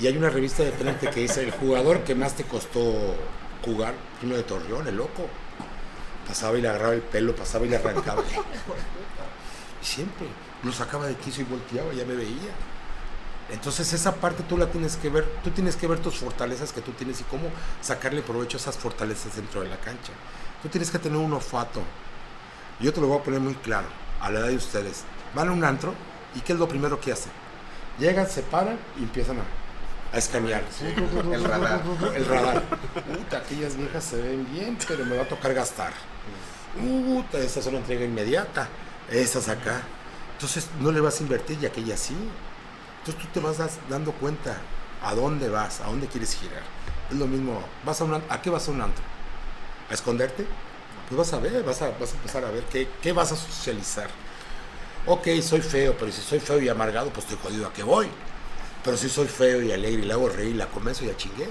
Y 0.00 0.06
hay 0.06 0.16
una 0.16 0.30
revista 0.30 0.62
de 0.62 0.72
penalti 0.72 1.06
que 1.08 1.20
dice: 1.20 1.42
el 1.42 1.50
jugador 1.50 2.04
que 2.04 2.14
más 2.14 2.34
te 2.34 2.44
costó 2.44 3.16
jugar, 3.64 3.94
uno 4.22 4.36
de 4.36 4.42
Torreón, 4.42 4.86
el 4.86 4.96
loco. 4.96 5.28
Pasaba 6.26 6.58
y 6.58 6.60
le 6.60 6.68
agarraba 6.68 6.94
el 6.94 7.02
pelo, 7.02 7.34
pasaba 7.34 7.66
y 7.66 7.68
le 7.68 7.76
arrancaba. 7.76 8.22
Y 9.82 9.84
siempre 9.84 10.26
lo 10.64 10.72
sacaba 10.72 11.06
de 11.06 11.14
quiso 11.14 11.42
y 11.42 11.44
volteaba, 11.44 11.92
ya 11.92 12.04
me 12.04 12.14
veía. 12.14 12.50
Entonces 13.50 13.92
esa 13.92 14.16
parte 14.16 14.42
tú 14.42 14.58
la 14.58 14.66
tienes 14.66 14.96
que 14.96 15.08
ver, 15.08 15.24
tú 15.44 15.50
tienes 15.50 15.76
que 15.76 15.86
ver 15.86 16.00
tus 16.00 16.16
fortalezas 16.16 16.72
que 16.72 16.80
tú 16.80 16.92
tienes 16.92 17.20
y 17.20 17.24
cómo 17.24 17.48
sacarle 17.80 18.22
provecho 18.22 18.56
a 18.56 18.60
esas 18.60 18.76
fortalezas 18.76 19.36
dentro 19.36 19.60
de 19.60 19.68
la 19.68 19.76
cancha. 19.76 20.12
Tú 20.62 20.68
tienes 20.68 20.90
que 20.90 20.98
tener 20.98 21.18
un 21.18 21.32
olfato. 21.32 21.80
Yo 22.80 22.92
te 22.92 23.00
lo 23.00 23.06
voy 23.06 23.18
a 23.18 23.22
poner 23.22 23.40
muy 23.40 23.54
claro, 23.54 23.86
a 24.20 24.30
la 24.30 24.40
edad 24.40 24.48
de 24.48 24.56
ustedes. 24.56 25.04
Van 25.34 25.48
a 25.48 25.52
un 25.52 25.64
antro 25.64 25.94
y 26.34 26.40
¿qué 26.40 26.54
es 26.54 26.58
lo 26.58 26.68
primero 26.68 27.00
que 27.00 27.12
hacen? 27.12 27.30
Llegan, 27.98 28.28
se 28.28 28.42
paran 28.42 28.78
y 28.98 29.04
empiezan 29.04 29.38
a, 29.38 29.44
a 30.12 30.18
escanear. 30.18 30.62
El 31.32 31.44
radar. 31.44 31.82
El 32.14 32.26
radar. 32.26 32.62
Puta, 32.64 33.38
aquellas 33.38 33.76
viejas 33.76 34.04
se 34.04 34.20
ven 34.20 34.46
bien, 34.52 34.76
pero 34.88 35.04
me 35.04 35.16
va 35.16 35.22
a 35.22 35.28
tocar 35.28 35.54
gastar. 35.54 35.92
Puta, 36.78 37.38
esta 37.38 37.60
es 37.60 37.66
una 37.66 37.78
entrega 37.78 38.04
inmediata. 38.04 38.68
Estas 39.10 39.48
acá. 39.48 39.82
Entonces 40.32 40.68
no 40.80 40.90
le 40.90 41.00
vas 41.00 41.20
a 41.20 41.22
invertir 41.22 41.58
y 41.62 41.66
aquella 41.66 41.96
sí. 41.96 42.16
Entonces 43.06 43.32
tú 43.32 43.40
te 43.40 43.46
vas 43.46 43.78
dando 43.88 44.10
cuenta 44.10 44.56
a 45.00 45.14
dónde 45.14 45.48
vas, 45.48 45.80
a 45.80 45.86
dónde 45.86 46.08
quieres 46.08 46.34
girar. 46.34 46.62
Es 47.08 47.16
lo 47.16 47.28
mismo. 47.28 47.62
Vas 47.84 48.00
a, 48.00 48.04
un, 48.04 48.14
¿A 48.14 48.42
qué 48.42 48.50
vas 48.50 48.66
a 48.66 48.72
un 48.72 48.80
antro? 48.80 49.04
¿A 49.88 49.94
esconderte? 49.94 50.44
Pues 51.08 51.16
vas 51.16 51.32
a 51.32 51.38
ver, 51.38 51.62
vas 51.62 51.80
a, 51.82 51.90
vas 52.00 52.12
a 52.12 52.16
empezar 52.16 52.44
a 52.44 52.50
ver 52.50 52.64
qué, 52.64 52.88
qué 53.00 53.12
vas 53.12 53.30
a 53.30 53.36
socializar. 53.36 54.08
Ok, 55.06 55.28
soy 55.40 55.60
feo, 55.60 55.94
pero 55.96 56.10
si 56.10 56.20
soy 56.20 56.40
feo 56.40 56.60
y 56.60 56.68
amargado, 56.68 57.10
pues 57.10 57.26
estoy 57.26 57.38
jodido 57.40 57.68
a 57.68 57.72
qué 57.72 57.84
voy. 57.84 58.08
Pero 58.82 58.96
si 58.96 59.08
soy 59.08 59.28
feo 59.28 59.62
y 59.62 59.70
alegre 59.70 60.02
y 60.02 60.04
le 60.04 60.12
hago 60.12 60.28
reír 60.28 60.56
y 60.56 60.58
la 60.58 60.66
convenzo, 60.66 61.04
ya 61.04 61.16
chingué. 61.16 61.48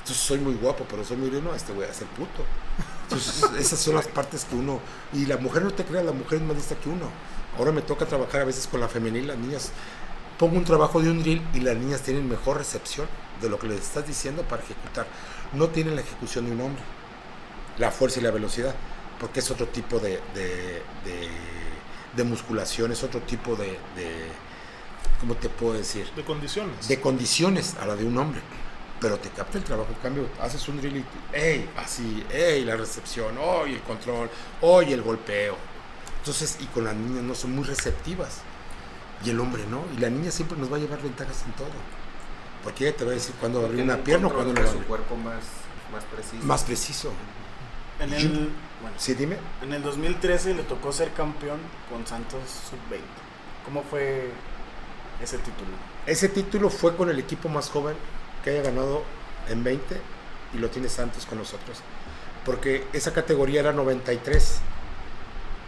Entonces 0.00 0.16
soy 0.16 0.38
muy 0.38 0.54
guapo, 0.54 0.86
pero 0.90 1.04
soy 1.04 1.18
muy 1.18 1.30
no, 1.40 1.54
este 1.54 1.72
voy 1.72 1.84
a 1.84 1.94
ser 1.94 2.08
puto. 2.08 2.44
Entonces 3.04 3.44
esas 3.56 3.78
son 3.78 3.94
las 3.94 4.08
partes 4.08 4.44
que 4.44 4.56
uno... 4.56 4.80
Y 5.12 5.26
la 5.26 5.36
mujer 5.36 5.62
no 5.62 5.70
te 5.70 5.84
crea, 5.84 6.02
la 6.02 6.10
mujer 6.10 6.38
es 6.38 6.44
más 6.44 6.56
lista 6.56 6.74
que 6.74 6.88
uno. 6.88 7.06
Ahora 7.58 7.72
me 7.72 7.82
toca 7.82 8.06
trabajar 8.06 8.42
a 8.42 8.44
veces 8.44 8.66
con 8.66 8.80
la 8.80 8.88
femenil, 8.88 9.28
las 9.28 9.38
niñas... 9.38 9.70
Pongo 10.38 10.56
un 10.56 10.64
trabajo 10.64 11.02
de 11.02 11.10
un 11.10 11.20
drill 11.20 11.42
y 11.52 11.60
las 11.60 11.76
niñas 11.76 12.00
tienen 12.00 12.26
mejor 12.26 12.56
recepción 12.56 13.06
de 13.42 13.50
lo 13.50 13.58
que 13.58 13.66
les 13.68 13.80
estás 13.82 14.06
diciendo 14.06 14.42
para 14.42 14.62
ejecutar. 14.62 15.06
No 15.52 15.68
tienen 15.68 15.94
la 15.96 16.00
ejecución 16.00 16.46
de 16.46 16.52
un 16.52 16.62
hombre, 16.62 16.82
la 17.76 17.90
fuerza 17.90 18.20
y 18.20 18.22
la 18.22 18.30
velocidad, 18.30 18.74
porque 19.20 19.40
es 19.40 19.50
otro 19.50 19.66
tipo 19.66 19.98
de, 19.98 20.12
de, 20.34 20.82
de- 21.04 21.28
de 22.16 22.24
musculación, 22.24 22.90
es 22.90 23.02
otro 23.04 23.20
tipo 23.20 23.54
de, 23.54 23.66
de... 23.94 24.28
¿Cómo 25.20 25.34
te 25.34 25.50
puedo 25.50 25.74
decir? 25.74 26.10
De 26.16 26.24
condiciones. 26.24 26.88
de 26.88 26.98
condiciones 27.00 27.74
a 27.78 27.84
la 27.86 27.94
de 27.94 28.06
un 28.06 28.16
hombre. 28.16 28.40
Pero 28.98 29.18
te 29.18 29.28
capta 29.28 29.58
el 29.58 29.64
trabajo, 29.64 29.90
en 29.92 29.98
cambio, 30.02 30.26
haces 30.40 30.66
un 30.68 30.78
drill 30.80 30.96
y, 30.96 31.04
¡ey! 31.36 31.68
Así, 31.76 32.24
¡ey! 32.30 32.64
La 32.64 32.76
recepción, 32.76 33.36
¡oy! 33.38 33.74
El 33.74 33.80
control, 33.82 34.30
¡oy! 34.62 34.92
El 34.94 35.02
golpeo. 35.02 35.56
Entonces, 36.20 36.58
y 36.60 36.66
con 36.66 36.84
las 36.84 36.94
niñas 36.94 37.22
no 37.24 37.34
son 37.34 37.54
muy 37.54 37.64
receptivas. 37.64 38.38
Y 39.24 39.30
el 39.30 39.40
hombre 39.40 39.64
no. 39.66 39.84
Y 39.96 40.00
la 40.00 40.08
niña 40.10 40.30
siempre 40.30 40.56
nos 40.56 40.72
va 40.72 40.76
a 40.76 40.80
llevar 40.80 41.02
ventajas 41.02 41.42
en 41.44 41.52
todo. 41.52 41.68
Porque 42.62 42.88
ella 42.88 42.96
te 42.96 43.04
va 43.04 43.10
a 43.12 43.14
decir 43.14 43.34
cuándo 43.40 43.60
va 43.60 43.66
a 43.66 43.68
abrir 43.68 43.84
una 43.84 43.96
un 43.96 44.02
pierna 44.02 44.28
o 44.28 44.32
cuándo 44.34 44.52
no 44.60 44.66
su 44.70 44.82
cuerpo 44.84 45.16
más, 45.16 45.42
más 45.92 46.04
preciso. 46.04 46.44
Más 46.44 46.62
preciso. 46.64 47.12
En 47.98 48.12
el, 48.14 48.50
bueno, 48.80 48.96
Sí, 48.98 49.14
dime. 49.14 49.36
en 49.62 49.72
el 49.74 49.82
2013 49.82 50.54
le 50.54 50.62
tocó 50.62 50.92
ser 50.92 51.12
campeón 51.12 51.58
con 51.90 52.06
Santos 52.06 52.40
Sub-20. 52.70 53.00
¿Cómo 53.64 53.82
fue 53.82 54.30
ese 55.22 55.36
título? 55.38 55.70
Ese 56.06 56.28
título 56.30 56.70
fue 56.70 56.96
con 56.96 57.10
el 57.10 57.18
equipo 57.18 57.48
más 57.50 57.68
joven 57.68 57.94
que 58.42 58.50
haya 58.50 58.62
ganado 58.62 59.02
en 59.48 59.62
20 59.64 60.00
y 60.54 60.58
lo 60.58 60.70
tiene 60.70 60.88
Santos 60.88 61.26
con 61.26 61.38
nosotros. 61.38 61.78
Porque 62.46 62.86
esa 62.94 63.12
categoría 63.12 63.60
era 63.60 63.72
93. 63.72 64.60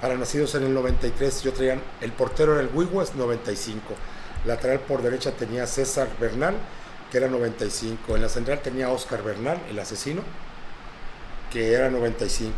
Para 0.02 0.16
nacidos 0.16 0.56
en 0.56 0.64
el 0.64 0.74
93, 0.74 1.44
yo 1.44 1.52
traían, 1.52 1.80
el 2.00 2.10
portero 2.10 2.54
era 2.54 2.60
el 2.60 2.70
Wiguas 2.74 3.14
95. 3.14 3.80
Lateral 4.44 4.80
por 4.80 5.00
derecha 5.00 5.30
tenía 5.30 5.64
César 5.68 6.08
Bernal, 6.18 6.56
que 7.08 7.18
era 7.18 7.28
95. 7.28 8.16
En 8.16 8.22
la 8.22 8.28
central 8.28 8.60
tenía 8.60 8.90
Oscar 8.90 9.22
Bernal, 9.22 9.60
el 9.70 9.78
asesino, 9.78 10.22
que 11.52 11.72
era 11.72 11.88
95. 11.88 12.52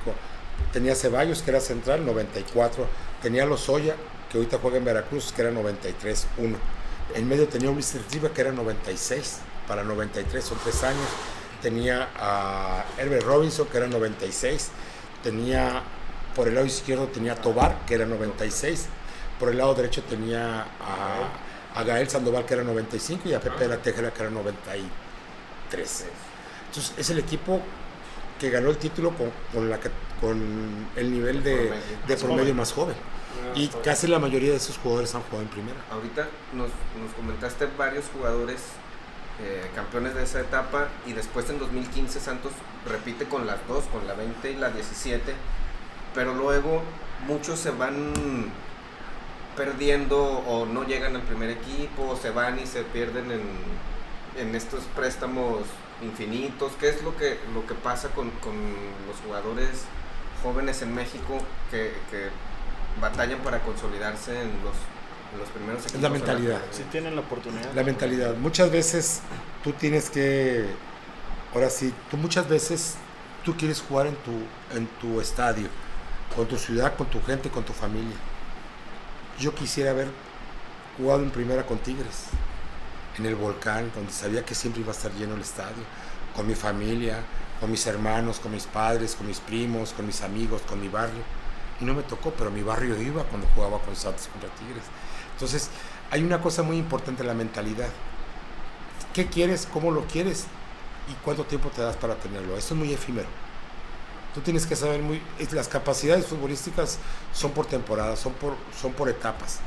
Tenía 0.73 0.95
Ceballos, 0.95 1.43
que 1.43 1.51
era 1.51 1.61
central, 1.61 2.07
94. 2.07 2.87
Tenía 3.23 3.45
Lozoya, 3.45 3.95
que 4.31 4.39
ahorita 4.39 4.59
juega 4.63 4.79
en 4.79 4.87
Veracruz, 4.87 5.31
que 5.31 5.43
era 5.43 5.51
93, 5.51 6.27
1. 6.39 6.57
En 7.15 7.29
medio 7.29 7.47
tenía 7.47 7.71
Mr. 7.71 8.01
Riva, 8.11 8.31
que 8.31 8.41
era 8.41 8.53
96, 8.53 9.41
para 9.69 9.85
93, 9.85 10.43
son 10.43 10.57
tres 10.65 10.83
años. 10.83 11.09
Tenía 11.61 12.09
a 12.17 12.87
Herbert 12.97 13.27
Robinson, 13.27 13.67
que 13.67 13.77
era 13.77 13.87
96. 13.87 14.71
Tenía, 15.23 15.83
por 16.35 16.49
el 16.49 16.55
lado 16.55 16.67
izquierdo 16.67 17.07
tenía 17.09 17.33
a 17.33 17.37
Tobar, 17.37 17.85
que 17.87 17.95
era 17.95 18.07
96. 18.07 18.87
Por 19.39 19.51
el 19.51 19.59
lado 19.59 19.75
derecho 19.75 20.03
tenía 20.03 20.63
a, 20.63 21.29
a 21.75 21.83
Gael 21.83 22.09
Sandoval, 22.09 22.45
que 22.47 22.55
era 22.55 22.63
95, 22.63 23.29
y 23.29 23.35
a 23.35 23.41
Pepe 23.41 23.61
de 23.61 23.69
la 23.69 23.79
Tejera, 23.79 24.13
que 24.13 24.23
era 24.23 24.31
93. 24.31 26.05
Entonces, 26.69 26.95
es 26.97 27.11
el 27.11 27.19
equipo 27.19 27.61
que 28.39 28.51
ganó 28.51 28.71
el 28.71 28.79
título 28.79 29.11
con, 29.11 29.31
con 29.53 29.71
la, 29.71 29.79
con 30.21 30.89
el 30.97 31.13
nivel 31.13 31.43
de 31.43 31.73
Promedio. 32.17 32.45
de 32.45 32.55
Más 32.55 32.73
joven. 32.73 32.95
más 32.95 32.95
joven. 32.95 32.97
Y 33.55 33.69
casi 33.85 34.07
la 34.07 34.19
mayoría 34.19 34.51
de 34.51 34.57
esos 34.57 34.79
jugadores 34.79 35.15
han 35.15 35.23
jugado 35.23 35.43
en 35.43 35.49
primera. 35.49 35.77
Ahorita 35.91 36.29
nos, 36.53 36.69
nos 37.01 37.15
comentaste 37.17 37.69
varios 37.77 38.05
jugadores 38.13 38.61
eh, 39.41 39.69
campeones 39.75 40.15
de 40.15 40.23
esa 40.23 40.41
etapa 40.41 40.89
y 41.07 41.13
después 41.13 41.49
en 41.51 41.59
2015 41.59 42.21
Santos 42.21 42.53
repite 42.87 43.25
con 43.27 43.47
las 43.47 43.57
dos, 43.67 43.85
con 43.87 44.07
la 44.07 44.15
20 44.15 44.53
y 44.53 44.57
la 44.57 44.71
17, 44.71 45.35
pero 46.15 46.35
luego 46.35 46.83
muchos 47.27 47.59
se 47.59 47.71
van 47.71 48.13
perdiendo 49.57 50.21
o 50.23 50.67
no 50.67 50.85
llegan 50.85 51.17
al 51.17 51.23
primer 51.23 51.51
equipo 51.51 52.09
o 52.11 52.17
se 52.17 52.31
van 52.31 52.59
y 52.59 52.67
se 52.67 52.83
pierden 52.83 53.31
en, 53.31 53.43
en 54.39 54.55
estos 54.55 54.85
préstamos 54.97 55.63
infinitos. 56.03 56.73
¿Qué 56.81 56.89
es 56.89 57.03
lo 57.03 57.17
que, 57.17 57.39
lo 57.55 57.67
que 57.67 57.75
pasa 57.75 58.09
con, 58.09 58.31
con 58.31 58.55
los 59.07 59.17
jugadores 59.25 59.85
jóvenes 60.43 60.83
en 60.83 60.95
México 60.95 61.39
que, 61.71 61.93
que 62.11 62.29
batallan 63.01 63.41
para 63.41 63.61
consolidarse 63.61 64.33
en 64.33 64.49
los, 64.65 64.75
en 65.33 65.39
los 65.39 65.49
primeros 65.51 65.83
equipos? 65.83 66.03
la 66.03 66.11
mentalidad. 66.11 66.61
Si 66.71 66.83
tienen 66.85 67.15
la 67.15 67.23
oportunidad. 67.23 67.73
La 67.75 67.83
mentalidad. 67.83 68.35
Muchas 68.37 68.71
veces 68.71 69.21
tú 69.63 69.73
tienes 69.73 70.11
que, 70.11 70.67
ahora 71.55 71.71
sí, 71.71 71.93
tú 72.11 72.17
muchas 72.17 72.49
veces 72.49 72.97
tú 73.45 73.57
quieres 73.57 73.81
jugar 73.81 74.07
en 74.07 74.17
tu, 74.17 74.33
en 74.77 74.87
tu 75.01 75.21
estadio, 75.21 75.69
con 76.35 76.47
tu 76.47 76.57
ciudad, 76.59 76.97
con 76.97 77.07
tu 77.07 77.23
gente, 77.23 77.51
con 77.51 77.65
tu 77.65 77.73
familia. 77.73 78.17
Yo 79.39 79.55
quisiera 79.55 79.91
haber 79.91 80.09
jugado 80.97 81.23
en 81.23 81.31
primera 81.31 81.65
con 81.67 81.79
Tigres, 81.79 82.27
en 83.19 83.27
el 83.27 83.35
volcán, 83.35 83.91
donde 83.95 84.13
sabía 84.13 84.45
que 84.45 84.55
siempre 84.55 84.83
iba 84.83 84.93
a 84.93 84.97
estar 84.97 85.13
lleno 85.13 85.35
el 85.35 85.41
estadio, 85.41 85.83
con 86.35 86.47
mi 86.47 86.55
familia, 86.55 87.21
con 87.61 87.71
mis 87.71 87.87
hermanos, 87.87 88.41
con 88.41 88.53
mis 88.53 88.67
padres, 88.67 89.15
con 89.15 89.27
mis 89.27 89.41
primos, 89.41 89.93
con 89.93 90.07
mis 90.07 90.23
amigos, 90.23 90.63
con 90.63 90.81
mi 90.81 90.89
barrio. 90.89 91.23
Y 91.81 91.85
no 91.85 91.95
me 91.95 92.03
tocó, 92.03 92.33
pero 92.33 92.51
mi 92.51 92.63
barrio 92.63 93.01
iba 93.01 93.25
cuando 93.25 93.49
jugaba 93.55 93.79
con 93.81 93.97
Santos 93.97 94.29
contra 94.29 94.49
Tigres. 94.51 94.85
Entonces, 95.33 95.71
hay 96.11 96.23
una 96.23 96.41
cosa 96.41 96.63
muy 96.63 96.77
importante, 96.77 97.25
la 97.25 97.35
mentalidad. 97.35 97.89
¿Qué 99.13 99.27
quieres? 99.27 99.69
¿Cómo 99.73 99.91
lo 99.91 100.05
quieres? 100.07 100.47
¿Y 101.09 101.15
cuánto 101.25 101.45
tiempo 101.45 101.71
te 101.71 101.83
das 101.83 101.97
para 101.97 102.15
tenerlo? 102.17 102.57
Eso 102.57 102.75
es 102.75 102.79
muy 102.79 102.93
efímero. 102.93 103.29
Tú 104.35 104.41
tienes 104.41 104.67
que 104.67 104.75
saber 104.75 105.01
muy... 105.01 105.23
Las 105.53 105.69
capacidades 105.69 106.27
futbolísticas 106.27 106.99
son 107.33 107.53
por 107.53 107.67
temporada, 107.67 108.17
son 108.17 108.33
por, 108.33 108.57
son 108.81 108.93
por 108.93 109.09
etapas. 109.09 109.61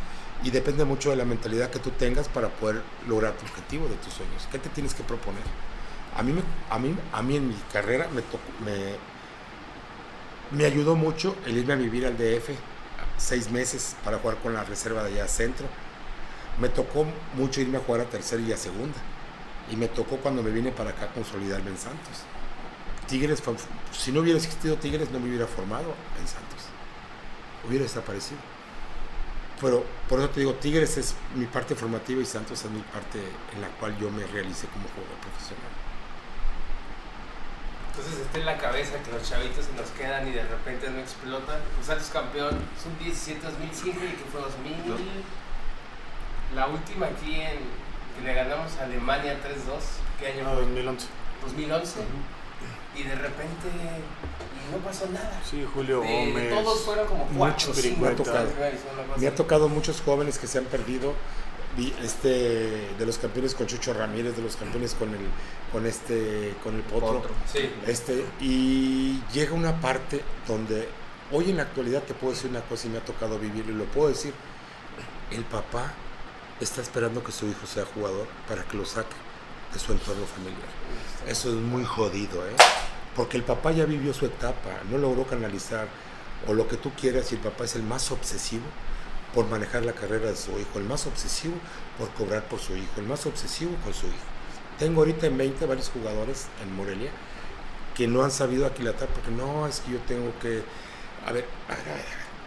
Y 0.43 0.51
depende 0.51 0.83
mucho 0.83 1.09
de 1.09 1.15
la 1.15 1.25
mentalidad 1.25 1.69
que 1.69 1.79
tú 1.79 1.91
tengas 1.91 2.27
para 2.27 2.49
poder 2.49 2.81
lograr 3.07 3.33
tu 3.33 3.45
objetivo 3.45 3.87
de 3.87 3.95
tus 3.95 4.13
sueños. 4.13 4.47
¿Qué 4.51 4.59
te 4.59 4.69
tienes 4.69 4.93
que 4.93 5.03
proponer? 5.03 5.43
A 6.15 6.21
mí, 6.21 6.33
a 6.69 6.79
mí, 6.79 6.95
a 7.13 7.21
mí 7.21 7.35
en 7.37 7.47
mi 7.47 7.55
carrera 7.71 8.07
me, 8.09 8.21
me, 8.69 8.95
me 10.51 10.65
ayudó 10.65 10.95
mucho 10.95 11.35
el 11.45 11.57
irme 11.57 11.73
a 11.73 11.77
vivir 11.77 12.05
al 12.05 12.17
DF 12.17 12.49
seis 13.17 13.49
meses 13.49 13.95
para 14.03 14.19
jugar 14.19 14.37
con 14.37 14.53
la 14.53 14.63
reserva 14.63 15.03
de 15.03 15.13
allá 15.13 15.27
centro. 15.27 15.67
Me 16.59 16.69
tocó 16.69 17.05
mucho 17.35 17.61
irme 17.61 17.77
a 17.77 17.81
jugar 17.81 18.01
a 18.01 18.05
tercera 18.05 18.41
y 18.41 18.51
a 18.51 18.57
segunda. 18.57 18.97
Y 19.71 19.75
me 19.75 19.87
tocó 19.87 20.17
cuando 20.17 20.43
me 20.43 20.51
vine 20.51 20.71
para 20.71 20.91
acá 20.91 21.07
consolidarme 21.13 21.71
en 21.71 21.77
Santos. 21.77 22.23
Tigres, 23.07 23.41
si 23.91 24.11
no 24.11 24.21
hubiera 24.21 24.37
existido 24.37 24.75
Tigres, 24.75 25.09
no 25.11 25.19
me 25.19 25.29
hubiera 25.29 25.47
formado 25.47 25.93
en 26.19 26.27
Santos. 26.27 26.65
Hubiera 27.67 27.83
desaparecido. 27.83 28.39
Pero 29.61 29.83
por 30.07 30.19
eso 30.19 30.29
te 30.29 30.41
digo, 30.41 30.53
Tigres 30.53 30.97
es 30.97 31.15
mi 31.35 31.45
parte 31.45 31.73
formativa 31.75 32.21
y 32.21 32.25
Santos 32.25 32.63
es 32.63 32.69
mi 32.69 32.81
parte 32.81 33.19
en 33.55 33.61
la 33.61 33.69
cual 33.79 33.97
yo 33.97 34.11
me 34.11 34.25
realicé 34.27 34.67
como 34.67 34.87
jugador 34.89 35.17
profesional. 35.17 35.71
Entonces 37.89 38.19
está 38.21 38.37
en 38.37 38.45
la 38.45 38.57
cabeza 38.57 39.01
que 39.03 39.11
los 39.11 39.27
chavitos 39.27 39.65
se 39.65 39.73
nos 39.73 39.89
quedan 39.97 40.27
y 40.27 40.31
de 40.31 40.43
repente 40.43 40.87
no 40.91 40.99
explotan. 40.99 41.59
Pues 41.75 41.87
Santos 41.87 42.09
campeón, 42.13 42.59
sub 42.81 42.95
17 42.99 43.41
2005 43.41 43.97
y 44.03 44.09
que 44.09 44.29
fue 44.31 44.41
2000. 44.41 44.99
La 46.55 46.67
última 46.67 47.07
aquí 47.07 47.41
en 47.41 47.57
que 48.15 48.23
le 48.23 48.33
ganamos 48.35 48.77
a 48.77 48.83
Alemania 48.83 49.39
3-2. 49.41 50.19
¿Qué 50.19 50.27
año 50.27 50.43
No, 50.43 50.49
fue? 50.53 50.61
2011. 50.61 51.07
2011. 51.41 51.99
Y 52.95 53.03
de 53.03 53.15
repente 53.15 53.67
y 53.67 54.71
no 54.71 54.77
pasó 54.83 55.07
nada. 55.07 55.41
Sí, 55.49 55.65
Julio 55.73 56.01
De- 56.01 56.07
Gómez. 56.07 56.43
de 56.43 56.49
todos 56.49 56.81
fueron 56.81 57.07
como 57.07 57.25
cuatro, 57.37 57.67
Muchos 57.69 57.85
me 57.97 58.07
ha 58.07 58.15
tocado. 58.15 58.49
Me 59.17 59.27
ha 59.27 59.35
muchos 59.69 60.01
jóvenes 60.01 60.37
que 60.37 60.47
se 60.47 60.57
han 60.57 60.65
perdido. 60.65 61.13
Este, 62.01 62.29
de 62.97 63.05
los 63.05 63.19
campeones 63.19 63.53
con 63.53 63.67
Chucho 63.67 63.93
Ramírez, 63.93 64.35
de 64.35 64.41
los 64.41 64.55
campeones 64.55 64.95
con 64.95 65.09
el, 65.09 65.19
con 65.71 65.85
este, 65.85 66.55
con 66.63 66.73
el 66.73 66.81
Potro. 66.81 67.21
Potro. 67.21 67.35
Sí. 67.53 67.69
Este, 67.85 68.25
y 68.41 69.21
llega 69.31 69.53
una 69.53 69.79
parte 69.79 70.23
donde 70.47 70.89
hoy 71.31 71.51
en 71.51 71.57
la 71.57 71.63
actualidad 71.63 72.01
te 72.01 72.15
puedo 72.15 72.33
decir 72.33 72.49
una 72.49 72.61
cosa 72.61 72.87
y 72.87 72.89
me 72.89 72.97
ha 72.97 73.05
tocado 73.05 73.37
vivirlo 73.37 73.73
y 73.73 73.75
lo 73.75 73.85
puedo 73.85 74.09
decir. 74.09 74.33
El 75.29 75.43
papá 75.43 75.91
está 76.59 76.81
esperando 76.81 77.23
que 77.23 77.31
su 77.31 77.45
hijo 77.47 77.67
sea 77.67 77.85
jugador 77.93 78.25
para 78.47 78.63
que 78.63 78.75
lo 78.75 78.85
saque 78.85 79.15
de 79.73 79.79
su 79.79 79.91
entorno 79.91 80.25
familiar. 80.25 80.69
Eso 81.27 81.49
es 81.49 81.55
muy 81.55 81.83
jodido, 81.83 82.45
¿eh? 82.47 82.55
Porque 83.15 83.37
el 83.37 83.43
papá 83.43 83.71
ya 83.71 83.85
vivió 83.85 84.13
su 84.13 84.25
etapa, 84.25 84.81
no 84.89 84.97
logró 84.97 85.25
canalizar 85.25 85.87
o 86.47 86.53
lo 86.53 86.67
que 86.67 86.77
tú 86.77 86.91
quieras 86.91 87.31
y 87.31 87.35
el 87.35 87.41
papá 87.41 87.65
es 87.65 87.75
el 87.75 87.83
más 87.83 88.11
obsesivo 88.11 88.65
por 89.33 89.47
manejar 89.47 89.83
la 89.83 89.93
carrera 89.93 90.27
de 90.27 90.35
su 90.35 90.51
hijo, 90.59 90.77
el 90.77 90.85
más 90.85 91.05
obsesivo 91.07 91.55
por 91.97 92.09
cobrar 92.11 92.43
por 92.43 92.59
su 92.59 92.75
hijo, 92.75 92.93
el 92.97 93.07
más 93.07 93.25
obsesivo 93.25 93.71
con 93.83 93.93
su 93.93 94.07
hijo. 94.07 94.15
Tengo 94.77 95.01
ahorita 95.01 95.27
en 95.27 95.37
20 95.37 95.65
varios 95.65 95.89
jugadores 95.89 96.47
en 96.61 96.75
Morelia 96.75 97.09
que 97.95 98.07
no 98.07 98.23
han 98.23 98.31
sabido 98.31 98.67
aquilatar 98.67 99.07
porque 99.09 99.31
no, 99.31 99.67
es 99.67 99.79
que 99.79 99.93
yo 99.93 99.99
tengo 100.07 100.31
que... 100.39 100.61
A 101.25 101.31
ver, 101.31 101.45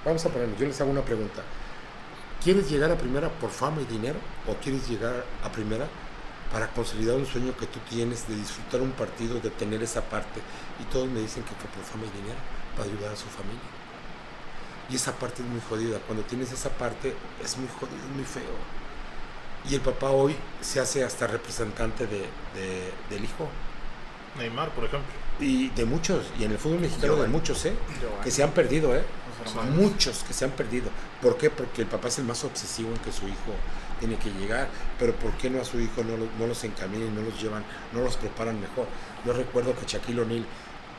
vamos 0.05 0.25
a 0.25 0.29
ponernos, 0.29 0.59
yo 0.59 0.67
les 0.67 0.81
hago 0.81 0.91
una 0.91 1.03
pregunta. 1.03 1.43
¿Quieres 2.43 2.71
llegar 2.71 2.91
a 2.91 2.97
primera 2.97 3.29
por 3.29 3.51
fama 3.51 3.83
y 3.83 3.85
dinero 3.85 4.19
o 4.47 4.55
quieres 4.55 4.89
llegar 4.89 5.27
a 5.45 5.51
primera 5.51 5.87
para 6.53 6.69
consolidar 6.69 7.17
un 7.17 7.27
sueño 7.27 7.57
que 7.57 7.67
tú 7.67 7.79
tienes 7.89 8.27
de 8.29 8.37
disfrutar 8.37 8.81
un 8.81 8.93
partido, 8.93 9.39
de 9.41 9.51
tener 9.51 9.83
esa 9.83 10.03
parte? 10.03 10.41
Y 10.81 10.85
todos 10.93 11.09
me 11.09 11.21
dicen 11.21 11.43
que 11.45 11.51
fue 11.55 11.71
por 11.71 11.85
fama 11.85 12.05
y 12.13 12.19
dinero, 12.19 12.39
para 12.77 12.89
ayudar 12.91 13.13
a 13.13 13.17
su 13.17 13.27
familia. 13.27 13.61
Y 14.91 14.97
esa 14.97 15.13
parte 15.13 15.43
es 15.43 15.49
muy 15.49 15.61
jodida. 15.69 15.99
Cuando 16.07 16.25
tienes 16.25 16.51
esa 16.53 16.71
parte 16.71 17.15
es 17.45 17.57
muy 17.57 17.69
jodido, 17.69 17.97
es 17.97 18.17
muy 18.17 18.25
feo. 18.25 18.57
Y 19.69 19.75
el 19.75 19.81
papá 19.83 20.11
hoy 20.11 20.35
se 20.61 20.81
hace 20.81 21.05
hasta 21.05 21.27
representante 21.27 22.07
de, 22.07 22.21
de- 22.55 22.93
del 23.11 23.25
hijo. 23.25 23.49
Neymar, 24.39 24.71
por 24.71 24.85
ejemplo. 24.85 25.13
Y 25.39 25.69
de 25.71 25.85
muchos, 25.85 26.27
y 26.39 26.45
en 26.45 26.53
el 26.53 26.59
fútbol 26.59 26.81
mexicano 26.81 27.15
de 27.23 27.29
muchos, 27.29 27.65
¿eh? 27.67 27.75
Que 28.25 28.31
se 28.31 28.43
han 28.43 28.51
perdido, 28.51 28.95
¿eh? 28.97 29.05
Muchos 29.77 30.23
que 30.25 30.33
se 30.35 30.45
han 30.45 30.51
perdido. 30.51 30.91
¿Por 31.23 31.37
qué? 31.39 31.51
Porque 31.51 31.83
el 31.83 31.89
papá 31.89 32.09
es 32.09 32.19
el 32.19 32.25
más 32.25 32.43
obsesivo 32.45 32.91
en 32.91 32.99
que 32.99 33.13
su 33.13 33.27
hijo 33.29 33.55
tiene 34.01 34.17
que 34.17 34.31
llegar. 34.31 34.67
Pero 34.99 35.15
¿por 35.15 35.31
qué 35.33 35.49
no 35.51 35.61
a 35.61 35.65
su 35.65 35.79
hijo 35.79 36.03
no, 36.03 36.17
lo- 36.17 36.27
no 36.39 36.47
los 36.49 36.65
encaminan, 36.65 37.15
no 37.15 37.23
los 37.23 37.41
llevan, 37.41 37.63
no 37.93 38.01
los 38.01 38.17
preparan 38.17 38.61
mejor? 38.61 38.87
Yo 39.25 39.33
recuerdo 39.33 39.75
que 39.77 39.87
Shaquille 39.87 40.21
O'Neal 40.23 40.45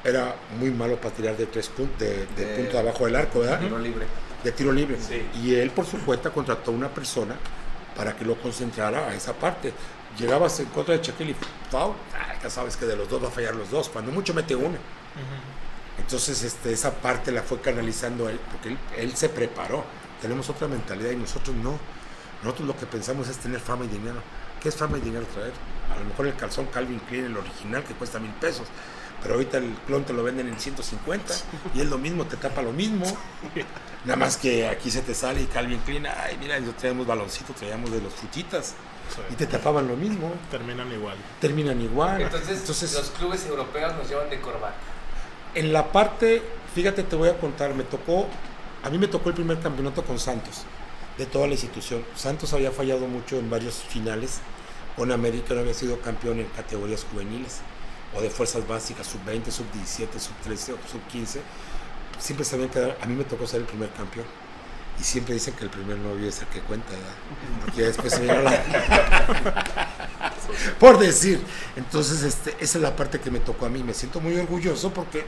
era 0.04 0.36
muy 0.60 0.72
malo 0.72 0.96
para 0.96 1.14
tirar 1.14 1.36
de 1.36 1.48
tres 1.48 1.68
puntos, 1.68 2.00
de, 2.00 2.26
de 2.28 2.46
De- 2.46 2.56
punto 2.64 2.80
abajo 2.80 3.06
del 3.06 3.16
arco, 3.18 3.40
¿verdad? 3.42 3.60
Tiro 3.60 3.78
libre. 3.80 4.06
De 4.44 4.52
tiro 4.54 4.72
libre. 4.72 4.98
Sí. 5.00 5.22
Y 5.44 5.56
él 5.56 5.72
por 5.72 5.86
su 5.86 5.98
cuenta 6.00 6.30
contrató 6.32 6.72
a 6.72 6.74
una 6.74 6.88
persona 6.90 7.36
para 7.96 8.16
que 8.16 8.24
lo 8.24 8.36
concentrara 8.42 9.10
a 9.10 9.14
esa 9.16 9.34
parte. 9.34 9.74
Llegabas 10.18 10.60
en 10.60 10.66
contra 10.68 10.98
de 10.98 11.04
Shaquille 11.04 11.32
y 11.32 11.36
foul, 11.70 11.94
ah, 12.14 12.34
ya 12.42 12.50
sabes 12.50 12.76
que 12.78 12.86
de 12.86 12.96
los 12.96 13.08
dos 13.10 13.24
va 13.24 13.28
a 13.28 13.32
fallar 13.32 13.56
los 13.56 13.70
dos, 13.70 13.90
cuando 13.90 14.12
mucho 14.12 14.34
mete 14.34 14.56
una. 14.56 14.78
Entonces, 16.00 16.42
este, 16.44 16.74
esa 16.74 16.92
parte 16.96 17.32
la 17.32 17.44
fue 17.44 17.60
canalizando 17.62 18.28
él, 18.28 18.40
porque 18.52 18.70
él, 18.70 18.78
él 18.98 19.16
se 19.16 19.30
preparó. 19.30 19.84
Tenemos 20.22 20.50
otra 20.50 20.68
mentalidad 20.68 21.12
y 21.12 21.16
nosotros 21.16 21.56
no. 21.56 21.78
Nosotros 22.44 22.68
lo 22.68 22.78
que 22.78 22.86
pensamos 22.86 23.28
es 23.28 23.38
tener 23.38 23.60
fama 23.60 23.86
y 23.86 23.88
dinero. 23.88 24.22
¿Qué 24.60 24.70
es 24.70 24.76
fama 24.76 24.98
y 24.98 25.02
dinero 25.02 25.26
traer? 25.34 25.54
A 25.96 26.00
lo 26.00 26.06
mejor 26.06 26.28
el 26.28 26.36
calzón 26.36 26.66
Calvin 26.68 27.00
Klein, 27.00 27.26
el 27.26 27.38
original, 27.38 27.84
que 27.84 27.94
cuesta 27.94 28.20
mil 28.20 28.32
pesos. 28.32 28.68
Pero 29.22 29.36
ahorita 29.36 29.58
el 29.60 29.74
clon 29.86 30.04
te 30.04 30.14
lo 30.14 30.24
venden 30.24 30.48
en 30.48 30.60
150 30.60 31.34
y 31.76 31.82
es 31.82 31.88
lo 31.88 31.98
mismo, 32.00 32.26
te 32.26 32.38
tapa 32.38 32.62
lo 32.64 32.72
mismo. 32.72 33.06
Nada 34.06 34.18
más 34.18 34.38
que 34.38 34.68
aquí 34.68 34.90
se 34.90 35.02
te 35.02 35.14
sale 35.14 35.42
y 35.42 35.46
Calvin 35.46 35.80
Klein, 35.82 36.08
ay, 36.08 36.38
mira, 36.40 36.58
yo 36.58 36.72
traíamos 36.74 37.06
baloncito, 37.06 37.54
traíamos 37.54 37.92
de 37.92 38.02
los 38.02 38.14
frutitas 38.14 38.74
Sí. 39.14 39.22
y 39.30 39.36
te 39.36 39.46
tapaban 39.46 39.88
lo 39.90 39.96
mismo. 39.98 40.32
Terminan 40.50 40.90
igual. 40.92 41.18
Terminan 41.42 41.82
igual. 41.82 42.22
Entonces, 42.22 42.60
Entonces 42.62 42.94
los 42.94 43.10
clubes 43.10 43.46
europeos 43.46 43.94
nos 43.96 44.08
llevan 44.10 44.30
de 44.30 44.40
corbata. 44.40 44.74
En 45.54 45.74
la 45.74 45.92
parte, 45.92 46.42
fíjate, 46.74 47.04
te 47.04 47.16
voy 47.18 47.28
a 47.28 47.38
contar, 47.38 47.76
me 47.76 47.84
tocó, 47.84 48.28
a 48.84 48.90
mí 48.90 48.98
me 48.98 49.08
tocó 49.08 49.28
el 49.30 49.36
primer 49.36 49.60
campeonato 49.60 50.02
con 50.06 50.18
Santos, 50.18 50.64
de 51.22 51.28
toda 51.28 51.46
la 51.46 51.54
institución. 51.54 52.04
Santos 52.16 52.52
había 52.54 52.72
fallado 52.72 53.08
mucho 53.08 53.38
en 53.38 53.48
varios 53.50 53.76
finales, 53.76 54.40
con 54.96 55.12
América 55.12 55.54
no 55.54 55.60
había 55.62 55.76
sido 55.76 56.02
campeón 56.02 56.40
en 56.40 56.48
categorías 56.48 57.06
juveniles, 57.12 57.60
o 58.16 58.22
de 58.22 58.32
fuerzas 58.32 58.68
básicas, 58.68 59.08
sub-20, 59.08 59.52
sub-17, 59.52 60.20
sub-13 60.20 60.74
o 60.74 60.78
sub-15. 60.90 61.40
Siempre 62.20 62.44
sabían 62.44 62.70
que 62.70 62.96
a 63.00 63.06
mí 63.06 63.16
me 63.16 63.24
tocó 63.24 63.46
ser 63.46 63.62
el 63.62 63.68
primer 63.68 63.92
campeón. 63.92 64.26
Y 65.00 65.04
siempre 65.04 65.36
dicen 65.36 65.54
que 65.54 65.64
el 65.64 65.70
primer 65.70 65.98
novio 65.98 66.28
es 66.28 66.42
el 66.42 66.48
que 66.48 66.60
cuenta, 66.62 66.90
¿verdad? 66.90 67.14
Porque 67.66 67.84
después 67.84 68.14
se 68.14 68.26
la... 68.26 68.64
Por 70.80 70.98
decir. 71.00 71.42
Entonces, 71.76 72.24
este, 72.24 72.56
esa 72.60 72.78
es 72.78 72.82
la 72.82 72.96
parte 72.96 73.20
que 73.20 73.30
me 73.32 73.40
tocó 73.40 73.68
a 73.68 73.70
mí. 73.70 73.84
Me 73.84 73.94
siento 73.94 74.20
muy 74.20 74.36
orgulloso 74.38 74.92
porque 74.94 75.26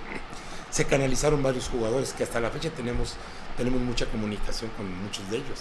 se 0.73 0.85
canalizaron 0.85 1.43
varios 1.43 1.69
jugadores 1.69 2.13
que 2.13 2.23
hasta 2.23 2.39
la 2.39 2.49
fecha 2.49 2.71
tenemos, 2.71 3.13
tenemos 3.55 3.79
mucha 3.79 4.07
comunicación 4.07 4.71
con 4.75 4.91
muchos 5.03 5.29
de 5.29 5.37
ellos. 5.37 5.59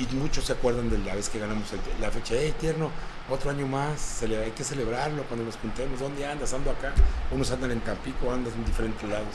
Y 0.00 0.06
muchos 0.16 0.46
se 0.46 0.52
acuerdan 0.52 0.90
de 0.90 0.98
la 0.98 1.14
vez 1.14 1.28
que 1.28 1.38
ganamos 1.38 1.72
el- 1.72 2.00
la 2.00 2.10
fecha. 2.10 2.34
Hey, 2.36 2.52
tierno, 2.58 2.90
otro 3.30 3.50
año 3.50 3.68
más, 3.68 4.20
hay 4.22 4.50
que 4.50 4.64
celebrarlo 4.64 5.22
cuando 5.24 5.44
nos 5.46 5.56
juntemos. 5.56 6.00
¿Dónde 6.00 6.26
andas? 6.26 6.52
Ando 6.54 6.72
acá. 6.72 6.92
Unos 7.30 7.50
andan 7.52 7.70
en 7.70 7.80
Tampico, 7.82 8.32
andan 8.32 8.52
en 8.52 8.64
diferentes 8.64 9.08
lados. 9.08 9.34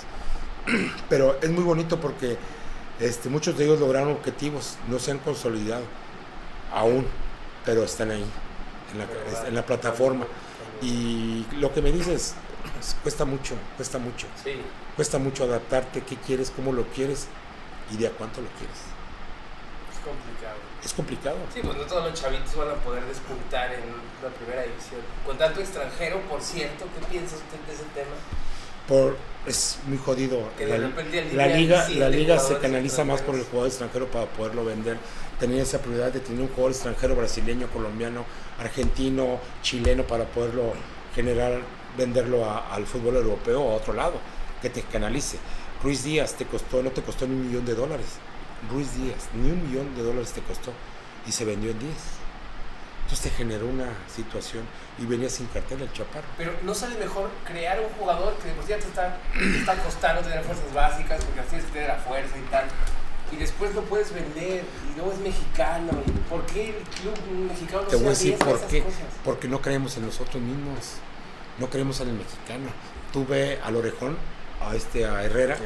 Pero 1.10 1.38
es 1.42 1.50
muy 1.50 1.64
bonito 1.64 2.00
porque 2.02 2.38
este, 3.00 3.30
muchos 3.30 3.58
de 3.58 3.64
ellos 3.64 3.80
lograron 3.80 4.12
objetivos, 4.12 4.76
no 4.90 5.00
se 5.00 5.12
han 5.12 5.20
consolidado 5.20 5.84
aún, 6.74 7.06
pero 7.64 7.84
están 7.84 8.12
ahí, 8.12 8.26
en 8.92 8.98
la, 9.00 9.48
en 9.48 9.56
la 9.56 9.66
plataforma. 9.66 10.26
Y 10.82 11.46
lo 11.60 11.74
que 11.74 11.82
me 11.82 11.92
dices, 11.94 12.36
pues, 12.74 12.96
cuesta 13.02 13.24
mucho, 13.26 13.56
cuesta 13.78 14.00
mucho. 14.00 14.28
Sí. 14.44 14.52
Cuesta 14.96 15.18
mucho 15.18 15.46
adaptarte, 15.46 16.02
qué 16.02 16.16
quieres, 16.18 16.52
cómo 16.56 16.72
lo 16.72 16.84
quieres 16.88 17.28
y 17.92 17.98
de 17.98 18.08
a 18.08 18.12
cuánto 18.12 18.42
lo 18.42 18.48
quieres. 18.60 18.78
Es 19.92 20.00
complicado. 20.06 20.58
Es 20.84 20.94
complicado. 20.94 21.38
Sí, 21.54 21.62
pues 21.64 21.78
no 21.78 21.84
todos 21.84 22.12
los 22.12 22.20
chavitos 22.22 22.56
van 22.56 22.70
a 22.70 22.74
poder 22.76 23.04
despuntar 23.06 23.74
en 23.74 23.82
la 24.22 24.30
primera 24.30 24.62
división. 24.64 25.02
Con 25.26 25.38
tanto 25.38 25.62
extranjero, 25.62 26.20
por 26.30 26.42
cierto, 26.42 26.86
¿qué 27.00 27.06
piensa 27.08 27.36
usted 27.38 27.58
de 27.68 27.74
ese 27.74 27.84
tema? 27.96 28.16
Por, 28.88 29.16
es 29.48 29.80
muy 29.88 29.98
jodido. 29.98 30.50
Que 30.58 30.68
La, 30.68 30.78
liga, 31.48 31.88
la 31.90 32.10
liga 32.10 32.38
se 32.38 32.58
canaliza 32.58 33.04
más 33.06 33.22
por 33.22 33.36
el 33.36 33.44
jugador 33.46 33.68
extranjero 33.70 34.08
para 34.08 34.26
poderlo 34.28 34.66
vender. 34.66 34.98
Tener 35.40 35.62
esa 35.62 35.80
prioridad 35.80 36.12
de 36.12 36.20
tener 36.20 36.42
un 36.42 36.50
jugador 36.50 36.72
extranjero 36.72 37.16
brasileño, 37.16 37.68
colombiano, 37.70 38.26
argentino, 38.60 39.40
chileno 39.62 40.04
para 40.04 40.26
poderlo 40.26 40.74
generar, 41.16 41.62
venderlo 41.98 42.46
a- 42.46 42.74
al 42.74 42.86
fútbol 42.86 43.16
europeo 43.16 43.62
o 43.62 43.72
a 43.74 43.76
otro 43.78 43.94
lado, 43.94 44.16
que 44.64 44.70
te 44.70 44.82
canalice. 44.82 45.38
Ruiz 45.84 46.04
Díaz 46.04 46.34
te 46.34 46.46
costó, 46.46 46.82
no 46.82 46.90
te 46.90 47.02
costó 47.04 47.28
ni 47.28 47.36
un 47.36 47.48
millón 47.48 47.66
de 47.66 47.76
dólares. 47.76 48.08
Ruiz 48.72 48.96
Díaz, 48.96 49.28
ni 49.34 49.52
un 49.52 49.68
millón 49.68 49.94
de 49.96 50.02
dólares 50.02 50.32
te 50.32 50.42
costó 50.42 50.72
y 51.28 51.32
se 51.34 51.44
vendió 51.44 51.70
en 51.72 51.80
10. 51.80 51.92
Entonces 53.04 53.30
te 53.30 53.38
generó 53.38 53.68
una 53.68 53.90
situación 54.08 54.64
y 54.98 55.06
venía 55.06 55.30
sin 55.30 55.48
cartel 55.48 55.82
el 55.82 55.92
chaparro. 55.92 56.26
Pero 56.38 56.54
¿no 56.64 56.74
sale 56.74 56.96
mejor 56.98 57.30
crear 57.46 57.82
un 57.82 57.90
jugador 58.00 58.34
que 58.38 58.48
de 58.48 58.54
por 58.54 58.64
sí 58.64 58.70
ya 58.70 58.78
te 58.80 58.88
está, 58.88 59.18
te 59.38 59.58
está 59.60 59.76
costando 59.84 60.22
tener 60.22 60.42
fuerzas 60.46 60.74
básicas, 60.74 61.24
porque 61.26 61.42
así 61.42 61.50
tienes 61.50 61.66
que 61.68 61.74
tener 61.74 61.90
la 61.90 61.98
fuerza 61.98 62.38
y 62.38 62.50
tal, 62.50 62.66
y 63.34 63.36
después 63.36 63.76
lo 63.76 63.82
puedes 63.82 64.14
vender, 64.14 64.64
y 64.90 64.96
luego 64.96 65.12
es 65.12 65.20
mexicano, 65.20 65.92
y 66.08 66.12
¿por 66.30 66.46
qué 66.46 66.70
el 66.70 66.76
club 66.76 67.14
mexicano 67.50 67.82
no 67.82 67.88
Te 67.90 67.98
voy 67.98 68.06
a 68.06 68.10
decir 68.10 68.38
por 68.38 68.60
qué. 68.68 68.82
cosas? 68.84 69.02
Porque 69.26 69.50
no 69.50 69.62
creemos 69.62 69.98
en 69.98 70.06
nosotros 70.06 70.42
mismos. 70.42 70.96
No 71.60 71.70
creemos 71.70 72.00
en 72.00 72.08
el 72.10 72.16
mexicano. 72.16 72.70
Tú 73.12 73.28
ve 73.28 73.60
al 73.64 73.76
Orejón, 73.76 74.18
a 74.68 74.76
este 74.76 75.06
a 75.06 75.24
Herrera. 75.24 75.58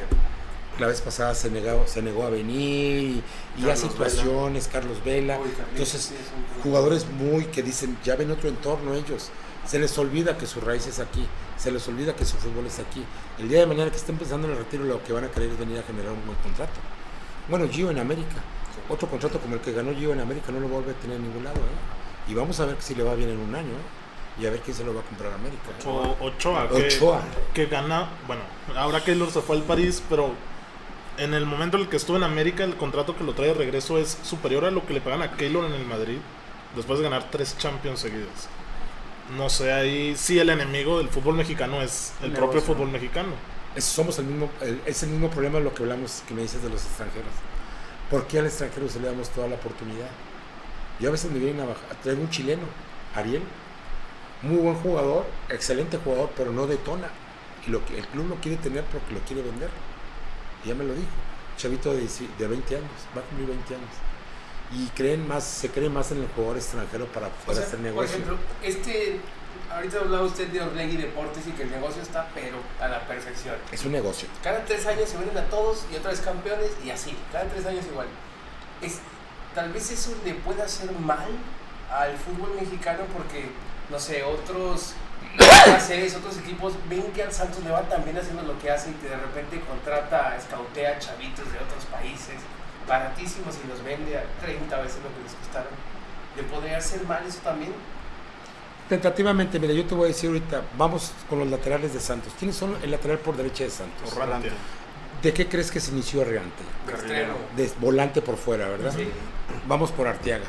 La 0.78 0.86
vez 0.86 1.00
pasada 1.00 1.34
se 1.34 1.50
negó, 1.50 1.84
se 1.86 2.02
negó 2.02 2.24
a 2.24 2.30
venir 2.30 3.22
y, 3.56 3.64
y 3.64 3.68
a 3.68 3.74
situaciones, 3.74 4.68
Carlos 4.68 5.02
Vela. 5.04 5.38
Uy, 5.40 5.50
Entonces, 5.72 6.02
sí, 6.02 6.14
jugadores 6.62 7.04
muy 7.08 7.46
que 7.46 7.64
dicen, 7.64 7.98
ya 8.04 8.14
ven 8.14 8.30
otro 8.30 8.48
entorno 8.48 8.94
ellos. 8.94 9.30
Se 9.66 9.80
les 9.80 9.98
olvida 9.98 10.38
que 10.38 10.46
su 10.46 10.60
raíz 10.60 10.86
es 10.86 11.00
aquí, 11.00 11.26
se 11.56 11.72
les 11.72 11.86
olvida 11.88 12.14
que 12.14 12.24
su 12.24 12.36
fútbol 12.36 12.66
es 12.66 12.78
aquí. 12.78 13.04
El 13.38 13.48
día 13.48 13.58
de 13.60 13.66
mañana 13.66 13.90
que 13.90 13.96
estén 13.96 14.16
pensando 14.16 14.46
en 14.46 14.52
el 14.52 14.58
retiro, 14.58 14.84
lo 14.84 15.02
que 15.02 15.12
van 15.12 15.24
a 15.24 15.30
querer 15.30 15.50
es 15.50 15.58
venir 15.58 15.78
a 15.78 15.82
generar 15.82 16.12
un 16.12 16.24
buen 16.24 16.38
contrato. 16.38 16.72
Bueno, 17.48 17.68
Gio 17.68 17.90
en 17.90 17.98
América, 17.98 18.36
Otro 18.88 19.08
contrato 19.08 19.40
como 19.40 19.54
el 19.54 19.60
que 19.60 19.72
ganó 19.72 19.92
Gio 19.94 20.12
en 20.12 20.20
América 20.20 20.52
no 20.52 20.60
lo 20.60 20.68
vuelve 20.68 20.92
a 20.92 20.94
tener 20.94 21.16
en 21.16 21.24
ningún 21.24 21.44
lado. 21.44 21.58
¿eh? 21.58 22.30
Y 22.30 22.34
vamos 22.34 22.60
a 22.60 22.66
ver 22.66 22.76
si 22.78 22.94
le 22.94 23.02
va 23.02 23.14
bien 23.14 23.30
en 23.30 23.38
un 23.38 23.54
año. 23.54 23.68
¿eh? 23.68 23.97
Y 24.40 24.46
a 24.46 24.50
ver 24.50 24.60
quién 24.60 24.76
se 24.76 24.84
lo 24.84 24.94
va 24.94 25.00
a 25.00 25.04
comprar 25.04 25.32
a 25.32 25.34
América. 25.34 25.62
O- 25.86 26.16
Ochoa, 26.26 26.68
que, 26.68 26.86
Ochoa. 26.86 27.22
que 27.54 27.66
gana, 27.66 28.08
bueno, 28.26 28.42
ahora 28.76 29.02
Keylor 29.02 29.30
se 29.30 29.40
fue 29.40 29.56
al 29.56 29.62
París, 29.64 30.02
pero 30.08 30.30
en 31.16 31.34
el 31.34 31.44
momento 31.44 31.76
en 31.76 31.82
el 31.84 31.88
que 31.88 31.96
estuvo 31.96 32.16
en 32.16 32.22
América, 32.22 32.62
el 32.62 32.76
contrato 32.76 33.16
que 33.16 33.24
lo 33.24 33.32
trae 33.34 33.48
de 33.48 33.54
regreso 33.54 33.98
es 33.98 34.16
superior 34.22 34.64
a 34.64 34.70
lo 34.70 34.86
que 34.86 34.92
le 34.94 35.00
pagan 35.00 35.22
a 35.22 35.32
Keylor 35.32 35.64
en 35.64 35.72
el 35.72 35.84
Madrid, 35.86 36.18
después 36.76 36.98
de 37.00 37.04
ganar 37.04 37.30
tres 37.30 37.56
Champions 37.58 37.98
seguidas. 38.00 38.48
No 39.36 39.50
sé, 39.50 39.72
ahí 39.72 40.14
sí 40.16 40.38
el 40.38 40.48
enemigo 40.50 40.98
del 40.98 41.08
fútbol 41.08 41.34
mexicano 41.34 41.82
es 41.82 42.12
el 42.22 42.32
Negocio. 42.32 42.50
propio 42.50 42.60
fútbol 42.62 42.90
mexicano. 42.90 43.32
Es, 43.74 43.84
somos 43.84 44.18
el 44.20 44.26
mismo, 44.26 44.48
el- 44.60 44.80
es 44.86 45.02
el 45.02 45.10
mismo 45.10 45.28
problema 45.30 45.58
de 45.58 45.64
lo 45.64 45.74
que 45.74 45.82
hablamos, 45.82 46.22
que 46.28 46.32
me 46.34 46.42
dices 46.42 46.62
de 46.62 46.70
los 46.70 46.82
extranjeros. 46.84 47.32
¿Por 48.10 48.26
qué 48.28 48.38
al 48.38 48.46
extranjero 48.46 48.88
se 48.88 49.00
le 49.00 49.08
damos 49.08 49.28
toda 49.30 49.48
la 49.48 49.56
oportunidad? 49.56 50.08
Yo 51.00 51.08
a 51.08 51.12
veces 51.12 51.30
me 51.30 51.38
vienen 51.40 51.60
a, 51.60 51.66
bajar, 51.66 51.96
traer 52.02 52.18
un 52.18 52.30
chileno, 52.30 52.62
Ariel, 53.14 53.42
muy 54.42 54.58
buen 54.58 54.74
jugador, 54.76 55.26
excelente 55.48 55.98
jugador, 55.98 56.30
pero 56.36 56.52
no 56.52 56.66
detona. 56.66 57.08
Y 57.66 57.70
lo 57.70 57.84
que, 57.84 57.98
el 57.98 58.06
club 58.06 58.28
lo 58.28 58.36
quiere 58.36 58.56
tener 58.58 58.84
porque 58.84 59.14
lo 59.14 59.20
quiere 59.20 59.42
vender. 59.42 59.70
Y 60.64 60.68
ya 60.68 60.74
me 60.74 60.84
lo 60.84 60.94
dijo. 60.94 61.08
Chavito 61.56 61.92
de, 61.92 62.00
10 62.00 62.38
de 62.38 62.46
20 62.46 62.76
años, 62.76 62.90
va 63.16 63.20
a 63.20 63.24
cumplir 63.24 63.48
20 63.48 63.74
años. 63.74 63.90
Y 64.72 64.86
creen 64.90 65.26
más, 65.26 65.44
se 65.44 65.70
cree 65.70 65.88
más 65.88 66.12
en 66.12 66.18
el 66.18 66.28
jugador 66.28 66.56
extranjero 66.56 67.06
para 67.06 67.28
O 67.28 67.30
poder 67.30 67.56
sea, 67.56 67.66
hacer 67.66 67.78
por 67.78 67.86
negocio. 67.86 68.16
ejemplo, 68.16 68.38
este, 68.62 69.20
ahorita 69.72 69.98
hablaba 70.00 70.24
usted 70.24 70.48
de 70.48 70.60
Orlegui 70.60 70.96
Deportes 70.96 71.46
y 71.46 71.52
que 71.52 71.62
el 71.62 71.70
negocio 71.70 72.02
está 72.02 72.28
pero 72.34 72.58
a 72.80 72.88
la 72.88 73.06
perfección. 73.06 73.56
es 73.72 73.84
un 73.84 73.92
negocio. 73.92 74.28
Cada 74.42 74.64
tres 74.64 74.86
años 74.86 75.08
se 75.08 75.16
venden 75.16 75.38
a 75.38 75.48
todos 75.48 75.84
y 75.92 75.96
otra 75.96 76.10
vez 76.10 76.20
campeones 76.20 76.70
y 76.84 76.90
así, 76.90 77.16
cada 77.32 77.44
tres 77.46 77.66
años 77.66 77.84
igual. 77.90 78.06
Es, 78.82 78.98
tal 79.54 79.72
vez 79.72 79.90
eso 79.90 80.14
le 80.24 80.34
pueda 80.34 80.64
hacer 80.64 80.90
mal 80.92 81.28
al 81.90 82.16
fútbol 82.16 82.54
mexicano 82.54 83.04
porque, 83.12 83.46
no 83.90 83.98
sé, 83.98 84.22
otros 84.22 84.94
series, 85.86 86.14
otros 86.16 86.38
equipos 86.38 86.74
ven 86.88 87.02
que 87.12 87.22
al 87.22 87.32
Santos 87.32 87.62
le 87.64 87.70
va 87.70 87.82
tan 87.82 88.04
bien 88.04 88.16
haciendo 88.16 88.42
lo 88.42 88.58
que 88.58 88.70
hace 88.70 88.90
y 88.90 88.94
que 88.94 89.08
de 89.08 89.16
repente 89.16 89.60
contrata, 89.60 90.36
escautea 90.36 90.98
chavitos 90.98 91.50
de 91.52 91.58
otros 91.58 91.84
países 91.90 92.36
baratísimos 92.86 93.54
y 93.64 93.68
los 93.68 93.82
vende 93.84 94.18
a 94.18 94.24
30 94.40 94.76
veces 94.80 94.96
lo 95.02 95.14
que 95.14 95.22
les 95.22 95.32
costaron. 95.32 95.72
¿Le 96.36 96.42
podría 96.44 96.78
hacer 96.78 97.04
mal 97.04 97.24
eso 97.26 97.38
también? 97.44 97.72
Tentativamente, 98.88 99.58
mira, 99.58 99.74
yo 99.74 99.84
te 99.84 99.94
voy 99.94 100.06
a 100.06 100.08
decir 100.08 100.28
ahorita, 100.28 100.62
vamos 100.78 101.12
con 101.28 101.40
los 101.40 101.48
laterales 101.48 101.92
de 101.92 102.00
Santos. 102.00 102.32
¿Quiénes 102.38 102.56
son 102.56 102.76
el 102.82 102.90
lateral 102.90 103.18
por 103.18 103.36
derecha 103.36 103.64
de 103.64 103.70
Santos? 103.70 104.12
Orrantia. 104.12 104.52
¿De 105.22 105.34
qué 105.34 105.48
crees 105.48 105.70
que 105.70 105.80
se 105.80 105.90
inició 105.90 106.22
Arreante? 106.22 106.62
De 107.56 107.70
volante 107.80 108.22
por 108.22 108.36
fuera, 108.36 108.68
¿verdad? 108.68 108.94
Sí. 108.94 109.08
Vamos 109.66 109.90
por 109.90 110.06
Arteaga. 110.06 110.46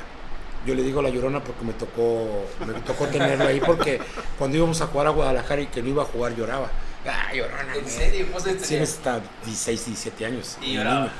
Yo 0.65 0.75
le 0.75 0.83
digo 0.83 1.01
la 1.01 1.09
llorona 1.09 1.41
porque 1.43 1.63
me 1.63 1.73
tocó, 1.73 2.45
me 2.65 2.73
tocó 2.81 3.07
tenerlo 3.07 3.45
ahí 3.47 3.61
porque 3.65 3.99
cuando 4.37 4.57
íbamos 4.57 4.81
a 4.81 4.87
jugar 4.87 5.07
a 5.07 5.11
Guadalajara 5.11 5.61
y 5.61 5.67
que 5.67 5.81
no 5.81 5.89
iba 5.89 6.03
a 6.03 6.05
jugar 6.05 6.35
lloraba. 6.35 6.69
Ah, 7.07 7.33
llorona. 7.33 7.73
¿En 7.75 7.81
güey". 7.81 7.89
serio? 7.93 8.27
¿Vos 8.33 8.43
Sí, 8.61 8.75
hasta 8.77 9.21
16, 9.45 9.85
17 9.85 10.25
años. 10.25 10.57
Y 10.61 10.73
lloraba. 10.73 10.99
niño. 11.01 11.11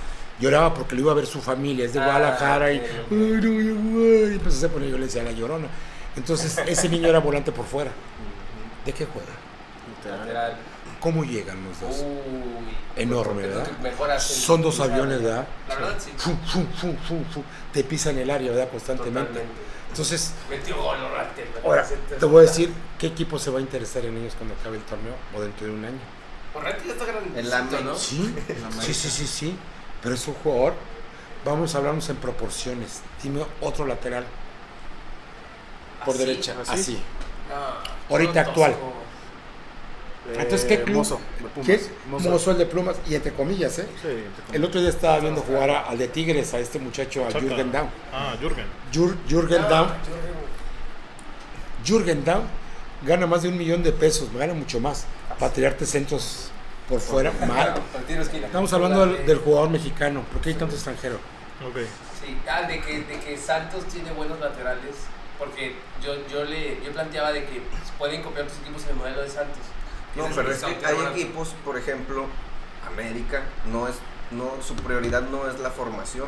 Lloraba 0.42 0.74
porque 0.74 0.96
lo 0.96 1.02
iba 1.02 1.12
a 1.12 1.16
ver 1.16 1.26
su 1.26 1.42
familia, 1.42 1.86
es 1.86 1.94
de 1.94 2.00
Ah, 2.00 2.06
Guadalajara 2.06 2.72
y, 2.72 2.80
"Ay, 2.80 3.06
no 3.10 3.18
voy 3.18 3.70
a 3.70 3.82
jugar", 3.82 4.32
y 4.32 4.36
empecé 4.36 4.66
a 4.66 4.70
poner, 4.70 4.90
yo 4.90 4.98
le 4.98 5.06
decía 5.06 5.24
la 5.24 5.32
llorona. 5.32 5.68
Entonces, 6.16 6.58
ese 6.66 6.90
niño 6.90 7.08
era 7.08 7.20
volante 7.20 7.52
por 7.52 7.66
fuera. 7.66 7.92
¿De 8.86 8.92
qué 8.94 9.06
juega? 9.06 10.18
Lateral. 10.18 10.56
¿Cómo 11.00 11.24
llegan 11.24 11.58
los 11.64 11.80
dos? 11.80 12.02
Uy. 12.02 12.76
Enorme, 13.02 13.43
¿verdad? 13.47 13.68
Son 14.20 14.62
dos 14.62 14.76
pisar. 14.76 14.91
aviones, 14.91 15.22
¿verdad? 15.24 15.47
La 15.68 15.76
verdad, 15.76 15.95
sí. 15.97 16.12
Fum, 16.18 16.38
fum, 16.45 16.68
fum, 16.74 16.97
fum, 17.08 17.26
fum. 17.26 17.43
Te 17.72 17.84
pisan 17.84 18.18
el 18.18 18.30
área, 18.30 18.52
¿verdad? 18.52 18.70
Constantemente. 18.70 19.30
Totalmente. 19.30 19.62
Entonces, 19.89 20.34
Metió 20.50 20.76
gol, 20.78 20.97
ahora, 21.00 21.32
te 22.20 22.26
voy 22.26 22.39
a 22.39 22.41
decir 22.47 22.72
qué 23.00 23.08
equipo 23.08 23.39
se 23.39 23.50
va 23.50 23.58
a 23.58 23.62
interesar 23.62 24.06
en 24.06 24.18
ellos 24.18 24.36
cuando 24.38 24.54
acabe 24.56 24.78
el 24.78 24.84
torneo 24.84 25.14
o 25.36 25.41
dentro 25.41 25.66
de 25.66 25.74
un 25.74 25.84
año. 25.86 25.97
Orrante 26.54 26.84
ya 26.86 26.91
está 26.93 27.06
grande. 27.06 27.39
El 27.39 27.52
AME, 27.52 27.82
¿no? 27.82 27.95
Sí, 27.95 28.36
sí, 28.82 28.93
sí, 28.93 29.10
sí, 29.10 29.28
sí. 29.28 29.56
Pero 30.04 30.16
es 30.16 30.28
un 30.28 30.34
jugador. 30.36 30.74
Vamos 31.45 31.74
a 31.74 31.78
hablarnos 31.80 32.08
en 32.10 32.18
proporciones. 32.18 33.02
Dime 33.24 33.43
otro 33.62 33.86
lateral 33.86 34.26
por 36.06 36.16
¿Así? 36.16 36.26
derecha. 36.26 36.56
¿Así? 36.62 36.72
Así. 36.72 37.00
No, 37.50 38.14
Ahorita 38.16 38.43
no, 38.43 38.50
actual. 38.50 38.72
tosco. 38.74 38.93
Entonces, 40.34 40.65
¿qué 40.65 40.84
club? 40.84 40.97
Mozo. 40.97 41.20
¿Qué? 41.65 41.80
Mozo. 42.09 42.30
Mozo 42.30 42.51
el 42.51 42.57
de 42.59 42.65
plumas. 42.67 42.97
Y 43.07 43.15
entre 43.15 43.34
comillas, 43.34 43.80
¿eh? 43.80 43.88
Sí, 44.01 44.07
te 44.51 44.55
El 44.57 44.63
otro 44.63 44.80
día 44.80 44.89
estaba 44.89 45.20
viendo 45.20 45.41
jugar 45.41 45.70
a- 45.72 45.82
al 45.89 45.97
de 45.97 46.07
Tigres, 46.07 46.53
a 46.53 46.59
este 46.59 46.78
muchacho, 46.78 47.26
a. 47.26 47.32
Jürgen 47.32 47.72
Damm. 47.72 47.88
Ah, 48.13 48.36
Jürgen. 48.39 48.65
Jür- 48.93 49.15
Jürgen 49.28 49.61
Ah, 49.63 49.70
Damm. 49.70 49.88
Jürgen. 51.84 52.24
Damm 52.26 52.43
gana 53.03 53.26
más 53.28 53.43
de 53.43 53.49
un 53.49 53.57
millón 53.57 53.82
de 53.84 53.91
pesos, 53.91 54.30
gana 54.34 54.53
mucho 54.53 54.80
más. 54.80 55.05
Para 55.39 55.53
tirarte 55.53 55.86
centros 55.86 56.51
por 56.89 56.99
fuera, 56.99 57.32
mal. 57.47 57.76
Estamos 58.43 58.74
hablando 58.74 59.05
del, 59.05 59.26
del 59.26 59.38
jugador 59.38 59.70
mexicano. 59.70 60.24
¿Por 60.32 60.41
qué 60.41 60.49
hay 60.49 60.55
tanto 60.55 60.76
extranjero? 60.76 61.15
Ok. 61.65 61.78
Sí, 62.22 62.36
ah, 62.49 62.63
de 62.63 62.82
que, 62.82 63.01
de 63.03 63.20
que 63.20 63.38
Santos 63.38 63.86
tiene 63.86 64.11
buenos 64.11 64.39
laterales. 64.39 64.95
Porque 65.38 65.74
yo, 66.03 66.15
yo, 66.28 66.43
le, 66.43 66.84
yo 66.84 66.91
planteaba 66.91 67.32
de 67.32 67.45
que 67.45 67.61
pueden 67.97 68.22
copiar 68.22 68.43
otros 68.43 68.59
equipos 68.59 68.84
en 68.84 68.89
el 68.89 68.95
modelo 68.97 69.22
de 69.22 69.30
Santos. 69.30 69.59
No, 70.16 70.28
pero 70.36 70.51
es 70.51 70.60
que 70.64 70.86
hay 70.86 70.95
ahora. 70.95 71.12
equipos, 71.12 71.49
por 71.64 71.78
ejemplo, 71.78 72.26
América, 72.88 73.43
no 73.72 73.88
es, 73.88 73.95
no, 74.32 74.51
su 74.62 74.76
prioridad 74.76 75.22
no 75.24 75.49
es 75.49 75.60
la 75.60 75.70
formación. 75.70 76.28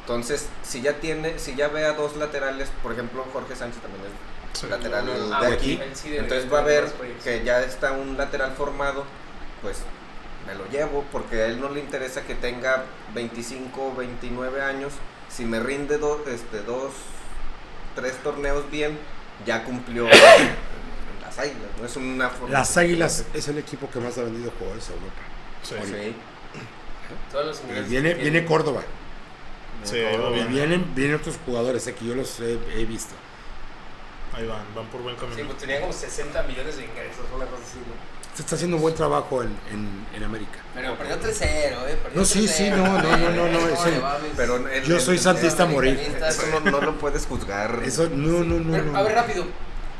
Entonces, 0.00 0.48
si 0.62 0.80
ya 0.82 0.94
tiene, 0.94 1.38
si 1.38 1.54
ya 1.54 1.68
ve 1.68 1.84
a 1.84 1.92
dos 1.92 2.16
laterales, 2.16 2.70
por 2.82 2.92
ejemplo, 2.92 3.24
Jorge 3.32 3.54
Sánchez 3.54 3.80
también 3.82 4.04
es 4.04 4.10
Sí. 4.52 4.66
lateral 4.68 5.06
de 5.06 5.46
aquí, 5.46 5.80
sí 5.94 6.16
entonces 6.16 6.52
va 6.52 6.58
a 6.58 6.62
ver 6.64 6.90
que 7.22 7.44
ya 7.44 7.60
está 7.62 7.92
un 7.92 8.16
lateral 8.18 8.50
formado, 8.56 9.04
pues 9.62 9.78
me 10.44 10.56
lo 10.56 10.66
llevo, 10.66 11.04
porque 11.12 11.42
a 11.42 11.46
él 11.46 11.60
no 11.60 11.68
le 11.68 11.78
interesa 11.78 12.22
que 12.22 12.34
tenga 12.34 12.84
25 13.14 13.80
o 13.80 13.94
29 13.94 14.60
años, 14.60 14.92
si 15.28 15.44
me 15.44 15.60
rinde 15.60 15.98
dos, 15.98 16.26
este, 16.26 16.62
dos, 16.62 16.90
tres 17.94 18.16
torneos 18.24 18.68
bien, 18.72 18.98
ya 19.46 19.62
cumplió 19.62 20.08
águilas, 21.40 21.70
no 21.80 21.86
es 21.86 21.96
una 21.96 22.28
formación. 22.28 22.52
Las 22.52 22.76
Águilas 22.76 23.24
es 23.34 23.48
el 23.48 23.58
equipo 23.58 23.90
que 23.90 23.98
más 24.00 24.16
ha 24.18 24.22
vendido 24.22 24.52
jugadores 24.58 24.88
a 24.88 24.92
Europa. 24.92 25.22
Sí, 25.62 25.74
Sí. 25.86 26.14
Todos 27.32 27.46
los 27.46 27.58
Y 27.58 27.62
ingleses 27.64 27.88
viene, 27.90 28.14
viene 28.14 28.44
Córdoba. 28.44 28.82
Sí, 29.84 29.96
ahí 29.96 30.16
va 30.16 30.30
Y 30.30 30.34
bien. 30.34 30.48
vienen, 30.52 30.94
vienen 30.94 31.16
otros 31.16 31.36
jugadores 31.44 31.86
eh, 31.86 31.94
que 31.94 32.04
yo 32.06 32.14
los 32.14 32.38
he, 32.40 32.52
he 32.76 32.84
visto. 32.84 33.14
Ahí 34.36 34.46
van, 34.46 34.62
van 34.76 34.86
por 34.86 35.02
buen 35.02 35.16
Sí, 35.16 35.22
camino. 35.22 35.46
pues 35.48 35.58
tenía 35.58 35.80
como 35.80 35.92
60 35.92 36.42
millones 36.44 36.76
de 36.76 36.84
ingresos, 36.84 37.24
una 37.34 37.46
cosa 37.46 37.62
así, 37.64 37.78
¿no? 37.78 38.10
Se 38.36 38.42
está 38.42 38.54
haciendo 38.54 38.76
un 38.76 38.82
buen 38.82 38.94
trabajo 38.94 39.42
en, 39.42 39.48
en, 39.72 40.06
en 40.14 40.22
América. 40.22 40.60
Pero 40.72 40.96
perdió 40.96 41.16
3-0, 41.20 41.42
¿eh? 41.42 41.98
Perdió 42.00 42.20
No, 42.20 42.24
sí, 42.24 42.46
3-0. 42.46 42.48
sí, 42.48 42.70
no, 42.70 42.76
no, 42.76 43.02
no, 43.02 43.30
no, 43.30 43.48
no, 43.48 43.68
eso- 43.68 43.86
le 43.86 44.00
Pero 44.36 44.68
el- 44.68 44.84
Yo 44.84 45.00
soy 45.00 45.16
el- 45.16 45.20
santista 45.22 45.64
a 45.64 45.66
morir. 45.66 45.98
Eso 45.98 46.42
no, 46.62 46.70
no 46.70 46.80
lo 46.80 46.96
puedes 46.98 47.26
juzgar. 47.26 47.80
Eso, 47.84 48.08
no, 48.08 48.44
no, 48.44 48.60
no, 48.60 48.70
Pero, 48.72 48.84
no. 48.84 48.98
A 48.98 49.02
ver, 49.02 49.14
rápido. 49.16 49.46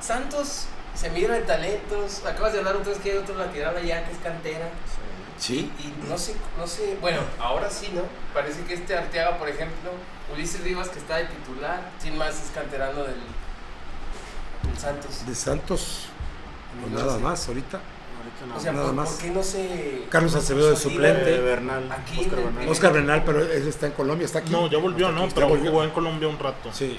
Santos 0.01 0.67
se 1.01 1.11
mira 1.11 1.35
de 1.35 1.43
talentos. 1.43 2.25
Acabas 2.27 2.53
de 2.53 2.59
hablar 2.59 2.77
otra 2.77 2.91
vez 2.93 3.01
que 3.01 3.13
hay 3.13 3.19
otro 3.19 3.35
lateral 3.37 3.77
allá 3.77 4.05
que 4.05 4.13
es 4.13 4.19
cantera. 4.19 4.69
Sí, 5.39 5.73
Y 5.79 6.09
no 6.09 6.19
sé, 6.19 6.35
no 6.59 6.67
sé. 6.67 6.99
Bueno, 7.01 7.21
ahora 7.39 7.71
sí, 7.71 7.91
¿no? 7.95 8.03
Parece 8.35 8.63
que 8.65 8.75
este 8.75 8.95
Arteaga, 8.95 9.39
por 9.39 9.49
ejemplo, 9.49 9.91
Ulises 10.35 10.61
Rivas, 10.63 10.91
que 10.91 10.99
está 10.99 11.17
de 11.17 11.25
titular, 11.25 11.91
sin 11.99 12.19
más 12.19 12.35
es 12.45 12.51
canterano 12.55 13.05
del, 13.05 13.15
del 14.65 14.79
Santos. 14.79 15.27
de 15.27 15.35
Santos, 15.35 16.07
pues 16.83 16.93
No 16.93 16.99
nada 16.99 17.15
sé. 17.17 17.23
más 17.23 17.49
ahorita. 17.49 17.79
Ahorita 17.79 18.47
no. 18.49 18.57
O 18.57 18.61
sea, 18.61 18.73
nada 18.73 18.85
¿por, 18.87 18.95
más. 18.97 19.09
por 19.09 19.19
qué 19.19 19.31
no 19.31 19.43
se. 19.43 20.03
Carlos 20.11 20.35
Acevedo 20.35 20.69
de 20.69 20.77
suplente. 20.77 21.37
Eh, 21.37 21.41
Bernal, 21.41 21.91
Aquí 21.91 22.21
Oscar 22.21 22.37
Bernal. 22.45 22.69
Oscar 22.69 22.93
Bernal, 22.93 23.23
pero 23.25 23.41
él 23.41 23.67
está 23.67 23.87
en 23.87 23.93
Colombia, 23.93 24.27
está 24.27 24.41
aquí. 24.41 24.53
No, 24.53 24.69
ya 24.69 24.77
volvió, 24.77 25.11
¿no? 25.11 25.27
Pero 25.35 25.49
volvió. 25.49 25.71
jugó 25.71 25.85
en 25.85 25.91
Colombia 25.91 26.29
un 26.29 26.39
rato. 26.39 26.71
Sí, 26.71 26.99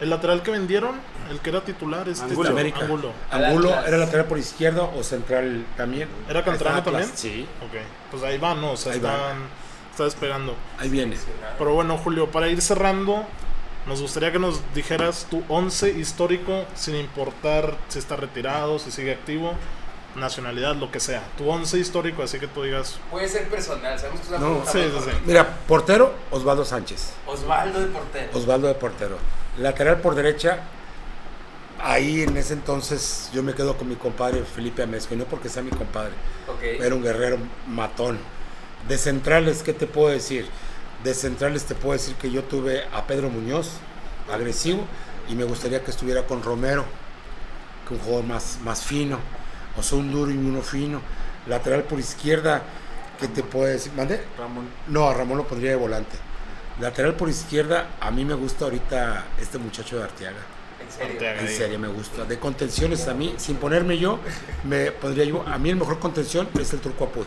El 0.00 0.10
lateral 0.10 0.42
que 0.42 0.50
vendieron, 0.50 0.96
el 1.30 1.38
que 1.40 1.50
era 1.50 1.62
titular, 1.62 2.08
este 2.08 2.24
Angulo. 2.24 2.50
América. 2.50 2.80
Angulo. 3.30 3.70
Era 3.86 3.96
lateral 3.96 4.26
por 4.26 4.38
izquierda 4.38 4.82
o 4.82 5.02
central 5.02 5.64
también. 5.76 6.08
¿Era 6.28 6.40
Atlas, 6.40 6.84
también? 6.84 7.10
Sí, 7.14 7.46
Ok, 7.62 7.80
pues 8.10 8.22
ahí 8.24 8.38
van, 8.38 8.60
¿no? 8.60 8.72
O 8.72 8.76
sea, 8.76 8.92
Ahí 8.92 8.98
están, 8.98 9.36
está 9.90 10.04
despegando. 10.04 10.54
ahí 10.78 10.88
viene. 10.88 11.16
Pero 11.58 11.74
bueno, 11.74 11.96
Julio, 11.96 12.30
para 12.30 12.48
ir 12.48 12.60
cerrando, 12.60 13.24
nos 13.86 14.00
gustaría 14.02 14.32
que 14.32 14.38
nos 14.40 14.60
dijeras 14.74 15.26
tu 15.30 15.44
11 15.48 15.90
histórico, 15.90 16.64
sin 16.74 16.96
importar 16.96 17.76
si 17.88 17.98
está 18.00 18.16
retirado, 18.16 18.78
si 18.80 18.90
sigue 18.90 19.12
activo, 19.12 19.54
nacionalidad, 20.16 20.74
lo 20.74 20.90
que 20.90 21.00
sea. 21.00 21.22
Tu 21.38 21.48
11 21.48 21.78
histórico, 21.78 22.22
así 22.22 22.38
que 22.40 22.48
tú 22.48 22.62
digas, 22.62 22.98
Puede 23.10 23.28
ser 23.28 23.48
personal, 23.48 23.98
sabemos 23.98 24.20
que 24.20 24.26
es 24.26 24.40
una 24.40 24.48
No, 24.48 24.64
sí, 24.66 24.80
sí, 24.82 25.10
sí. 25.10 25.16
Mira, 25.24 25.48
portero, 25.68 26.12
Osvaldo 26.30 26.64
Sánchez. 26.64 27.12
Osvaldo 27.26 27.80
de 27.80 27.86
portero. 27.86 28.38
Osvaldo 28.38 28.68
de 28.68 28.74
portero. 28.74 29.18
Lateral 29.58 30.00
por 30.00 30.14
derecha, 30.14 30.58
ahí 31.80 32.22
en 32.22 32.36
ese 32.36 32.54
entonces 32.54 33.30
yo 33.32 33.42
me 33.42 33.54
quedo 33.54 33.76
con 33.76 33.88
mi 33.88 33.94
compadre 33.94 34.42
Felipe 34.44 34.82
Amezco, 34.82 35.14
y 35.14 35.16
no 35.16 35.24
porque 35.24 35.48
sea 35.48 35.62
mi 35.62 35.70
compadre, 35.70 36.12
era 36.62 36.94
un 36.94 37.02
guerrero 37.02 37.38
matón. 37.68 38.18
De 38.88 38.98
centrales, 38.98 39.62
¿qué 39.62 39.72
te 39.72 39.86
puedo 39.86 40.08
decir? 40.08 40.46
De 41.04 41.14
centrales 41.14 41.64
te 41.64 41.74
puedo 41.74 41.92
decir 41.92 42.16
que 42.16 42.30
yo 42.30 42.42
tuve 42.42 42.84
a 42.92 43.06
Pedro 43.06 43.30
Muñoz, 43.30 43.72
agresivo, 44.32 44.84
y 45.28 45.34
me 45.34 45.44
gustaría 45.44 45.84
que 45.84 45.90
estuviera 45.90 46.26
con 46.26 46.42
Romero, 46.42 46.84
que 47.86 47.94
un 47.94 48.00
jugador 48.00 48.24
más, 48.24 48.58
más 48.64 48.82
fino, 48.82 49.18
o 49.76 49.82
sea, 49.82 49.98
un 49.98 50.10
duro 50.10 50.30
y 50.30 50.36
uno 50.36 50.62
fino. 50.62 51.00
Lateral 51.46 51.84
por 51.84 52.00
izquierda, 52.00 52.62
que 53.20 53.28
te 53.28 53.42
puedo 53.42 53.66
decir? 53.66 53.92
¿Mande? 53.92 54.22
Ramón. 54.38 54.68
No, 54.88 55.08
a 55.08 55.14
Ramón 55.14 55.38
lo 55.38 55.46
pondría 55.46 55.70
de 55.70 55.76
volante. 55.76 56.16
Lateral 56.80 57.14
por 57.14 57.28
izquierda, 57.28 57.90
a 58.00 58.10
mí 58.10 58.24
me 58.24 58.34
gusta 58.34 58.64
ahorita 58.64 59.24
este 59.40 59.58
muchacho 59.58 59.98
de 59.98 60.04
Arteaga. 60.04 60.40
En 60.82 60.90
serio. 60.90 61.12
Arteaga. 61.12 61.40
En 61.40 61.48
serio, 61.48 61.78
me 61.78 61.88
gusta. 61.88 62.24
De 62.24 62.38
contenciones 62.38 63.06
a 63.06 63.14
mí, 63.14 63.34
sin 63.36 63.56
ponerme 63.56 63.98
yo, 63.98 64.18
me 64.64 64.90
podría 64.90 65.24
yo. 65.24 65.44
A 65.46 65.58
mí 65.58 65.70
el 65.70 65.76
mejor 65.76 66.00
contención 66.00 66.48
es 66.60 66.72
el 66.72 66.80
Turco 66.80 67.04
Apud. 67.04 67.26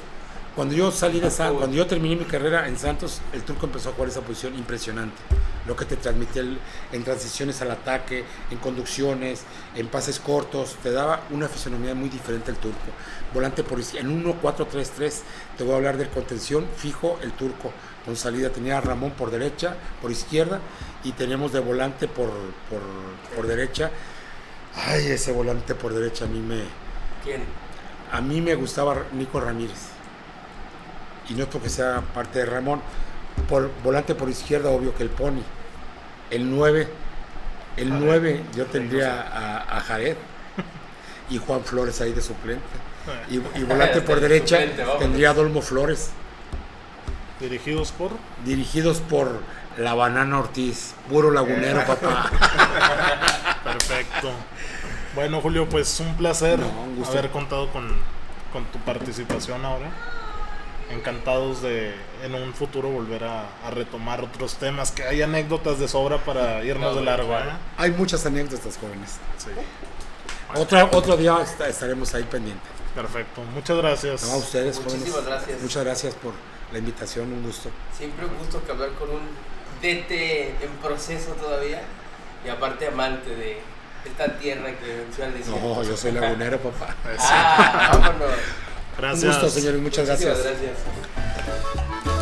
Cuando 0.57 0.73
yo 0.73 0.91
salí 0.91 1.19
de 1.19 1.29
San, 1.29 1.53
cuando 1.55 1.77
yo 1.77 1.85
terminé 1.85 2.15
mi 2.15 2.25
carrera 2.25 2.67
en 2.67 2.79
Santos, 2.79 3.21
el 3.31 3.43
Turco 3.43 3.67
empezó 3.67 3.89
a 3.89 3.93
jugar 3.93 4.09
esa 4.09 4.21
posición 4.21 4.55
impresionante. 4.55 5.15
Lo 5.67 5.75
que 5.75 5.85
te 5.85 5.97
transmitía 5.97 6.41
el- 6.41 6.57
en 6.91 7.03
transiciones 7.03 7.61
al 7.61 7.69
ataque, 7.69 8.25
en 8.49 8.57
conducciones, 8.57 9.43
en 9.75 9.87
pases 9.87 10.19
cortos, 10.19 10.75
te 10.81 10.91
daba 10.91 11.21
una 11.29 11.47
fisonomía 11.47 11.93
muy 11.93 12.09
diferente 12.09 12.49
el 12.49 12.57
Turco. 12.57 12.87
Volante 13.35 13.63
por 13.63 13.79
en 13.79 14.09
1-4-3-3, 14.09 15.21
te 15.59 15.63
voy 15.63 15.73
a 15.73 15.77
hablar 15.77 15.97
de 15.97 16.09
contención, 16.09 16.65
fijo 16.75 17.19
el 17.21 17.33
Turco. 17.33 17.71
Con 18.03 18.15
salida 18.15 18.49
tenía 18.49 18.79
a 18.79 18.81
Ramón 18.81 19.11
por 19.11 19.29
derecha, 19.29 19.75
por 20.01 20.09
izquierda, 20.09 20.59
y 21.03 21.11
teníamos 21.11 21.51
de 21.53 21.59
volante 21.59 22.07
por, 22.07 22.29
por, 22.69 22.81
por 23.35 23.45
derecha. 23.45 23.91
Ay, 24.75 25.05
ese 25.07 25.31
volante 25.33 25.75
por 25.75 25.93
derecha 25.93 26.25
a 26.25 26.27
mí 26.27 26.39
me, 26.39 26.63
¿Quién? 27.23 27.43
a 28.11 28.21
mí 28.21 28.41
me 28.41 28.55
gustaba 28.55 29.03
Nico 29.13 29.39
Ramírez. 29.39 29.96
Y 31.29 31.33
no 31.33 31.43
es 31.43 31.49
porque 31.49 31.69
sea 31.69 32.01
parte 32.13 32.39
de 32.39 32.45
Ramón. 32.45 32.81
Por 33.49 33.71
volante 33.83 34.15
por 34.15 34.29
izquierda, 34.29 34.69
obvio 34.69 34.95
que 34.95 35.03
el 35.03 35.09
Pony. 35.09 35.41
El 36.31 36.49
9. 36.55 36.87
El 37.77 37.99
9 37.99 38.43
yo 38.55 38.65
tendría 38.65 39.21
a, 39.21 39.77
a 39.77 39.81
Jared. 39.81 40.15
Y 41.29 41.37
Juan 41.39 41.61
Flores 41.65 41.99
ahí 41.99 42.13
de 42.13 42.21
suplente. 42.21 42.63
Y, 43.29 43.35
y 43.59 43.63
volante 43.63 43.99
por 44.01 44.19
derecha 44.21 44.59
tendría 44.97 45.31
a 45.31 45.33
Dolmo 45.33 45.61
Flores. 45.61 46.11
Dirigidos 47.41 47.91
por. 47.91 48.11
Dirigidos 48.45 48.99
por 48.99 49.41
la 49.77 49.93
Banana 49.93 50.39
Ortiz. 50.39 50.93
Puro 51.09 51.29
lagunero, 51.31 51.85
papá. 51.85 52.31
Perfecto. 53.63 54.31
Bueno, 55.15 55.41
Julio, 55.41 55.67
pues 55.67 55.99
un 55.99 56.15
placer 56.15 56.59
No, 56.59 56.67
un 56.83 56.95
gusto. 56.95 57.17
haber 57.17 57.29
contado 57.31 57.69
con, 57.71 57.89
con 58.53 58.63
tu 58.65 58.79
participación 58.79 59.65
ahora. 59.65 59.89
Encantados 60.89 61.61
de 61.61 61.93
en 62.23 62.33
un 62.33 62.53
futuro 62.53 62.89
volver 62.89 63.23
a, 63.25 63.41
a 63.65 63.71
retomar 63.71 64.21
otros 64.21 64.55
temas, 64.55 64.91
que 64.91 65.03
hay 65.03 65.21
anécdotas 65.21 65.79
de 65.79 65.87
sobra 65.87 66.17
para 66.19 66.63
irnos 66.63 66.93
No, 66.93 66.99
de 66.99 67.05
largo. 67.05 67.33
¿eh? 67.33 67.41
Hay 67.77 67.91
muchas 67.91 68.25
anécdotas, 68.25 68.77
jóvenes. 68.77 69.17
Sí. 69.37 69.49
Otro, 70.55 70.89
otro 70.93 71.17
día 71.17 71.37
esta- 71.43 71.67
estaremos 71.67 72.13
ahí 72.15 72.23
pendientes. 72.23 72.67
Perfecto. 72.95 73.41
Muchas 73.53 73.77
gracias. 73.77 74.23
No, 74.23 74.33
a 74.33 74.37
ustedes, 74.37 74.79
Muchísimas 74.79 75.09
jóvenes. 75.11 75.25
gracias. 75.29 75.61
Muchas 75.61 75.83
gracias 75.83 76.13
por 76.15 76.33
la 76.71 76.79
invitación, 76.79 77.33
un 77.33 77.43
gusto. 77.43 77.69
Siempre 77.95 78.25
un 78.25 78.37
gusto 78.37 78.63
que 78.65 78.71
hablar 78.71 78.89
con 78.93 79.09
un 79.09 79.21
DT 79.81 80.11
en 80.63 80.71
proceso 80.81 81.31
todavía 81.33 81.81
y 82.45 82.49
aparte 82.49 82.87
amante 82.87 83.35
de 83.35 83.59
esta 84.05 84.37
tierra 84.39 84.71
que 84.71 85.03
menciona 85.05 85.35
el. 85.35 85.49
No, 85.51 85.83
yo 85.83 85.97
soy 85.97 86.13
lagunero, 86.13 86.57
papá. 86.59 86.95
Ah, 87.19 87.89
vámonos. 88.01 88.31
Gracias. 88.97 89.35
Un 89.35 89.41
gusto, 89.41 89.59
señores, 89.59 89.81
muchas 89.81 90.07
Muchísimas 90.07 90.37
gracias. 90.43 90.61
gracias. 90.61 92.16